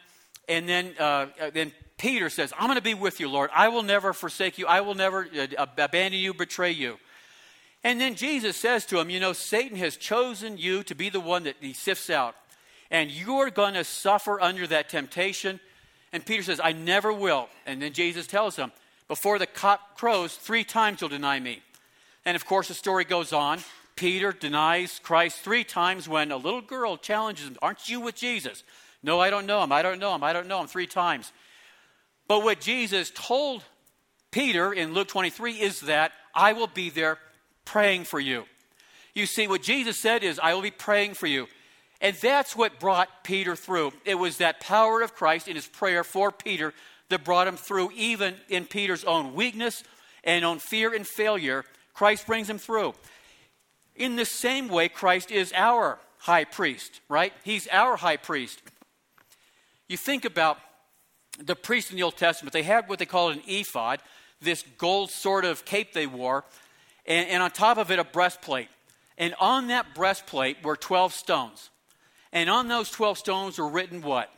and 0.47 0.69
then 0.69 0.93
uh, 0.97 1.26
then 1.54 1.73
Peter 1.97 2.30
says, 2.30 2.54
"I'm 2.58 2.67
going 2.67 2.78
to 2.78 2.82
be 2.82 2.93
with 2.93 3.19
you, 3.19 3.28
Lord. 3.28 3.50
I 3.54 3.67
will 3.67 3.84
never 3.84 4.13
forsake 4.13 4.58
you. 4.58 4.67
I 4.67 4.82
will 4.82 4.95
never 4.95 5.28
uh, 5.38 5.65
abandon 5.78 6.19
you, 6.19 6.34
betray 6.34 6.71
you." 6.71 6.97
And 7.84 8.02
then 8.02 8.15
Jesus 8.15 8.58
says 8.58 8.86
to 8.88 9.00
him, 9.00 9.10
You 9.10 9.19
know, 9.19 9.34
Satan 9.34 9.78
has 9.78 9.97
chosen 9.97 10.58
you 10.58 10.84
to 10.84 10.95
be 10.95 11.10
the 11.10 11.19
one 11.19 11.43
that 11.43 11.56
he 11.60 11.73
sifts 11.73 12.10
out. 12.10 12.36
And 12.89 13.12
you're 13.12 13.50
going 13.50 13.73
to 13.73 13.84
suffer 13.84 14.41
under 14.41 14.65
that 14.67 14.89
temptation. 14.89 15.60
And 16.13 16.26
Peter 16.26 16.43
says, 16.43 16.62
I 16.63 16.72
never 16.72 17.12
will. 17.12 17.50
And 17.65 17.82
then 17.82 17.93
Jesus 17.93 18.28
tells 18.28 18.56
him, 18.56 18.72
Before 19.08 19.39
the 19.39 19.46
cock 19.46 19.98
crows, 19.98 20.36
three 20.36 20.63
times 20.63 21.02
you'll 21.02 21.10
deny 21.10 21.39
me. 21.39 21.62
And 22.26 22.36
of 22.36 22.46
course, 22.46 22.67
the 22.67 22.74
story 22.74 23.06
goes 23.06 23.34
on. 23.34 23.60
Peter 23.96 24.32
denies 24.32 25.00
Christ 25.02 25.39
three 25.39 25.63
times 25.63 26.08
when 26.08 26.32
a 26.32 26.38
little 26.38 26.62
girl 26.62 26.98
challenges 26.98 27.48
him, 27.48 27.58
Aren't 27.62 27.89
you 27.89 28.00
with 28.00 28.15
Jesus? 28.15 28.63
No, 29.04 29.20
I 29.20 29.30
don't 29.30 29.46
know 29.46 29.63
him. 29.63 29.72
I 29.72 29.82
don't 29.82 30.00
know 30.00 30.13
him. 30.15 30.24
I 30.24 30.34
don't 30.34 30.48
know 30.48 30.62
him. 30.62 30.67
Three 30.67 30.88
times. 30.88 31.32
But 32.28 32.43
what 32.43 32.60
Jesus 32.60 33.12
told 33.13 33.63
Peter 34.32 34.74
in 34.74 34.93
Luke 34.93 35.08
23 35.08 35.54
is 35.54 35.82
that 35.82 36.12
I 36.36 36.54
will 36.54 36.67
be 36.67 36.89
there 36.89 37.17
praying 37.65 38.04
for 38.04 38.20
you. 38.20 38.46
You 39.13 39.26
see, 39.26 39.48
what 39.48 39.63
Jesus 39.63 39.98
said 39.98 40.24
is, 40.24 40.39
I 40.39 40.54
will 40.54 40.62
be 40.62 40.72
praying 40.72 41.15
for 41.15 41.28
you. 41.28 41.48
And 42.02 42.16
that's 42.18 42.56
what 42.56 42.80
brought 42.80 43.24
Peter 43.24 43.56
through. 43.56 43.94
It 44.06 44.16
was 44.16 44.38
that 44.38 44.60
power 44.60 45.02
of 45.02 45.16
Christ 45.16 45.48
in 45.48 45.56
his 45.56 45.68
prayer 45.68 46.04
for 46.04 46.32
Peter 46.32 46.74
that 47.10 47.24
brought 47.24 47.48
him 47.48 47.58
through, 47.58 47.92
even 47.96 48.36
in 48.50 48.66
Peter's 48.66 49.04
own 49.04 49.34
weakness 49.34 49.84
and 50.24 50.46
own 50.46 50.60
fear 50.60 50.94
and 50.94 51.08
failure. 51.08 51.64
Christ 51.94 52.28
brings 52.28 52.50
him 52.50 52.58
through. 52.60 52.94
In 53.96 54.16
the 54.16 54.26
same 54.26 54.68
way, 54.68 54.90
Christ 54.90 55.32
is 55.32 55.52
our 55.56 55.98
high 56.20 56.44
priest, 56.44 57.02
right? 57.10 57.34
He's 57.44 57.68
our 57.72 57.96
high 57.96 58.18
priest. 58.18 58.62
You 59.88 59.98
think 59.98 60.26
about 60.26 60.60
the 61.40 61.56
priests 61.56 61.90
in 61.90 61.98
the 61.98 62.04
Old 62.04 62.18
Testament, 62.18 62.54
they 62.54 62.64
had 62.64 62.88
what 62.90 63.00
they 63.00 63.06
called 63.06 63.34
an 63.34 63.42
ephod, 63.48 64.02
this 64.42 64.64
gold 64.78 65.10
sort 65.10 65.46
of 65.46 65.66
cape 65.66 65.94
they 65.94 66.06
wore 66.06 66.44
and, 67.08 67.30
and 67.30 67.42
on 67.42 67.52
top 67.52 67.78
of 67.78 67.90
it, 67.90 68.00
a 68.00 68.04
breastplate. 68.04 68.68
And 69.18 69.34
on 69.40 69.68
that 69.68 69.96
breastplate 69.96 70.64
were 70.64 70.76
12 70.76 71.14
stones. 71.14 71.70
And 72.32 72.50
on 72.50 72.68
those 72.68 72.90
12 72.90 73.18
stones 73.18 73.58
were 73.58 73.68
written 73.68 74.02
what? 74.02 74.32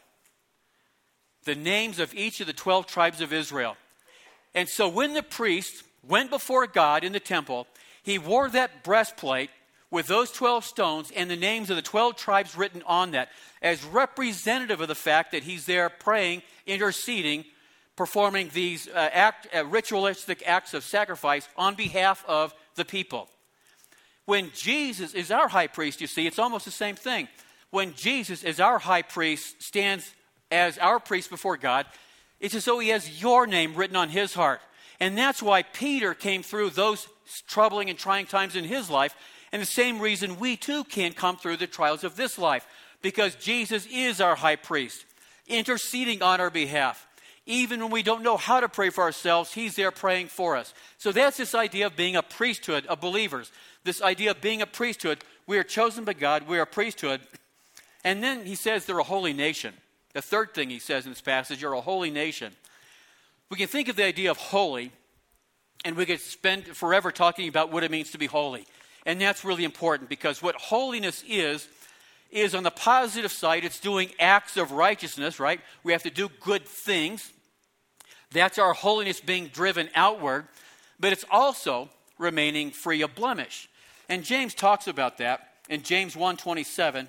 The 1.46 1.56
names 1.56 2.00
of 2.00 2.14
each 2.14 2.42
of 2.42 2.48
the 2.48 2.54
12 2.54 2.86
tribes 2.86 3.22
of 3.22 3.34
Israel. 3.34 3.76
And 4.54 4.68
so 4.68 4.88
when 4.88 5.14
the 5.14 5.24
priest 5.24 5.84
went 6.08 6.30
before 6.30 6.68
God 6.68 7.04
in 7.04 7.14
the 7.14 7.20
temple, 7.20 7.68
he 8.04 8.18
wore 8.18 8.50
that 8.50 8.84
breastplate 8.84 9.50
with 9.92 10.08
those 10.08 10.32
12 10.32 10.66
stones 10.66 11.12
and 11.16 11.30
the 11.30 11.36
names 11.36 11.70
of 11.70 11.76
the 11.76 11.82
12 11.82 12.16
tribes 12.16 12.56
written 12.56 12.84
on 12.86 13.12
that 13.12 13.30
as 13.62 13.84
representative 13.84 14.82
of 14.82 14.88
the 14.88 14.96
fact 14.96 15.32
that 15.32 15.44
he's 15.44 15.66
there 15.66 15.90
praying, 15.90 16.42
interceding 16.66 17.46
performing 18.00 18.50
these 18.54 18.88
uh, 18.88 19.10
act, 19.12 19.46
uh, 19.54 19.66
ritualistic 19.66 20.42
acts 20.48 20.74
of 20.74 20.86
sacrifice 20.86 21.50
on 21.58 21.76
behalf 21.76 22.24
of 22.30 22.54
the 22.76 22.86
people. 22.86 23.28
When 24.24 24.52
Jesus 24.56 25.14
is 25.14 25.32
our 25.32 25.50
high 25.50 25.68
priest, 25.68 26.00
you 26.00 26.08
see, 26.08 26.26
it's 26.26 26.40
almost 26.40 26.64
the 26.64 26.72
same 26.72 26.96
thing. 26.96 27.28
When 27.72 27.94
Jesus, 27.94 28.44
as 28.44 28.60
our 28.60 28.80
high 28.80 29.04
priest, 29.04 29.62
stands 29.62 30.12
as 30.52 30.78
our 30.78 31.00
priest 31.00 31.30
before 31.30 31.58
God, 31.58 31.86
it's 32.40 32.56
as 32.56 32.66
though 32.66 32.80
he 32.80 32.90
has 32.90 33.22
your 33.22 33.46
name 33.46 33.76
written 33.76 33.96
on 33.96 34.10
his 34.10 34.34
heart. 34.34 34.62
And 35.00 35.18
that's 35.18 35.42
why 35.42 35.64
Peter 35.64 36.14
came 36.14 36.44
through 36.44 36.72
those 36.72 37.08
troubling 37.48 37.90
and 37.90 38.00
trying 38.00 38.26
times 38.26 38.56
in 38.56 38.64
his 38.64 38.90
life, 38.90 39.16
and 39.52 39.62
the 39.62 39.66
same 39.66 40.00
reason 40.00 40.40
we 40.40 40.58
too 40.58 40.84
can 40.84 41.14
come 41.14 41.38
through 41.38 41.58
the 41.58 41.68
trials 41.68 42.04
of 42.04 42.16
this 42.16 42.38
life, 42.38 42.68
because 43.02 43.36
Jesus 43.36 43.88
is 43.92 44.20
our 44.20 44.36
high 44.36 44.56
priest, 44.56 45.06
interceding 45.48 46.22
on 46.22 46.42
our 46.42 46.50
behalf. 46.50 47.08
Even 47.46 47.82
when 47.82 47.92
we 47.92 48.04
don't 48.04 48.24
know 48.24 48.38
how 48.38 48.60
to 48.60 48.70
pray 48.70 48.90
for 48.90 49.04
ourselves, 49.04 49.54
He's 49.54 49.76
there 49.76 49.92
praying 49.92 50.28
for 50.28 50.56
us. 50.56 50.74
So 50.98 51.12
that's 51.12 51.38
this 51.38 51.56
idea 51.56 51.88
of 51.88 51.96
being 51.96 52.16
a 52.16 52.22
priesthood 52.22 52.86
of 52.86 53.00
believers. 53.00 53.52
This 53.84 54.02
idea 54.04 54.32
of 54.32 54.42
being 54.42 54.62
a 54.62 54.68
priesthood. 54.68 55.24
We 55.48 55.58
are 55.58 55.64
chosen 55.64 56.04
by 56.04 56.14
God, 56.14 56.48
we 56.48 56.60
are 56.60 56.64
a 56.64 56.68
priesthood. 56.68 57.22
And 58.04 58.24
then 58.24 58.46
He 58.46 58.56
says 58.56 58.86
they're 58.86 59.00
a 59.00 59.04
holy 59.04 59.34
nation. 59.34 59.74
The 60.14 60.22
third 60.22 60.54
thing 60.54 60.70
He 60.70 60.80
says 60.80 61.06
in 61.06 61.12
this 61.12 61.22
passage, 61.22 61.62
you're 61.62 61.74
a 61.74 61.82
holy 61.82 62.12
nation. 62.12 62.54
We 63.50 63.58
can 63.58 63.68
think 63.68 63.88
of 63.88 63.96
the 63.96 64.06
idea 64.06 64.30
of 64.30 64.38
holy, 64.38 64.92
and 65.84 65.96
we 65.96 66.06
could 66.06 66.20
spend 66.20 66.66
forever 66.66 67.12
talking 67.12 67.48
about 67.48 67.72
what 67.72 67.84
it 67.84 67.92
means 67.92 68.12
to 68.12 68.18
be 68.18 68.28
holy. 68.28 68.66
And 69.06 69.20
that's 69.20 69.44
really 69.44 69.64
important 69.64 70.10
because 70.10 70.42
what 70.42 70.56
holiness 70.56 71.24
is, 71.28 71.68
is 72.32 72.54
on 72.54 72.64
the 72.64 72.72
positive 72.72 73.32
side, 73.32 73.64
it's 73.64 73.80
doing 73.80 74.12
acts 74.20 74.56
of 74.56 74.72
righteousness, 74.72 75.40
right? 75.40 75.62
We 75.84 75.94
have 75.94 76.04
to 76.04 76.12
do 76.12 76.30
good 76.42 76.66
things. 76.66 77.32
That's 78.32 78.60
our 78.60 78.74
holiness 78.74 79.20
being 79.20 79.48
driven 79.48 79.90
outward, 79.96 80.48
but 81.00 81.12
it's 81.12 81.26
also 81.32 81.90
remaining 82.20 82.70
free 82.70 83.02
of 83.02 83.16
blemish. 83.16 83.68
And 84.08 84.24
James 84.24 84.54
talks 84.54 84.88
about 84.88 85.18
that 85.18 85.54
in 85.70 85.82
James 85.82 86.16
1:27. 86.16 87.08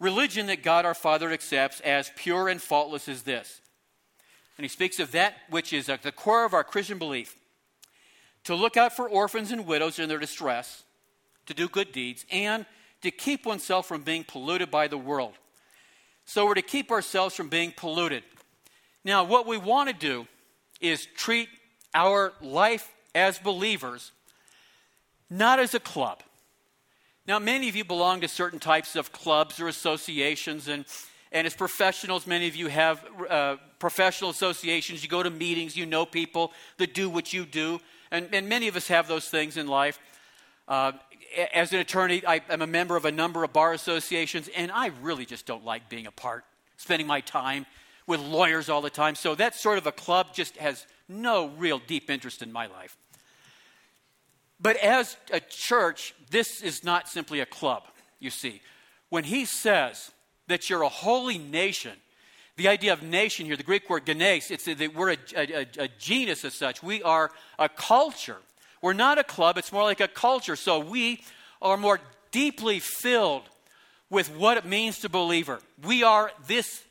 Religion 0.00 0.46
that 0.46 0.62
God 0.62 0.84
our 0.84 0.94
Father 0.94 1.30
accepts 1.32 1.80
as 1.80 2.12
pure 2.16 2.48
and 2.48 2.62
faultless 2.62 3.08
is 3.08 3.22
this. 3.22 3.60
And 4.56 4.64
he 4.64 4.68
speaks 4.68 4.98
of 4.98 5.12
that 5.12 5.34
which 5.50 5.72
is 5.72 5.88
at 5.88 6.02
the 6.02 6.12
core 6.12 6.44
of 6.44 6.54
our 6.54 6.64
Christian 6.64 6.98
belief. 6.98 7.36
To 8.44 8.54
look 8.54 8.76
out 8.76 8.94
for 8.94 9.08
orphans 9.08 9.50
and 9.50 9.66
widows 9.66 9.98
in 9.98 10.08
their 10.08 10.18
distress, 10.18 10.84
to 11.46 11.54
do 11.54 11.68
good 11.68 11.92
deeds, 11.92 12.24
and 12.30 12.66
to 13.02 13.10
keep 13.10 13.46
oneself 13.46 13.86
from 13.86 14.02
being 14.02 14.24
polluted 14.24 14.70
by 14.70 14.88
the 14.88 14.98
world. 14.98 15.34
So 16.24 16.46
we're 16.46 16.54
to 16.54 16.62
keep 16.62 16.90
ourselves 16.90 17.34
from 17.34 17.48
being 17.48 17.72
polluted. 17.76 18.22
Now, 19.04 19.24
what 19.24 19.46
we 19.46 19.56
want 19.56 19.88
to 19.88 19.94
do 19.94 20.26
is 20.80 21.06
treat 21.06 21.48
our 21.94 22.32
life 22.40 22.92
as 23.14 23.38
believers 23.38 24.12
not 25.30 25.58
as 25.58 25.74
a 25.74 25.80
club. 25.80 26.22
Now, 27.28 27.38
many 27.38 27.68
of 27.68 27.76
you 27.76 27.84
belong 27.84 28.22
to 28.22 28.28
certain 28.28 28.58
types 28.58 28.96
of 28.96 29.12
clubs 29.12 29.60
or 29.60 29.68
associations, 29.68 30.66
and, 30.66 30.86
and 31.30 31.46
as 31.46 31.54
professionals, 31.54 32.26
many 32.26 32.48
of 32.48 32.56
you 32.56 32.68
have 32.68 33.04
uh, 33.28 33.56
professional 33.78 34.30
associations. 34.30 35.02
You 35.02 35.10
go 35.10 35.22
to 35.22 35.28
meetings, 35.28 35.76
you 35.76 35.84
know 35.84 36.06
people 36.06 36.54
that 36.78 36.94
do 36.94 37.10
what 37.10 37.34
you 37.34 37.44
do, 37.44 37.80
and, 38.10 38.30
and 38.32 38.48
many 38.48 38.66
of 38.66 38.76
us 38.76 38.88
have 38.88 39.08
those 39.08 39.28
things 39.28 39.58
in 39.58 39.66
life. 39.66 39.98
Uh, 40.66 40.92
as 41.52 41.70
an 41.74 41.80
attorney, 41.80 42.22
I, 42.26 42.40
am 42.48 42.62
a 42.62 42.66
member 42.66 42.96
of 42.96 43.04
a 43.04 43.12
number 43.12 43.44
of 43.44 43.52
bar 43.52 43.74
associations, 43.74 44.48
and 44.56 44.72
I 44.72 44.86
really 45.02 45.26
just 45.26 45.44
don't 45.44 45.66
like 45.66 45.90
being 45.90 46.06
a 46.06 46.10
part, 46.10 46.46
spending 46.78 47.06
my 47.06 47.20
time 47.20 47.66
with 48.06 48.20
lawyers 48.20 48.70
all 48.70 48.80
the 48.80 48.88
time. 48.88 49.14
So 49.14 49.34
that 49.34 49.54
sort 49.54 49.76
of 49.76 49.86
a 49.86 49.92
club 49.92 50.28
just 50.32 50.56
has 50.56 50.86
no 51.10 51.48
real 51.58 51.78
deep 51.78 52.08
interest 52.08 52.40
in 52.40 52.50
my 52.50 52.68
life. 52.68 52.96
But 54.60 54.76
as 54.76 55.16
a 55.32 55.40
church, 55.40 56.14
this 56.30 56.62
is 56.62 56.82
not 56.82 57.08
simply 57.08 57.40
a 57.40 57.46
club, 57.46 57.84
you 58.18 58.30
see. 58.30 58.60
When 59.08 59.24
he 59.24 59.44
says 59.44 60.10
that 60.48 60.68
you're 60.68 60.82
a 60.82 60.88
holy 60.88 61.38
nation, 61.38 61.92
the 62.56 62.68
idea 62.68 62.92
of 62.92 63.02
nation 63.02 63.46
here, 63.46 63.56
the 63.56 63.62
Greek 63.62 63.88
word 63.88 64.04
genos, 64.04 64.50
it's 64.50 64.66
a, 64.66 64.88
we're 64.88 65.12
a, 65.12 65.16
a, 65.36 65.66
a 65.78 65.88
genus 65.98 66.44
as 66.44 66.54
such. 66.54 66.82
We 66.82 67.02
are 67.02 67.30
a 67.58 67.68
culture. 67.68 68.38
We're 68.82 68.94
not 68.94 69.18
a 69.18 69.24
club, 69.24 69.58
it's 69.58 69.72
more 69.72 69.84
like 69.84 70.00
a 70.00 70.08
culture. 70.08 70.56
So 70.56 70.80
we 70.80 71.22
are 71.62 71.76
more 71.76 72.00
deeply 72.30 72.80
filled 72.80 73.44
with 74.10 74.34
what 74.34 74.56
it 74.56 74.64
means 74.64 75.00
to 75.00 75.08
believer. 75.08 75.60
We 75.84 76.02
are 76.02 76.32
this 76.46 76.82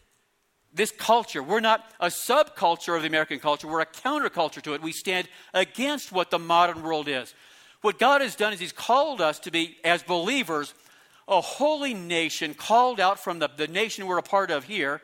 this 0.74 0.92
culture. 0.92 1.42
We're 1.42 1.60
not 1.60 1.90
a 2.00 2.08
subculture 2.08 2.96
of 2.96 3.02
the 3.02 3.08
American 3.08 3.40
culture, 3.40 3.68
we're 3.68 3.82
a 3.82 3.86
counterculture 3.86 4.62
to 4.62 4.74
it. 4.74 4.82
We 4.82 4.92
stand 4.92 5.28
against 5.54 6.12
what 6.12 6.30
the 6.30 6.40
modern 6.40 6.84
world 6.84 7.08
is. 7.08 7.34
What 7.88 8.00
God 8.00 8.20
has 8.20 8.36
done 8.36 8.52
is 8.52 8.60
He's 8.60 8.74
called 8.74 9.22
us 9.22 9.40
to 9.40 9.50
be, 9.50 9.78
as 9.82 10.04
believers, 10.04 10.74
a 11.26 11.40
holy 11.40 11.94
nation 11.94 12.54
called 12.54 13.00
out 13.00 13.18
from 13.18 13.40
the, 13.40 13.50
the 13.56 13.70
nation 13.70 14.08
we're 14.08 14.18
a 14.18 14.22
part 14.22 14.52
of 14.52 14.66
here 14.66 15.02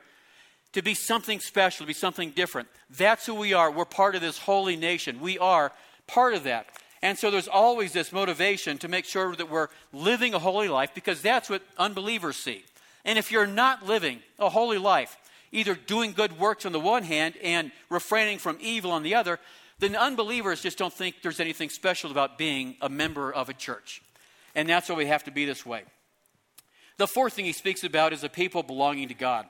to 0.74 0.82
be 0.82 0.94
something 0.94 1.40
special, 1.40 1.86
to 1.86 1.88
be 1.88 1.94
something 1.94 2.32
different. 2.32 2.68
That's 2.90 3.26
who 3.26 3.36
we 3.36 3.54
are. 3.54 3.72
We're 3.72 3.86
part 3.86 4.16
of 4.16 4.22
this 4.22 4.38
holy 4.38 4.76
nation. 4.76 5.22
We 5.22 5.40
are 5.40 5.72
part 6.08 6.34
of 6.34 6.44
that. 6.44 6.68
And 7.02 7.18
so 7.18 7.32
there's 7.32 7.48
always 7.48 7.94
this 7.94 8.12
motivation 8.12 8.78
to 8.80 8.90
make 8.90 9.06
sure 9.06 9.34
that 9.34 9.50
we're 9.50 9.70
living 9.94 10.34
a 10.34 10.40
holy 10.40 10.68
life 10.68 10.94
because 10.94 11.22
that's 11.22 11.50
what 11.50 11.62
unbelievers 11.78 12.36
see. 12.36 12.66
And 13.06 13.18
if 13.18 13.32
you're 13.32 13.48
not 13.48 13.86
living 13.86 14.20
a 14.40 14.50
holy 14.50 14.78
life, 14.78 15.16
either 15.54 15.76
doing 15.76 16.12
good 16.12 16.38
works 16.38 16.66
on 16.66 16.74
the 16.74 16.82
one 16.82 17.04
hand 17.04 17.36
and 17.42 17.72
refraining 17.90 18.40
from 18.40 18.58
evil 18.60 18.92
on 18.92 19.04
the 19.04 19.16
other, 19.16 19.40
then 19.84 19.96
unbelievers 19.96 20.62
just 20.62 20.78
don't 20.78 20.94
think 20.94 21.22
there's 21.22 21.40
anything 21.40 21.70
special 21.70 22.10
about 22.10 22.38
being 22.38 22.76
a 22.82 22.90
member 22.90 23.32
of 23.32 23.50
a 23.50 23.54
church. 23.54 24.02
And 24.56 24.70
that's 24.70 24.90
why 24.90 24.96
we 24.96 25.08
have 25.08 25.26
to 25.26 25.32
be 25.32 25.46
this 25.46 25.66
way. 25.66 25.84
The 26.98 27.08
fourth 27.08 27.34
thing 27.34 27.46
he 27.46 27.54
speaks 27.54 27.84
about 27.84 28.14
is 28.14 28.24
a 28.24 28.30
people 28.30 28.64
belonging 28.64 29.10
to 29.10 29.14
God. 29.14 29.46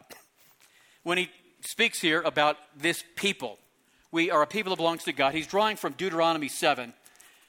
When 1.03 1.17
he 1.17 1.29
speaks 1.61 1.99
here 1.99 2.21
about 2.21 2.57
this 2.77 3.03
people, 3.15 3.59
we 4.11 4.31
are 4.31 4.41
a 4.41 4.47
people 4.47 4.71
that 4.71 4.77
belongs 4.77 5.03
to 5.03 5.13
God. 5.13 5.33
He's 5.33 5.47
drawing 5.47 5.75
from 5.75 5.93
Deuteronomy 5.93 6.47
7, 6.47 6.93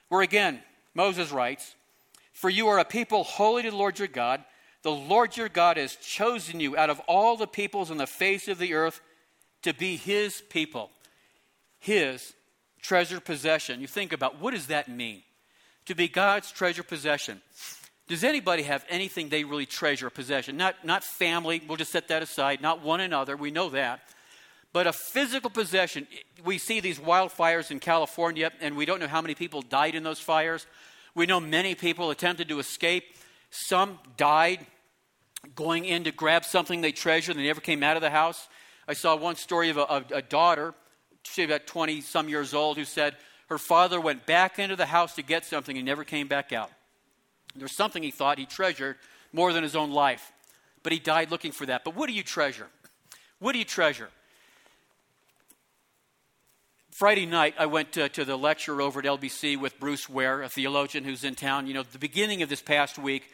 where 0.09 0.23
again, 0.23 0.61
Moses 0.95 1.31
writes, 1.31 1.75
For 2.33 2.51
you 2.51 2.69
are 2.69 2.79
a 2.79 2.85
people 2.85 3.23
holy 3.23 3.63
to 3.63 3.71
the 3.71 3.77
Lord 3.77 3.99
your 3.99 4.09
God. 4.09 4.45
The 4.83 4.91
Lord 4.91 5.37
your 5.37 5.49
God 5.49 5.77
has 5.77 5.97
chosen 5.97 6.61
you 6.61 6.77
out 6.77 6.91
of 6.91 7.01
all 7.07 7.37
the 7.37 7.47
peoples 7.47 7.91
on 7.91 7.97
the 7.97 8.07
face 8.07 8.49
of 8.49 8.59
the 8.59 8.75
earth 8.75 9.01
to 9.63 9.73
be 9.73 9.97
his 9.97 10.43
people, 10.51 10.91
his 11.79 12.35
treasured 12.85 13.25
possession. 13.25 13.81
You 13.81 13.87
think 13.87 14.13
about 14.13 14.41
what 14.41 14.53
does 14.53 14.67
that 14.67 14.89
mean? 14.89 15.23
To 15.87 15.95
be 15.95 16.07
God's 16.07 16.53
treasured 16.53 16.87
possession. 16.87 17.41
Does 18.09 18.23
anybody 18.23 18.63
have 18.65 18.85
anything 18.91 19.31
they 19.31 19.45
really 19.45 19.65
treasure, 19.65 20.09
a 20.09 20.11
possession? 20.11 20.59
Not, 20.59 20.85
not 20.85 21.03
family, 21.03 21.63
we'll 21.67 21.79
just 21.79 21.91
set 21.91 22.09
that 22.09 22.23
aside, 22.23 22.61
not 22.61 22.83
one 22.83 23.01
another, 23.01 23.37
we 23.37 23.51
know 23.51 23.71
that. 23.71 24.01
But 24.75 24.87
a 24.87 24.93
physical 24.93 25.49
possession. 25.49 26.07
We 26.45 26.59
see 26.59 26.81
these 26.81 26.99
wildfires 26.99 27.71
in 27.71 27.81
California, 27.81 28.51
and 28.61 28.77
we 28.77 28.85
don't 28.85 29.01
know 29.01 29.09
how 29.09 29.23
many 29.23 29.35
people 29.35 29.63
died 29.63 29.95
in 29.95 30.03
those 30.03 30.21
fires. 30.21 30.67
We 31.15 31.27
know 31.27 31.41
many 31.41 31.75
people 31.75 32.11
attempted 32.11 32.49
to 32.49 32.59
escape. 32.59 33.05
Some 33.51 33.99
died 34.17 34.67
going 35.55 35.87
in 35.87 36.05
to 36.05 36.13
grab 36.13 36.45
something 36.45 36.81
they 36.81 36.93
treasured 36.93 37.37
they 37.37 37.45
never 37.45 37.61
came 37.61 37.83
out 37.83 37.97
of 37.97 38.03
the 38.03 38.11
house. 38.11 38.49
I 38.87 38.93
saw 38.93 39.17
one 39.17 39.37
story 39.37 39.71
of 39.71 39.79
a, 39.79 39.83
a, 39.83 40.05
a 40.17 40.23
daughter, 40.23 40.75
she 41.25 41.45
about 41.45 41.67
20 41.67 42.01
some 42.01 42.29
years 42.29 42.55
old, 42.55 42.77
who 42.77 42.85
said 42.85 43.17
her 43.49 43.59
father 43.59 44.01
went 44.01 44.27
back 44.27 44.59
into 44.59 44.77
the 44.77 44.87
house 44.87 45.15
to 45.17 45.23
get 45.23 45.45
something 45.45 45.77
and 45.77 45.87
never 45.87 46.05
came 46.05 46.29
back 46.29 46.53
out. 46.53 46.71
There's 47.57 47.77
something 47.77 48.03
he 48.03 48.11
thought 48.11 48.39
he 48.39 48.47
treasured 48.47 48.97
more 49.33 49.53
than 49.53 49.63
his 49.63 49.77
own 49.77 49.91
life, 49.91 50.33
but 50.83 50.93
he 50.93 50.99
died 50.99 51.31
looking 51.31 51.53
for 51.53 51.67
that. 51.67 51.85
But 51.85 51.95
what 51.95 52.09
do 52.09 52.13
you 52.15 52.23
treasure? 52.23 52.67
What 53.39 53.53
do 53.53 53.59
you 53.59 53.65
treasure? 53.65 54.09
Friday 56.91 57.27
night, 57.27 57.55
I 57.59 57.67
went 57.67 57.93
to, 57.93 58.09
to, 58.09 58.25
the 58.25 58.39
lecture 58.39 58.81
over 58.81 59.01
at 59.01 59.05
LBC 59.05 59.59
with 59.59 59.81
Bruce 59.81 60.09
Ware, 60.09 60.43
a 60.43 60.49
theologian 60.49 61.03
who's 61.03 61.25
in 61.25 61.35
town. 61.35 61.67
You 61.67 61.75
know, 61.75 61.83
the 61.83 61.99
beginning 61.99 62.43
of 62.43 62.49
this 62.49 62.63
past 62.63 62.99
week, 62.99 63.25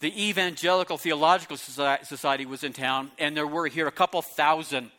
the 0.00 0.28
Evangelical 0.28 0.98
Theological 0.98 1.56
Society 1.56 2.44
was 2.44 2.64
in 2.64 2.72
town, 2.72 3.12
and 3.20 3.36
there 3.36 3.46
were 3.46 3.68
here 3.68 3.86
a 3.86 3.92
couple 3.92 4.20
thousand 4.20 4.90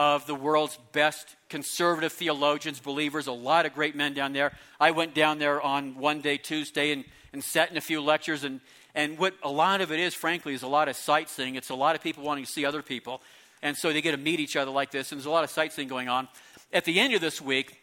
of 0.00 0.26
the 0.26 0.34
world's 0.34 0.78
best 0.92 1.36
conservative 1.50 2.10
theologians, 2.10 2.80
believers, 2.80 3.26
a 3.26 3.32
lot 3.32 3.66
of 3.66 3.74
great 3.74 3.94
men 3.94 4.14
down 4.14 4.32
there. 4.32 4.50
I 4.80 4.92
went 4.92 5.12
down 5.14 5.38
there 5.38 5.60
on 5.60 5.94
one 5.98 6.22
day, 6.22 6.38
Tuesday, 6.38 6.92
and, 6.92 7.04
and 7.34 7.44
sat 7.44 7.70
in 7.70 7.76
a 7.76 7.82
few 7.82 8.00
lectures. 8.00 8.42
And, 8.42 8.62
and 8.94 9.18
what 9.18 9.34
a 9.42 9.50
lot 9.50 9.82
of 9.82 9.92
it 9.92 10.00
is, 10.00 10.14
frankly, 10.14 10.54
is 10.54 10.62
a 10.62 10.68
lot 10.68 10.88
of 10.88 10.96
sightseeing. 10.96 11.54
It's 11.54 11.68
a 11.68 11.74
lot 11.74 11.96
of 11.96 12.02
people 12.02 12.24
wanting 12.24 12.46
to 12.46 12.50
see 12.50 12.64
other 12.64 12.80
people. 12.80 13.20
And 13.60 13.76
so 13.76 13.92
they 13.92 14.00
get 14.00 14.12
to 14.12 14.16
meet 14.16 14.40
each 14.40 14.56
other 14.56 14.70
like 14.70 14.90
this, 14.90 15.12
and 15.12 15.18
there's 15.18 15.26
a 15.26 15.30
lot 15.30 15.44
of 15.44 15.50
sightseeing 15.50 15.88
going 15.88 16.08
on. 16.08 16.28
At 16.72 16.86
the 16.86 16.98
end 16.98 17.12
of 17.12 17.20
this 17.20 17.38
week, 17.38 17.78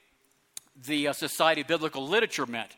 the 0.88 1.09
uh, 1.09 1.13
Society 1.13 1.61
of 1.61 1.68
Biblical 1.68 2.07
Literature 2.07 2.47
met 2.47 2.76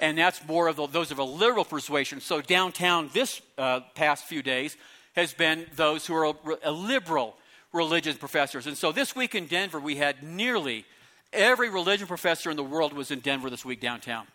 and 0.00 0.18
that's 0.18 0.44
more 0.48 0.66
of 0.66 0.74
the, 0.74 0.88
those 0.88 1.12
of 1.12 1.20
a 1.20 1.24
liberal 1.24 1.64
persuasion. 1.64 2.20
So 2.20 2.40
downtown 2.40 3.10
this 3.12 3.40
uh, 3.56 3.80
past 3.94 4.24
few 4.24 4.42
days 4.42 4.76
has 5.14 5.32
been 5.32 5.66
those 5.76 6.04
who 6.04 6.14
are 6.16 6.24
a, 6.24 6.34
a 6.64 6.72
liberal 6.72 7.36
religion 7.72 8.16
professors. 8.16 8.66
And 8.66 8.76
so 8.76 8.92
this 8.92 9.16
week 9.16 9.34
in 9.34 9.46
Denver, 9.46 9.80
we 9.80 9.96
had 9.96 10.22
nearly 10.22 10.84
every 11.32 11.70
religion 11.70 12.06
professor 12.06 12.50
in 12.50 12.56
the 12.56 12.62
world 12.62 12.92
was 12.92 13.10
in 13.10 13.20
Denver 13.20 13.50
this 13.50 13.64
week 13.64 13.80
downtown. 13.80 14.26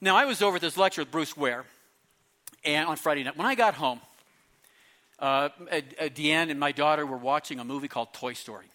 Now, 0.00 0.16
I 0.16 0.24
was 0.24 0.42
over 0.42 0.56
at 0.56 0.62
this 0.62 0.76
lecture 0.76 1.02
with 1.02 1.10
Bruce 1.10 1.36
Ware 1.36 1.64
and 2.64 2.88
on 2.88 2.96
Friday 2.96 3.24
night. 3.24 3.36
When 3.36 3.46
I 3.46 3.54
got 3.54 3.74
home, 3.74 4.00
uh, 5.18 5.48
Deanne 5.70 6.50
and 6.50 6.60
my 6.60 6.72
daughter 6.72 7.06
were 7.06 7.16
watching 7.16 7.58
a 7.58 7.64
movie 7.64 7.88
called 7.88 8.12
Toy 8.12 8.34
Story. 8.34 8.66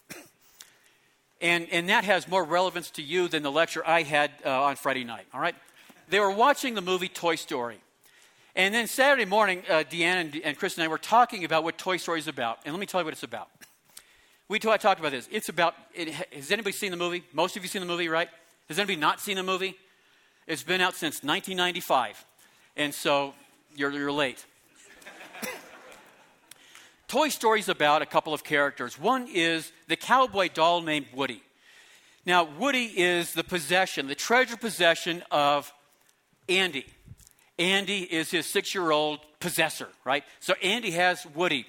And, 1.41 1.67
and 1.71 1.87
that 1.87 2.03
has 2.03 2.27
more 2.27 2.43
relevance 2.43 2.91
to 2.91 3.01
you 3.01 3.29
than 3.29 3.43
the 3.43 3.51
lecture 3.51 3.81
I 3.87 4.03
had 4.03 4.31
uh, 4.45 4.63
on 4.63 4.75
Friday 4.75 5.05
night, 5.05 5.25
all 5.33 5.39
right? 5.39 5.55
They 6.09 6.19
were 6.19 6.31
watching 6.31 6.73
the 6.73 6.81
movie 6.81 7.07
Toy 7.07 7.35
Story. 7.35 7.77
And 8.59 8.75
then 8.75 8.87
Saturday 8.87 9.23
morning, 9.23 9.63
uh, 9.69 9.85
Deanna 9.89 10.19
and, 10.19 10.41
and 10.43 10.57
Chris 10.57 10.75
and 10.75 10.83
I 10.83 10.89
were 10.89 10.97
talking 10.97 11.45
about 11.45 11.63
what 11.63 11.77
Toy 11.77 11.95
Story 11.95 12.19
is 12.19 12.27
about. 12.27 12.59
And 12.65 12.73
let 12.73 12.79
me 12.81 12.85
tell 12.85 12.99
you 12.99 13.05
what 13.05 13.13
it's 13.13 13.23
about. 13.23 13.47
We 14.49 14.59
talked 14.59 14.83
about 14.83 15.11
this. 15.11 15.29
It's 15.31 15.47
about, 15.47 15.75
it, 15.93 16.09
has 16.09 16.51
anybody 16.51 16.73
seen 16.73 16.91
the 16.91 16.97
movie? 16.97 17.23
Most 17.31 17.55
of 17.55 17.63
you 17.63 17.69
seen 17.69 17.79
the 17.79 17.87
movie, 17.87 18.09
right? 18.09 18.27
Has 18.67 18.77
anybody 18.77 18.97
not 18.97 19.21
seen 19.21 19.37
the 19.37 19.43
movie? 19.43 19.77
It's 20.45 20.61
been 20.61 20.81
out 20.81 20.93
since 20.93 21.23
1995. 21.23 22.25
And 22.75 22.93
so 22.93 23.33
you're, 23.77 23.93
you're 23.93 24.11
late. 24.11 24.45
Toy 27.07 27.29
Story 27.29 27.61
is 27.61 27.69
about 27.69 28.01
a 28.01 28.05
couple 28.05 28.33
of 28.33 28.43
characters. 28.43 28.99
One 28.99 29.29
is 29.33 29.71
the 29.87 29.95
cowboy 29.95 30.49
doll 30.53 30.81
named 30.81 31.05
Woody. 31.13 31.43
Now, 32.25 32.43
Woody 32.43 32.87
is 32.87 33.33
the 33.33 33.45
possession, 33.45 34.07
the 34.07 34.15
treasure 34.15 34.57
possession 34.57 35.23
of 35.31 35.71
Andy. 36.49 36.85
Andy 37.59 37.99
is 37.99 38.31
his 38.31 38.45
six 38.45 38.73
year 38.73 38.89
old 38.89 39.19
possessor, 39.39 39.89
right? 40.05 40.23
So 40.39 40.53
Andy 40.63 40.91
has 40.91 41.25
Woody. 41.35 41.65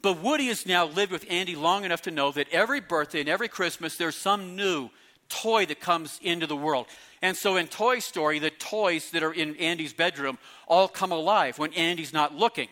But 0.00 0.22
Woody 0.22 0.46
has 0.46 0.66
now 0.66 0.86
lived 0.86 1.12
with 1.12 1.26
Andy 1.28 1.54
long 1.54 1.84
enough 1.84 2.02
to 2.02 2.10
know 2.10 2.32
that 2.32 2.48
every 2.50 2.80
birthday 2.80 3.20
and 3.20 3.28
every 3.28 3.48
Christmas 3.48 3.96
there's 3.96 4.16
some 4.16 4.56
new 4.56 4.88
toy 5.28 5.66
that 5.66 5.80
comes 5.80 6.18
into 6.22 6.46
the 6.46 6.56
world. 6.56 6.86
And 7.22 7.36
so 7.36 7.56
in 7.56 7.68
Toy 7.68 8.00
Story, 8.00 8.38
the 8.38 8.50
toys 8.50 9.10
that 9.10 9.22
are 9.22 9.32
in 9.32 9.56
Andy's 9.56 9.92
bedroom 9.92 10.38
all 10.66 10.88
come 10.88 11.12
alive 11.12 11.58
when 11.58 11.72
Andy's 11.74 12.12
not 12.12 12.34
looking. 12.34 12.68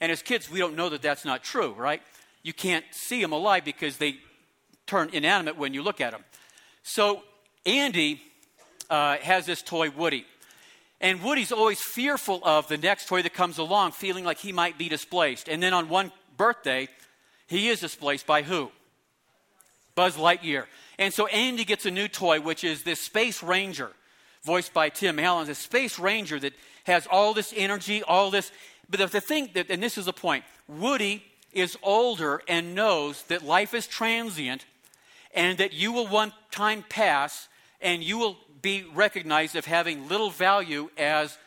And 0.00 0.12
as 0.12 0.22
kids, 0.22 0.50
we 0.50 0.58
don't 0.58 0.76
know 0.76 0.90
that 0.90 1.02
that's 1.02 1.24
not 1.24 1.42
true, 1.42 1.72
right? 1.72 2.02
You 2.42 2.52
can't 2.52 2.84
see 2.90 3.20
them 3.20 3.32
alive 3.32 3.64
because 3.64 3.96
they 3.96 4.18
turn 4.86 5.10
inanimate 5.12 5.56
when 5.56 5.74
you 5.74 5.82
look 5.82 6.00
at 6.00 6.12
them. 6.12 6.24
So 6.82 7.22
Andy 7.64 8.20
uh, 8.90 9.16
has 9.16 9.46
this 9.46 9.62
toy, 9.62 9.90
Woody. 9.90 10.26
And 11.06 11.22
Woody's 11.22 11.52
always 11.52 11.80
fearful 11.80 12.40
of 12.42 12.66
the 12.66 12.76
next 12.76 13.06
toy 13.06 13.22
that 13.22 13.32
comes 13.32 13.58
along, 13.58 13.92
feeling 13.92 14.24
like 14.24 14.38
he 14.38 14.50
might 14.50 14.76
be 14.76 14.88
displaced. 14.88 15.48
And 15.48 15.62
then 15.62 15.72
on 15.72 15.88
one 15.88 16.10
birthday, 16.36 16.88
he 17.46 17.68
is 17.68 17.78
displaced 17.78 18.26
by 18.26 18.42
who? 18.42 18.72
Buzz 19.94 20.16
Lightyear. 20.16 20.64
And 20.98 21.14
so 21.14 21.28
Andy 21.28 21.64
gets 21.64 21.86
a 21.86 21.92
new 21.92 22.08
toy, 22.08 22.40
which 22.40 22.64
is 22.64 22.82
this 22.82 22.98
Space 22.98 23.40
Ranger, 23.40 23.92
voiced 24.42 24.74
by 24.74 24.88
Tim 24.88 25.20
Allen, 25.20 25.48
a 25.48 25.54
Space 25.54 25.96
Ranger 25.96 26.40
that 26.40 26.54
has 26.86 27.06
all 27.06 27.34
this 27.34 27.54
energy, 27.56 28.02
all 28.02 28.32
this. 28.32 28.50
But 28.90 28.98
the, 28.98 29.06
the 29.06 29.20
thing, 29.20 29.50
that, 29.54 29.70
and 29.70 29.80
this 29.80 29.96
is 29.96 30.06
the 30.06 30.12
point 30.12 30.42
Woody 30.66 31.22
is 31.52 31.78
older 31.84 32.42
and 32.48 32.74
knows 32.74 33.22
that 33.28 33.44
life 33.44 33.74
is 33.74 33.86
transient 33.86 34.66
and 35.32 35.56
that 35.58 35.72
you 35.72 35.92
will 35.92 36.08
one 36.08 36.32
time 36.50 36.84
pass 36.88 37.46
and 37.80 38.02
you 38.02 38.18
will 38.18 38.38
be 38.66 38.84
recognized 38.94 39.54
of 39.54 39.64
having 39.64 40.08
little 40.08 40.28
value 40.28 40.90
as 40.98 41.38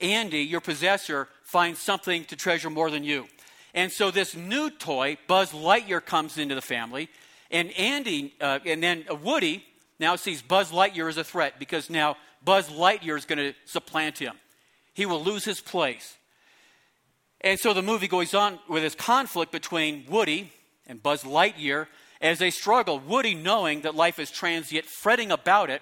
Andy, 0.00 0.40
your 0.40 0.60
possessor, 0.60 1.28
finds 1.44 1.78
something 1.78 2.24
to 2.24 2.34
treasure 2.34 2.68
more 2.68 2.90
than 2.90 3.04
you. 3.04 3.28
And 3.74 3.92
so 3.92 4.10
this 4.10 4.34
new 4.34 4.70
toy, 4.70 5.16
Buzz 5.28 5.52
Lightyear, 5.52 6.04
comes 6.04 6.36
into 6.36 6.56
the 6.56 6.60
family. 6.60 7.08
And 7.48 7.70
Andy, 7.78 8.34
uh, 8.40 8.58
and 8.66 8.82
then 8.82 9.04
Woody 9.22 9.64
now 10.00 10.16
sees 10.16 10.42
Buzz 10.42 10.72
Lightyear 10.72 11.08
as 11.08 11.16
a 11.16 11.22
threat 11.22 11.60
because 11.60 11.90
now 11.90 12.16
Buzz 12.44 12.68
Lightyear 12.70 13.16
is 13.16 13.24
going 13.24 13.38
to 13.38 13.54
supplant 13.66 14.18
him. 14.18 14.34
He 14.94 15.06
will 15.06 15.22
lose 15.22 15.44
his 15.44 15.60
place. 15.60 16.16
And 17.40 17.60
so 17.60 17.72
the 17.72 17.82
movie 17.82 18.08
goes 18.08 18.34
on 18.34 18.58
with 18.68 18.82
this 18.82 18.96
conflict 18.96 19.52
between 19.52 20.06
Woody 20.08 20.52
and 20.88 21.00
Buzz 21.00 21.22
Lightyear 21.22 21.86
as 22.20 22.40
they 22.40 22.50
struggle. 22.50 22.98
Woody 22.98 23.34
knowing 23.34 23.82
that 23.82 23.94
life 23.94 24.18
is 24.18 24.32
transient, 24.32 24.86
fretting 24.86 25.30
about 25.30 25.70
it, 25.70 25.80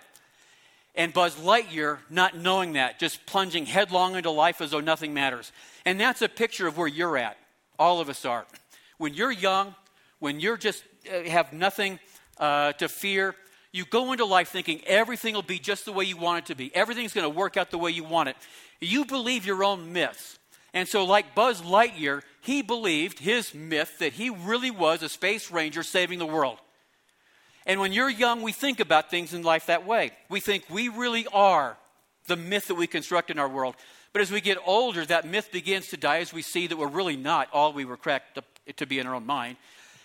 and 0.94 1.12
Buzz 1.12 1.36
Lightyear 1.36 1.98
not 2.10 2.36
knowing 2.36 2.74
that, 2.74 2.98
just 2.98 3.24
plunging 3.26 3.66
headlong 3.66 4.16
into 4.16 4.30
life 4.30 4.60
as 4.60 4.72
though 4.72 4.80
nothing 4.80 5.14
matters. 5.14 5.52
And 5.84 5.98
that's 5.98 6.22
a 6.22 6.28
picture 6.28 6.66
of 6.66 6.76
where 6.76 6.88
you're 6.88 7.16
at. 7.16 7.36
All 7.78 8.00
of 8.00 8.08
us 8.08 8.24
are. 8.24 8.46
When 8.98 9.14
you're 9.14 9.32
young, 9.32 9.74
when 10.18 10.38
you're 10.38 10.56
just 10.56 10.84
uh, 11.12 11.28
have 11.28 11.52
nothing 11.52 11.98
uh, 12.38 12.72
to 12.74 12.88
fear, 12.88 13.34
you 13.72 13.84
go 13.86 14.12
into 14.12 14.26
life 14.26 14.50
thinking 14.50 14.82
everything 14.86 15.34
will 15.34 15.42
be 15.42 15.58
just 15.58 15.86
the 15.86 15.92
way 15.92 16.04
you 16.04 16.16
want 16.16 16.44
it 16.44 16.46
to 16.46 16.54
be. 16.54 16.74
Everything's 16.76 17.14
going 17.14 17.24
to 17.24 17.36
work 17.36 17.56
out 17.56 17.70
the 17.70 17.78
way 17.78 17.90
you 17.90 18.04
want 18.04 18.28
it. 18.28 18.36
You 18.80 19.06
believe 19.06 19.46
your 19.46 19.64
own 19.64 19.92
myths. 19.92 20.38
And 20.74 20.86
so, 20.86 21.04
like 21.04 21.34
Buzz 21.34 21.62
Lightyear, 21.62 22.22
he 22.40 22.62
believed 22.62 23.18
his 23.18 23.54
myth 23.54 23.98
that 23.98 24.12
he 24.12 24.30
really 24.30 24.70
was 24.70 25.02
a 25.02 25.08
space 25.08 25.50
ranger 25.50 25.82
saving 25.82 26.18
the 26.18 26.26
world. 26.26 26.58
And 27.66 27.80
when 27.80 27.92
you're 27.92 28.10
young, 28.10 28.42
we 28.42 28.52
think 28.52 28.80
about 28.80 29.10
things 29.10 29.34
in 29.34 29.42
life 29.42 29.66
that 29.66 29.86
way. 29.86 30.12
We 30.28 30.40
think 30.40 30.64
we 30.68 30.88
really 30.88 31.26
are 31.32 31.76
the 32.26 32.36
myth 32.36 32.68
that 32.68 32.74
we 32.74 32.86
construct 32.86 33.30
in 33.30 33.38
our 33.38 33.48
world. 33.48 33.76
But 34.12 34.22
as 34.22 34.30
we 34.30 34.40
get 34.40 34.58
older, 34.66 35.04
that 35.06 35.26
myth 35.26 35.50
begins 35.52 35.88
to 35.88 35.96
die 35.96 36.18
as 36.18 36.32
we 36.32 36.42
see 36.42 36.66
that 36.66 36.76
we're 36.76 36.88
really 36.88 37.16
not 37.16 37.48
all 37.52 37.72
we 37.72 37.84
were 37.84 37.96
cracked 37.96 38.40
to, 38.76 38.86
be 38.86 38.98
in 38.98 39.06
our 39.06 39.14
own 39.14 39.26
mind. 39.26 39.56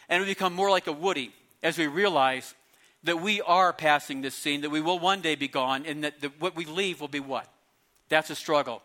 And 0.10 0.22
we 0.22 0.30
become 0.30 0.54
more 0.54 0.70
like 0.70 0.88
a 0.88 0.92
Woody 0.92 1.32
as 1.62 1.78
we 1.78 1.88
realize 1.88 2.56
that 3.04 3.22
we 3.22 3.42
are 3.42 3.74
passing 3.74 4.22
this 4.22 4.36
scene, 4.36 4.62
that 4.62 4.70
we 4.70 4.82
will 4.82 5.00
one 5.00 5.22
day 5.22 5.36
be 5.36 5.48
gone, 5.48 5.86
and 5.86 6.04
that 6.04 6.22
the, 6.22 6.30
what 6.40 6.56
we 6.56 6.66
leave 6.66 7.02
will 7.02 7.08
be 7.08 7.20
what? 7.20 7.48
That's 8.10 8.30
a 8.30 8.36
struggle 8.36 8.82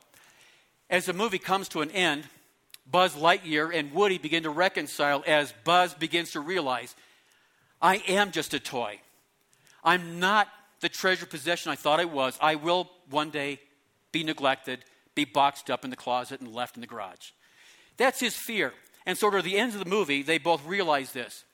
as 0.93 1.07
the 1.07 1.15
movie 1.15 1.39
comes 1.39 1.69
to 1.71 1.81
an 1.81 1.91
end, 1.91 2.25
Buzz 2.89 3.15
Lightyear 3.15 3.75
and 3.75 3.93
Woody 3.93 4.19
begin 4.19 4.43
to 4.43 4.51
reconcile 4.51 5.25
as 5.27 5.53
Buzz 5.65 5.95
begins 5.95 6.33
to 6.33 6.41
realize 6.41 6.95
I 7.83 7.97
am 8.09 8.31
just 8.31 8.55
a 8.55 8.61
toy. 8.61 9.01
I'm 9.85 10.21
not 10.21 10.49
the 10.81 10.89
treasure 10.89 11.27
possession 11.27 11.73
I 11.73 11.75
thought 11.75 12.01
I 12.01 12.05
was. 12.05 12.39
I 12.41 12.55
will 12.55 12.89
one 13.11 13.31
day 13.31 13.59
be 14.13 14.23
neglected, 14.23 14.85
be 15.15 15.25
boxed 15.25 15.69
up 15.69 15.85
in 15.85 15.91
the 15.91 15.97
closet, 15.97 16.41
and 16.41 16.55
left 16.55 16.77
in 16.77 16.81
the 16.81 16.87
garage. 16.87 17.31
That's 17.97 18.21
his 18.21 18.37
fear. 18.37 18.73
And 19.05 19.19
sort 19.19 19.35
of 19.35 19.43
the 19.43 19.57
end 19.57 19.73
of 19.73 19.81
the 19.81 19.91
movie, 19.91 20.23
they 20.23 20.39
both 20.39 20.65
realize 20.65 21.13
this. 21.13 21.45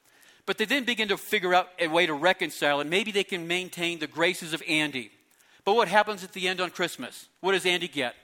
But 0.45 0.59
they 0.59 0.67
then 0.67 0.85
begin 0.85 1.09
to 1.09 1.17
figure 1.17 1.55
out 1.55 1.69
a 1.79 1.89
way 1.89 2.07
to 2.07 2.15
reconcile 2.15 2.81
it. 2.81 2.87
Maybe 2.87 3.11
they 3.11 3.25
can 3.25 3.49
maintain 3.49 3.99
the 3.99 4.07
graces 4.07 4.53
of 4.53 4.63
Andy. 4.69 5.11
But 5.65 5.75
what 5.75 5.89
happens 5.89 6.25
at 6.25 6.33
the 6.33 6.49
end 6.49 6.61
on 6.61 6.71
Christmas? 6.71 7.29
What 7.41 7.53
does 7.53 7.67
Andy 7.67 7.89
get? 7.89 8.15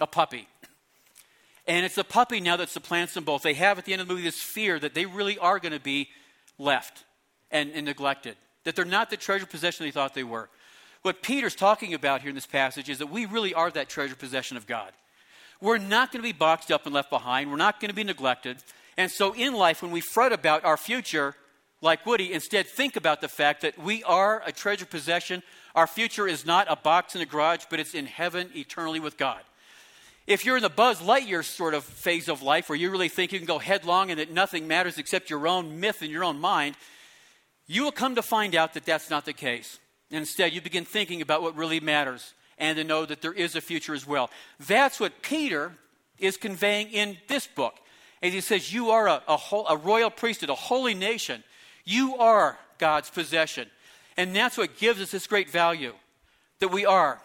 A 0.00 0.06
puppy. 0.06 0.48
And 1.66 1.84
it's 1.84 1.96
the 1.96 2.04
puppy 2.04 2.40
now 2.40 2.56
that 2.56 2.68
supplants 2.68 3.14
them 3.14 3.24
both. 3.24 3.42
They 3.42 3.54
have 3.54 3.78
at 3.78 3.84
the 3.84 3.92
end 3.92 4.02
of 4.02 4.08
the 4.08 4.14
movie 4.14 4.24
this 4.24 4.40
fear 4.40 4.78
that 4.78 4.94
they 4.94 5.06
really 5.06 5.38
are 5.38 5.58
going 5.58 5.72
to 5.72 5.80
be 5.80 6.08
left 6.58 7.04
and, 7.50 7.70
and 7.72 7.86
neglected, 7.86 8.36
that 8.64 8.76
they're 8.76 8.84
not 8.84 9.10
the 9.10 9.16
treasure 9.16 9.46
possession 9.46 9.86
they 9.86 9.90
thought 9.90 10.14
they 10.14 10.24
were. 10.24 10.48
What 11.02 11.22
Peter's 11.22 11.54
talking 11.54 11.94
about 11.94 12.20
here 12.20 12.30
in 12.30 12.34
this 12.34 12.46
passage 12.46 12.88
is 12.88 12.98
that 12.98 13.10
we 13.10 13.24
really 13.24 13.54
are 13.54 13.70
that 13.70 13.88
treasure 13.88 14.16
possession 14.16 14.56
of 14.56 14.66
God. 14.66 14.92
We're 15.60 15.78
not 15.78 16.12
going 16.12 16.22
to 16.22 16.28
be 16.28 16.36
boxed 16.36 16.70
up 16.70 16.86
and 16.86 16.94
left 16.94 17.10
behind. 17.10 17.50
We're 17.50 17.56
not 17.56 17.80
going 17.80 17.88
to 17.88 17.94
be 17.94 18.04
neglected. 18.04 18.58
And 18.96 19.10
so 19.10 19.32
in 19.34 19.54
life, 19.54 19.82
when 19.82 19.90
we 19.90 20.00
fret 20.00 20.32
about 20.32 20.64
our 20.64 20.76
future, 20.76 21.34
like 21.80 22.04
Woody, 22.04 22.32
instead 22.32 22.66
think 22.66 22.96
about 22.96 23.20
the 23.20 23.28
fact 23.28 23.62
that 23.62 23.78
we 23.78 24.02
are 24.04 24.42
a 24.44 24.52
treasure 24.52 24.86
possession. 24.86 25.42
Our 25.74 25.86
future 25.86 26.26
is 26.26 26.44
not 26.44 26.66
a 26.68 26.76
box 26.76 27.14
in 27.14 27.22
a 27.22 27.26
garage, 27.26 27.64
but 27.70 27.78
it's 27.78 27.94
in 27.94 28.06
heaven 28.06 28.50
eternally 28.54 29.00
with 29.00 29.16
God. 29.16 29.40
If 30.28 30.44
you're 30.44 30.58
in 30.58 30.62
the 30.62 30.68
Buzz 30.68 31.00
Lightyear 31.00 31.42
sort 31.42 31.72
of 31.72 31.84
phase 31.84 32.28
of 32.28 32.42
life 32.42 32.68
where 32.68 32.76
you 32.76 32.90
really 32.90 33.08
think 33.08 33.32
you 33.32 33.38
can 33.38 33.46
go 33.46 33.58
headlong 33.58 34.10
and 34.10 34.20
that 34.20 34.30
nothing 34.30 34.68
matters 34.68 34.98
except 34.98 35.30
your 35.30 35.48
own 35.48 35.80
myth 35.80 36.02
in 36.02 36.10
your 36.10 36.22
own 36.22 36.38
mind, 36.38 36.76
you 37.66 37.82
will 37.82 37.92
come 37.92 38.14
to 38.14 38.20
find 38.20 38.54
out 38.54 38.74
that 38.74 38.84
that's 38.84 39.08
not 39.08 39.24
the 39.24 39.32
case. 39.32 39.78
Instead, 40.10 40.52
you 40.52 40.60
begin 40.60 40.84
thinking 40.84 41.22
about 41.22 41.40
what 41.40 41.56
really 41.56 41.80
matters 41.80 42.34
and 42.58 42.76
to 42.76 42.84
know 42.84 43.06
that 43.06 43.22
there 43.22 43.32
is 43.32 43.56
a 43.56 43.62
future 43.62 43.94
as 43.94 44.06
well. 44.06 44.28
That's 44.60 45.00
what 45.00 45.22
Peter 45.22 45.72
is 46.18 46.36
conveying 46.36 46.90
in 46.90 47.16
this 47.28 47.46
book. 47.46 47.76
And 48.20 48.34
he 48.34 48.42
says, 48.42 48.70
You 48.70 48.90
are 48.90 49.08
a, 49.08 49.22
a, 49.26 49.38
a 49.70 49.76
royal 49.78 50.10
priesthood, 50.10 50.50
a 50.50 50.54
holy 50.54 50.92
nation. 50.92 51.42
You 51.86 52.16
are 52.16 52.58
God's 52.76 53.08
possession. 53.08 53.66
And 54.18 54.36
that's 54.36 54.58
what 54.58 54.76
gives 54.76 55.00
us 55.00 55.10
this 55.10 55.26
great 55.26 55.48
value 55.48 55.94
that 56.60 56.68
we 56.68 56.84
are 56.84 57.18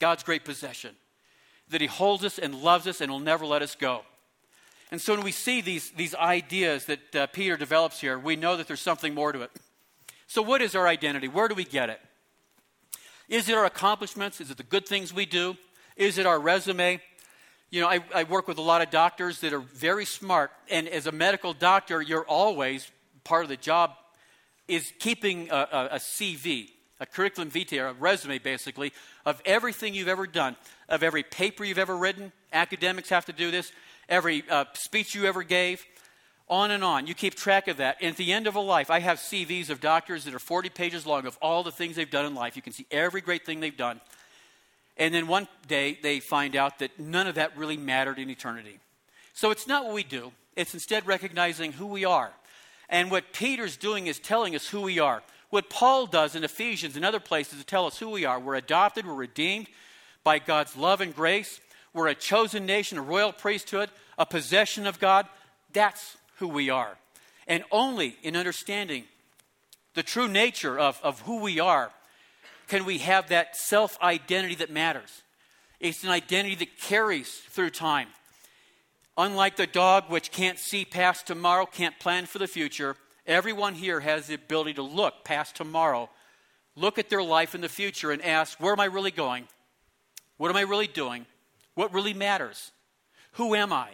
God's 0.00 0.24
great 0.24 0.44
possession, 0.44 0.96
that 1.70 1.80
He 1.80 1.86
holds 1.86 2.24
us 2.24 2.38
and 2.38 2.54
loves 2.54 2.86
us 2.86 3.00
and 3.00 3.10
will 3.10 3.20
never 3.20 3.46
let 3.46 3.62
us 3.62 3.74
go. 3.74 4.02
And 4.90 5.00
so 5.00 5.14
when 5.14 5.22
we 5.22 5.32
see 5.32 5.60
these, 5.60 5.90
these 5.90 6.14
ideas 6.14 6.86
that 6.86 7.14
uh, 7.14 7.26
Peter 7.28 7.56
develops 7.56 8.00
here, 8.00 8.18
we 8.18 8.36
know 8.36 8.56
that 8.56 8.66
there's 8.66 8.80
something 8.80 9.14
more 9.14 9.32
to 9.32 9.42
it. 9.42 9.50
So, 10.26 10.42
what 10.42 10.62
is 10.62 10.74
our 10.74 10.86
identity? 10.86 11.28
Where 11.28 11.48
do 11.48 11.54
we 11.54 11.64
get 11.64 11.90
it? 11.90 12.00
Is 13.28 13.48
it 13.48 13.54
our 13.54 13.64
accomplishments? 13.64 14.40
Is 14.40 14.50
it 14.50 14.56
the 14.56 14.62
good 14.62 14.86
things 14.86 15.12
we 15.12 15.26
do? 15.26 15.56
Is 15.96 16.16
it 16.18 16.26
our 16.26 16.38
resume? 16.38 17.00
You 17.70 17.82
know, 17.82 17.88
I, 17.88 18.00
I, 18.14 18.24
work 18.24 18.48
with 18.48 18.56
a 18.56 18.62
lot 18.62 18.80
of 18.80 18.90
doctors 18.90 19.40
that 19.40 19.52
are 19.52 19.60
very 19.60 20.06
smart, 20.06 20.50
and 20.70 20.88
as 20.88 21.06
a 21.06 21.12
medical 21.12 21.52
doctor, 21.52 22.00
you're 22.00 22.24
always 22.24 22.90
part 23.24 23.42
of 23.42 23.50
the 23.50 23.58
job 23.58 23.92
is 24.68 24.92
keeping 24.98 25.50
a, 25.50 25.54
a, 25.54 25.88
a 25.92 25.98
CV, 25.98 26.70
a 27.00 27.06
curriculum 27.06 27.50
vitae, 27.50 27.78
a 27.78 27.92
resume 27.94 28.38
basically, 28.38 28.92
of 29.26 29.42
everything 29.44 29.94
you've 29.94 30.08
ever 30.08 30.26
done, 30.26 30.56
of 30.88 31.02
every 31.02 31.22
paper 31.22 31.64
you've 31.64 31.78
ever 31.78 31.96
written. 31.96 32.32
Academics 32.52 33.08
have 33.10 33.26
to 33.26 33.32
do 33.32 33.50
this, 33.50 33.72
every 34.08 34.44
uh, 34.48 34.64
speech 34.74 35.14
you 35.14 35.26
ever 35.26 35.42
gave, 35.42 35.84
on 36.48 36.70
and 36.70 36.82
on. 36.82 37.06
You 37.06 37.14
keep 37.14 37.34
track 37.34 37.68
of 37.68 37.76
that. 37.76 37.98
And 38.00 38.10
at 38.10 38.16
the 38.16 38.32
end 38.32 38.46
of 38.46 38.54
a 38.54 38.60
life, 38.60 38.90
I 38.90 39.00
have 39.00 39.18
CVs 39.18 39.70
of 39.70 39.80
doctors 39.80 40.24
that 40.24 40.34
are 40.34 40.38
40 40.38 40.70
pages 40.70 41.06
long 41.06 41.26
of 41.26 41.36
all 41.42 41.62
the 41.62 41.72
things 41.72 41.96
they've 41.96 42.10
done 42.10 42.24
in 42.24 42.34
life. 42.34 42.56
You 42.56 42.62
can 42.62 42.72
see 42.72 42.86
every 42.90 43.20
great 43.20 43.44
thing 43.44 43.60
they've 43.60 43.76
done. 43.76 44.00
And 44.96 45.14
then 45.14 45.28
one 45.28 45.46
day 45.66 45.98
they 46.02 46.20
find 46.20 46.56
out 46.56 46.80
that 46.80 46.98
none 46.98 47.26
of 47.26 47.36
that 47.36 47.56
really 47.56 47.76
mattered 47.76 48.18
in 48.18 48.30
eternity. 48.30 48.80
So 49.32 49.50
it's 49.50 49.66
not 49.66 49.84
what 49.84 49.94
we 49.94 50.02
do, 50.02 50.32
it's 50.56 50.74
instead 50.74 51.06
recognizing 51.06 51.72
who 51.72 51.86
we 51.86 52.04
are. 52.04 52.32
And 52.88 53.10
what 53.10 53.32
Peter's 53.32 53.76
doing 53.76 54.06
is 54.06 54.18
telling 54.18 54.56
us 54.56 54.66
who 54.66 54.80
we 54.80 54.98
are. 54.98 55.22
What 55.50 55.70
Paul 55.70 56.06
does 56.06 56.34
in 56.34 56.42
Ephesians 56.42 56.96
and 56.96 57.04
other 57.04 57.20
places 57.20 57.58
to 57.58 57.64
tell 57.64 57.86
us 57.86 57.98
who 57.98 58.10
we 58.10 58.24
are. 58.24 58.40
We're 58.40 58.56
adopted, 58.56 59.06
we're 59.06 59.14
redeemed 59.14 59.68
by 60.24 60.38
God's 60.38 60.76
love 60.76 61.00
and 61.00 61.14
grace. 61.14 61.60
We're 61.92 62.08
a 62.08 62.14
chosen 62.14 62.66
nation, 62.66 62.98
a 62.98 63.02
royal 63.02 63.32
priesthood, 63.32 63.90
a 64.18 64.26
possession 64.26 64.86
of 64.86 64.98
God. 64.98 65.26
That's 65.72 66.16
who 66.36 66.48
we 66.48 66.70
are. 66.70 66.98
And 67.46 67.64
only 67.70 68.16
in 68.22 68.36
understanding 68.36 69.04
the 69.94 70.02
true 70.02 70.28
nature 70.28 70.78
of, 70.78 71.00
of 71.02 71.20
who 71.22 71.40
we 71.40 71.58
are 71.58 71.90
can 72.68 72.84
we 72.84 72.98
have 72.98 73.28
that 73.28 73.56
self 73.56 74.00
identity 74.00 74.54
that 74.56 74.70
matters. 74.70 75.22
It's 75.80 76.04
an 76.04 76.10
identity 76.10 76.54
that 76.56 76.78
carries 76.78 77.32
through 77.50 77.70
time. 77.70 78.08
Unlike 79.16 79.56
the 79.56 79.66
dog, 79.66 80.04
which 80.08 80.30
can't 80.30 80.58
see 80.58 80.84
past 80.84 81.26
tomorrow, 81.26 81.66
can't 81.66 81.98
plan 81.98 82.26
for 82.26 82.38
the 82.38 82.46
future, 82.46 82.96
everyone 83.26 83.74
here 83.74 84.00
has 84.00 84.26
the 84.26 84.34
ability 84.34 84.74
to 84.74 84.82
look 84.82 85.24
past 85.24 85.56
tomorrow, 85.56 86.08
look 86.76 86.98
at 86.98 87.10
their 87.10 87.22
life 87.22 87.54
in 87.54 87.60
the 87.60 87.68
future, 87.68 88.12
and 88.12 88.22
ask, 88.22 88.60
Where 88.60 88.72
am 88.72 88.80
I 88.80 88.84
really 88.84 89.10
going? 89.10 89.48
What 90.38 90.50
am 90.50 90.56
I 90.56 90.62
really 90.62 90.86
doing? 90.86 91.26
What 91.74 91.92
really 91.92 92.14
matters? 92.14 92.72
Who 93.32 93.54
am 93.54 93.72
I? 93.72 93.90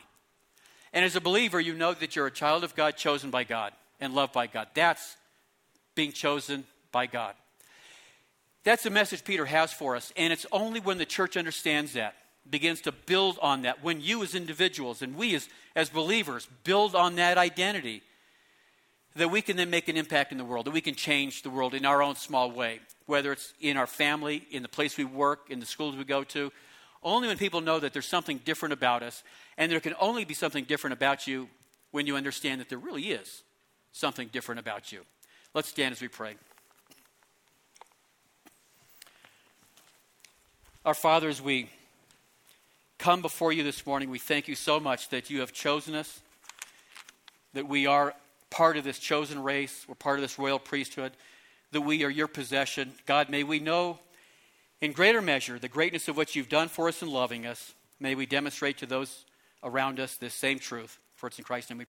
And 0.93 1.05
as 1.05 1.17
a 1.17 1.21
believer, 1.21 1.61
you 1.61 1.75
know 1.75 1.93
that 1.93 2.15
you're 2.15 2.29
a 2.29 2.31
child 2.31 2.63
of 2.63 2.77
God, 2.77 2.97
chosen 2.97 3.31
by 3.31 3.45
God, 3.45 3.73
and 4.01 4.15
loved 4.15 4.33
by 4.33 4.47
God. 4.47 4.69
That's 4.75 5.17
being 5.97 6.13
chosen 6.13 6.65
by 6.93 7.07
God. 7.07 7.35
That's 8.63 8.85
the 8.85 8.91
message 8.91 9.25
Peter 9.25 9.45
has 9.45 9.73
for 9.73 9.97
us. 9.97 10.13
And 10.17 10.33
it's 10.33 10.47
only 10.53 10.81
when 10.81 10.99
the 10.99 11.05
church 11.05 11.37
understands 11.37 11.95
that, 11.95 12.15
begins 12.49 12.81
to 12.83 12.93
build 12.93 13.39
on 13.43 13.63
that, 13.63 13.83
when 13.83 14.01
you 14.01 14.23
as 14.23 14.35
individuals 14.35 15.03
and 15.03 15.17
we 15.17 15.35
as, 15.35 15.49
as 15.75 15.89
believers 15.91 16.49
build 16.63 16.95
on 16.95 17.17
that 17.17 17.39
identity, 17.39 18.03
that 19.17 19.31
we 19.31 19.43
can 19.43 19.57
then 19.57 19.71
make 19.71 19.89
an 19.89 19.97
impact 19.97 20.33
in 20.33 20.39
the 20.39 20.45
world, 20.45 20.67
that 20.67 20.73
we 20.73 20.81
can 20.81 20.95
change 20.95 21.43
the 21.43 21.51
world 21.51 21.75
in 21.75 21.87
our 21.87 22.03
own 22.03 22.17
small 22.17 22.51
way, 22.51 22.81
whether 23.07 23.33
it's 23.33 23.55
in 23.61 23.77
our 23.77 23.87
family, 23.87 24.45
in 24.51 24.63
the 24.63 24.69
place 24.69 24.97
we 24.97 25.05
work, 25.05 25.47
in 25.51 25.61
the 25.61 25.67
schools 25.67 25.97
we 25.97 26.05
go 26.05 26.25
to, 26.25 26.51
only 27.03 27.29
when 27.29 27.37
people 27.37 27.61
know 27.61 27.79
that 27.79 27.93
there's 27.93 28.07
something 28.07 28.41
different 28.45 28.73
about 28.73 29.03
us, 29.03 29.23
and 29.57 29.71
there 29.71 29.81
can 29.81 29.95
only 30.01 30.25
be 30.25 30.35
something 30.35 30.65
different 30.65 30.95
about 30.95 31.27
you 31.27 31.49
when 31.91 32.07
you 32.07 32.17
understand 32.17 32.61
that 32.61 32.69
there 32.69 32.79
really 32.79 33.11
is 33.11 33.43
something 33.93 34.29
different 34.33 34.59
about 34.59 34.91
you. 34.91 35.03
Let's 35.53 35.69
stand 35.69 35.93
as 35.93 36.01
we 36.01 36.09
pray. 36.09 36.35
Our 40.85 40.95
Father, 40.95 41.29
as 41.29 41.41
we 41.41 41.71
come 42.99 43.23
before 43.23 43.53
you 43.53 43.63
this 43.63 43.87
morning, 43.87 44.11
we 44.11 44.19
thank 44.19 44.49
you 44.49 44.55
so 44.55 44.81
much 44.81 45.11
that 45.11 45.31
you 45.31 45.41
have 45.41 45.53
chosen 45.53 45.95
us, 45.95 46.21
that 47.53 47.69
we 47.69 47.87
are 47.87 48.15
part 48.55 48.77
of 48.77 48.85
this 48.85 49.01
chosen 49.01 49.43
race, 49.43 49.85
we're 49.89 49.97
part 49.97 50.17
of 50.17 50.23
this 50.23 50.39
royal 50.39 50.61
priesthood, 50.61 51.11
that 51.73 51.81
we 51.81 52.05
are 52.05 52.09
your 52.09 52.29
possession. 52.29 52.93
God, 53.05 53.29
may 53.29 53.43
we 53.43 53.59
know 53.59 53.99
in 54.81 54.93
greater 54.93 55.21
measure, 55.21 55.59
the 55.59 55.67
greatness 55.67 56.07
of 56.07 56.17
what 56.17 56.37
you've 56.37 56.49
done 56.49 56.69
for 56.69 56.87
us 56.87 57.03
in 57.03 57.11
loving 57.11 57.47
us, 57.47 57.75
may 57.99 58.15
we 58.15 58.27
demonstrate 58.27 58.79
to 58.79 58.87
those 58.87 59.25
around 59.65 59.99
us 59.99 60.15
this 60.15 60.35
same 60.35 60.61
truth. 60.61 61.01
For 61.17 61.27
it's 61.27 61.37
in 61.37 61.45
Christ's 61.45 61.71
name 61.71 61.79
we 61.79 61.83